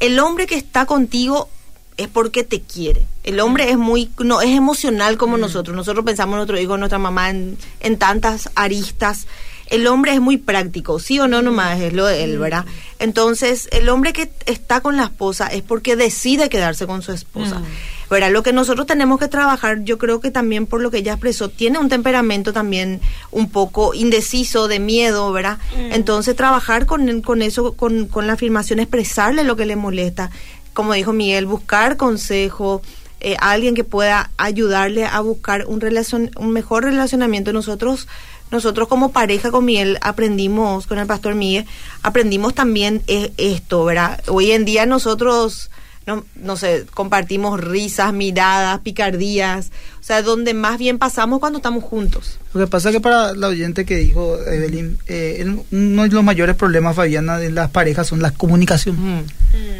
el 0.00 0.18
hombre 0.20 0.46
que 0.46 0.54
está 0.54 0.86
contigo 0.86 1.50
es 1.98 2.08
porque 2.08 2.44
te 2.44 2.62
quiere. 2.62 3.02
El 3.24 3.40
hombre 3.40 3.66
mm. 3.66 3.68
es 3.68 3.76
muy, 3.76 4.10
no, 4.20 4.40
es 4.40 4.56
emocional 4.56 5.18
como 5.18 5.36
mm. 5.36 5.40
nosotros. 5.40 5.76
Nosotros 5.76 6.04
pensamos 6.04 6.34
en 6.34 6.38
nuestro 6.38 6.58
hijo, 6.58 6.78
nuestra 6.78 6.98
mamá 6.98 7.28
en, 7.28 7.58
en 7.80 7.98
tantas 7.98 8.48
aristas 8.54 9.26
el 9.70 9.86
hombre 9.86 10.14
es 10.14 10.20
muy 10.20 10.36
práctico, 10.36 10.98
sí 10.98 11.18
o 11.20 11.28
no 11.28 11.42
nomás 11.42 11.80
es 11.80 11.92
lo 11.92 12.06
de 12.06 12.24
él, 12.24 12.38
¿verdad? 12.38 12.64
Entonces, 12.98 13.68
el 13.72 13.88
hombre 13.88 14.12
que 14.12 14.30
está 14.46 14.80
con 14.80 14.96
la 14.96 15.04
esposa 15.04 15.46
es 15.46 15.62
porque 15.62 15.96
decide 15.96 16.48
quedarse 16.48 16.86
con 16.86 17.02
su 17.02 17.12
esposa. 17.12 17.60
Mm. 17.60 17.64
¿verdad? 18.10 18.30
Lo 18.30 18.42
que 18.42 18.54
nosotros 18.54 18.86
tenemos 18.86 19.18
que 19.20 19.28
trabajar, 19.28 19.84
yo 19.84 19.98
creo 19.98 20.20
que 20.20 20.30
también 20.30 20.66
por 20.66 20.80
lo 20.80 20.90
que 20.90 20.98
ella 20.98 21.12
expresó, 21.12 21.50
tiene 21.50 21.78
un 21.78 21.90
temperamento 21.90 22.52
también 22.52 23.00
un 23.30 23.50
poco 23.50 23.92
indeciso, 23.92 24.66
de 24.66 24.80
miedo, 24.80 25.30
¿verdad? 25.32 25.58
Mm. 25.76 25.92
Entonces, 25.92 26.34
trabajar 26.34 26.86
con, 26.86 27.20
con 27.20 27.42
eso, 27.42 27.74
con, 27.74 28.06
con 28.06 28.26
la 28.26 28.32
afirmación, 28.34 28.80
expresarle 28.80 29.44
lo 29.44 29.56
que 29.56 29.66
le 29.66 29.76
molesta. 29.76 30.30
Como 30.72 30.94
dijo 30.94 31.12
Miguel, 31.12 31.46
buscar 31.46 31.96
consejo, 31.96 32.82
eh, 33.20 33.36
alguien 33.40 33.74
que 33.74 33.82
pueda 33.82 34.30
ayudarle 34.36 35.04
a 35.04 35.18
buscar 35.20 35.66
un, 35.66 35.80
relacion, 35.80 36.30
un 36.36 36.50
mejor 36.50 36.84
relacionamiento. 36.84 37.52
Nosotros 37.52 38.06
nosotros 38.50 38.88
como 38.88 39.12
pareja 39.12 39.50
con 39.50 39.64
Miguel 39.64 39.98
aprendimos, 40.00 40.86
con 40.86 40.98
el 40.98 41.06
pastor 41.06 41.34
Miguel, 41.34 41.66
aprendimos 42.02 42.54
también 42.54 43.02
e, 43.06 43.32
esto, 43.36 43.84
¿verdad? 43.84 44.22
Hoy 44.28 44.52
en 44.52 44.64
día 44.64 44.86
nosotros, 44.86 45.70
no, 46.06 46.24
no 46.36 46.56
sé, 46.56 46.86
compartimos 46.94 47.60
risas, 47.60 48.12
miradas, 48.12 48.80
picardías, 48.80 49.70
o 50.00 50.02
sea, 50.02 50.22
donde 50.22 50.54
más 50.54 50.78
bien 50.78 50.98
pasamos 50.98 51.40
cuando 51.40 51.58
estamos 51.58 51.84
juntos. 51.84 52.38
Lo 52.54 52.60
que 52.60 52.66
pasa 52.66 52.88
es 52.88 52.94
que 52.94 53.00
para 53.00 53.34
la 53.34 53.48
oyente 53.48 53.84
que 53.84 53.96
dijo 53.96 54.38
Evelyn, 54.46 54.98
eh, 55.06 55.44
uno 55.70 56.02
de 56.02 56.08
los 56.08 56.24
mayores 56.24 56.56
problemas, 56.56 56.96
Fabiana, 56.96 57.38
de 57.38 57.50
las 57.50 57.70
parejas 57.70 58.06
son 58.06 58.22
la 58.22 58.30
comunicación. 58.30 59.26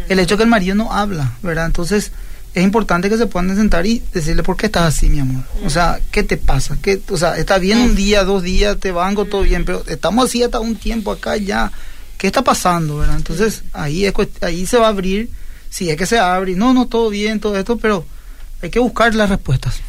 El 0.09 0.18
hecho 0.18 0.37
que 0.37 0.42
el 0.42 0.48
marido 0.48 0.74
no 0.74 0.92
habla, 0.92 1.33
¿verdad? 1.42 1.66
Entonces 1.66 2.12
es 2.54 2.64
importante 2.64 3.08
que 3.08 3.16
se 3.16 3.26
puedan 3.26 3.54
sentar 3.56 3.87
y 3.87 4.02
decirle 4.12 4.42
por 4.42 4.56
qué 4.56 4.66
estás 4.66 4.94
así, 4.94 5.09
mi 5.09 5.20
amor. 5.20 5.44
O 5.64 5.70
sea, 5.70 6.01
¿qué 6.11 6.22
te 6.22 6.36
pasa? 6.36 6.76
¿Qué, 6.80 7.01
o 7.11 7.16
sea, 7.16 7.36
está 7.36 7.59
bien 7.59 7.78
un 7.78 7.94
día, 7.94 8.24
dos 8.24 8.42
días, 8.42 8.78
te 8.78 8.90
vango 8.90 9.26
todo 9.26 9.42
bien, 9.42 9.64
pero 9.64 9.84
estamos 9.86 10.26
así 10.26 10.42
hasta 10.42 10.61
un 10.61 10.76
tiempo 10.76 11.12
acá 11.12 11.36
ya. 11.36 11.70
¿Qué 12.16 12.26
está 12.26 12.42
pasando, 12.42 12.99
verdad? 12.99 13.16
Entonces, 13.16 13.62
ahí 13.72 14.05
es, 14.05 14.12
ahí 14.40 14.66
se 14.66 14.76
va 14.76 14.86
a 14.86 14.90
abrir, 14.90 15.30
si 15.70 15.88
es 15.88 15.96
que 15.96 16.07
se 16.07 16.18
abre, 16.18 16.57
no, 16.57 16.74
no, 16.74 16.86
todo 16.86 17.11
bien, 17.11 17.38
todo 17.38 17.57
esto, 17.57 17.78
pero 17.78 18.05
hay 18.61 18.70
que 18.70 18.80
buscar 18.80 19.14
las 19.14 19.30
respuestas. 19.30 19.80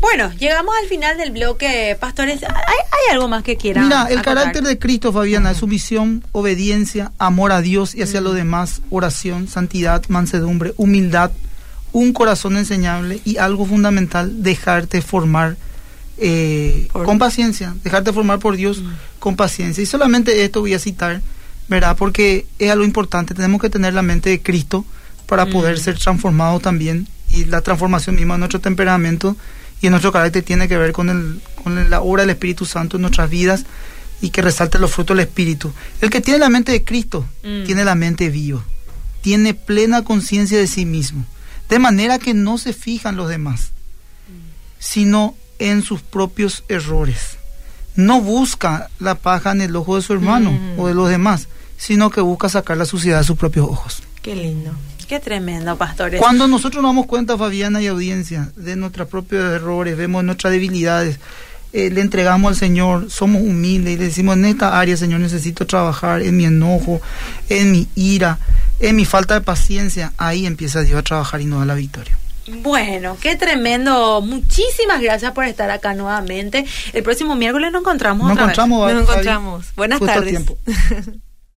Bueno, 0.00 0.32
llegamos 0.32 0.74
al 0.80 0.88
final 0.88 1.16
del 1.18 1.30
bloque, 1.30 1.96
pastores. 2.00 2.42
¿Hay, 2.42 2.48
hay 2.50 3.12
algo 3.12 3.28
más 3.28 3.42
que 3.42 3.56
quieran? 3.56 3.84
Mira, 3.84 4.06
el 4.10 4.22
carácter 4.22 4.62
de 4.62 4.78
Cristo, 4.78 5.12
Fabiana, 5.12 5.52
es 5.52 5.58
sumisión, 5.58 6.24
obediencia, 6.32 7.12
amor 7.18 7.52
a 7.52 7.60
Dios 7.60 7.94
y 7.94 8.02
hacia 8.02 8.20
los 8.20 8.34
demás, 8.34 8.80
oración, 8.90 9.48
santidad, 9.48 10.02
mansedumbre, 10.08 10.72
humildad, 10.76 11.30
un 11.92 12.12
corazón 12.12 12.56
enseñable 12.56 13.20
y 13.24 13.38
algo 13.38 13.66
fundamental, 13.66 14.42
dejarte 14.42 15.02
formar 15.02 15.56
eh, 16.18 16.88
con 16.92 17.18
paciencia, 17.18 17.74
dejarte 17.84 18.12
formar 18.12 18.38
por 18.38 18.56
Dios 18.56 18.82
mm. 18.82 18.88
con 19.18 19.36
paciencia. 19.36 19.82
Y 19.82 19.86
solamente 19.86 20.44
esto 20.44 20.60
voy 20.60 20.74
a 20.74 20.78
citar, 20.78 21.22
¿verdad? 21.68 21.96
Porque 21.96 22.46
es 22.58 22.70
algo 22.70 22.84
importante, 22.84 23.34
tenemos 23.34 23.60
que 23.60 23.70
tener 23.70 23.94
la 23.94 24.02
mente 24.02 24.30
de 24.30 24.42
Cristo 24.42 24.84
para 25.26 25.46
mm. 25.46 25.50
poder 25.50 25.78
ser 25.78 25.98
transformados 25.98 26.62
también 26.62 27.06
y 27.30 27.44
la 27.44 27.60
transformación 27.60 28.16
misma 28.16 28.34
de 28.34 28.38
nuestro 28.38 28.60
temperamento 28.60 29.36
y 29.80 29.86
en 29.86 29.92
nuestro 29.92 30.12
carácter 30.12 30.42
tiene 30.42 30.66
que 30.66 30.76
ver 30.76 30.92
con, 30.92 31.08
el, 31.08 31.40
con 31.62 31.88
la 31.88 32.00
obra 32.00 32.22
del 32.22 32.30
Espíritu 32.30 32.64
Santo 32.64 32.96
en 32.96 33.02
nuestras 33.02 33.30
vidas 33.30 33.64
y 34.20 34.30
que 34.30 34.42
resalte 34.42 34.78
los 34.78 34.90
frutos 34.90 35.16
del 35.16 35.26
Espíritu. 35.26 35.72
El 36.00 36.10
que 36.10 36.20
tiene 36.20 36.40
la 36.40 36.48
mente 36.48 36.72
de 36.72 36.82
Cristo 36.82 37.24
mm. 37.44 37.64
tiene 37.64 37.84
la 37.84 37.94
mente 37.94 38.28
viva, 38.30 38.64
tiene 39.20 39.54
plena 39.54 40.02
conciencia 40.02 40.58
de 40.58 40.66
sí 40.66 40.84
mismo, 40.84 41.24
de 41.68 41.78
manera 41.78 42.18
que 42.18 42.34
no 42.34 42.58
se 42.58 42.72
fijan 42.72 43.16
los 43.16 43.28
demás, 43.28 43.72
sino 44.78 45.34
en 45.58 45.82
sus 45.82 46.02
propios 46.02 46.64
errores. 46.68 47.36
No 47.94 48.20
busca 48.20 48.90
la 49.00 49.16
paja 49.16 49.52
en 49.52 49.60
el 49.60 49.74
ojo 49.74 49.96
de 49.96 50.02
su 50.02 50.12
hermano 50.12 50.52
mm. 50.52 50.78
o 50.78 50.86
de 50.86 50.94
los 50.94 51.08
demás, 51.08 51.48
sino 51.76 52.10
que 52.10 52.20
busca 52.20 52.48
sacar 52.48 52.76
la 52.76 52.84
suciedad 52.84 53.18
de 53.18 53.24
sus 53.24 53.36
propios 53.36 53.68
ojos. 53.68 54.02
Qué 54.22 54.36
lindo. 54.36 54.72
Qué 55.08 55.20
tremendo, 55.20 55.74
pastores. 55.76 56.20
Cuando 56.20 56.46
nosotros 56.46 56.82
nos 56.82 56.90
damos 56.90 57.06
cuenta, 57.06 57.38
Fabiana 57.38 57.80
y 57.80 57.86
audiencia, 57.86 58.52
de 58.56 58.76
nuestros 58.76 59.08
propios 59.08 59.42
errores, 59.52 59.96
vemos 59.96 60.22
nuestras 60.22 60.52
debilidades, 60.52 61.18
eh, 61.72 61.90
le 61.90 62.00
entregamos 62.00 62.50
al 62.50 62.56
Señor, 62.56 63.10
somos 63.10 63.42
humildes 63.42 63.94
y 63.94 63.96
le 63.98 64.04
decimos, 64.06 64.36
en 64.36 64.46
esta 64.46 64.78
área, 64.78 64.96
Señor, 64.96 65.20
necesito 65.20 65.66
trabajar 65.66 66.22
en 66.22 66.36
mi 66.36 66.44
enojo, 66.44 67.00
en 67.48 67.72
mi 67.72 67.88
ira, 67.94 68.38
en 68.80 68.96
mi 68.96 69.04
falta 69.04 69.34
de 69.34 69.40
paciencia, 69.40 70.12
ahí 70.16 70.46
empieza 70.46 70.82
Dios 70.82 70.98
a 70.98 71.02
trabajar 71.02 71.40
y 71.40 71.44
nos 71.44 71.60
da 71.60 71.66
la 71.66 71.74
victoria. 71.74 72.18
Bueno, 72.62 73.16
qué 73.20 73.36
tremendo. 73.36 74.22
Muchísimas 74.22 75.02
gracias 75.02 75.32
por 75.32 75.44
estar 75.44 75.70
acá 75.70 75.92
nuevamente. 75.94 76.64
El 76.92 77.02
próximo 77.02 77.36
miércoles 77.36 77.70
nos 77.72 77.82
encontramos. 77.82 78.28
Nos 78.28 78.38
encontramos. 78.38 78.92
Nos 78.92 79.02
encontramos. 79.02 79.66
Buenas 79.76 80.00
tardes. 80.00 80.44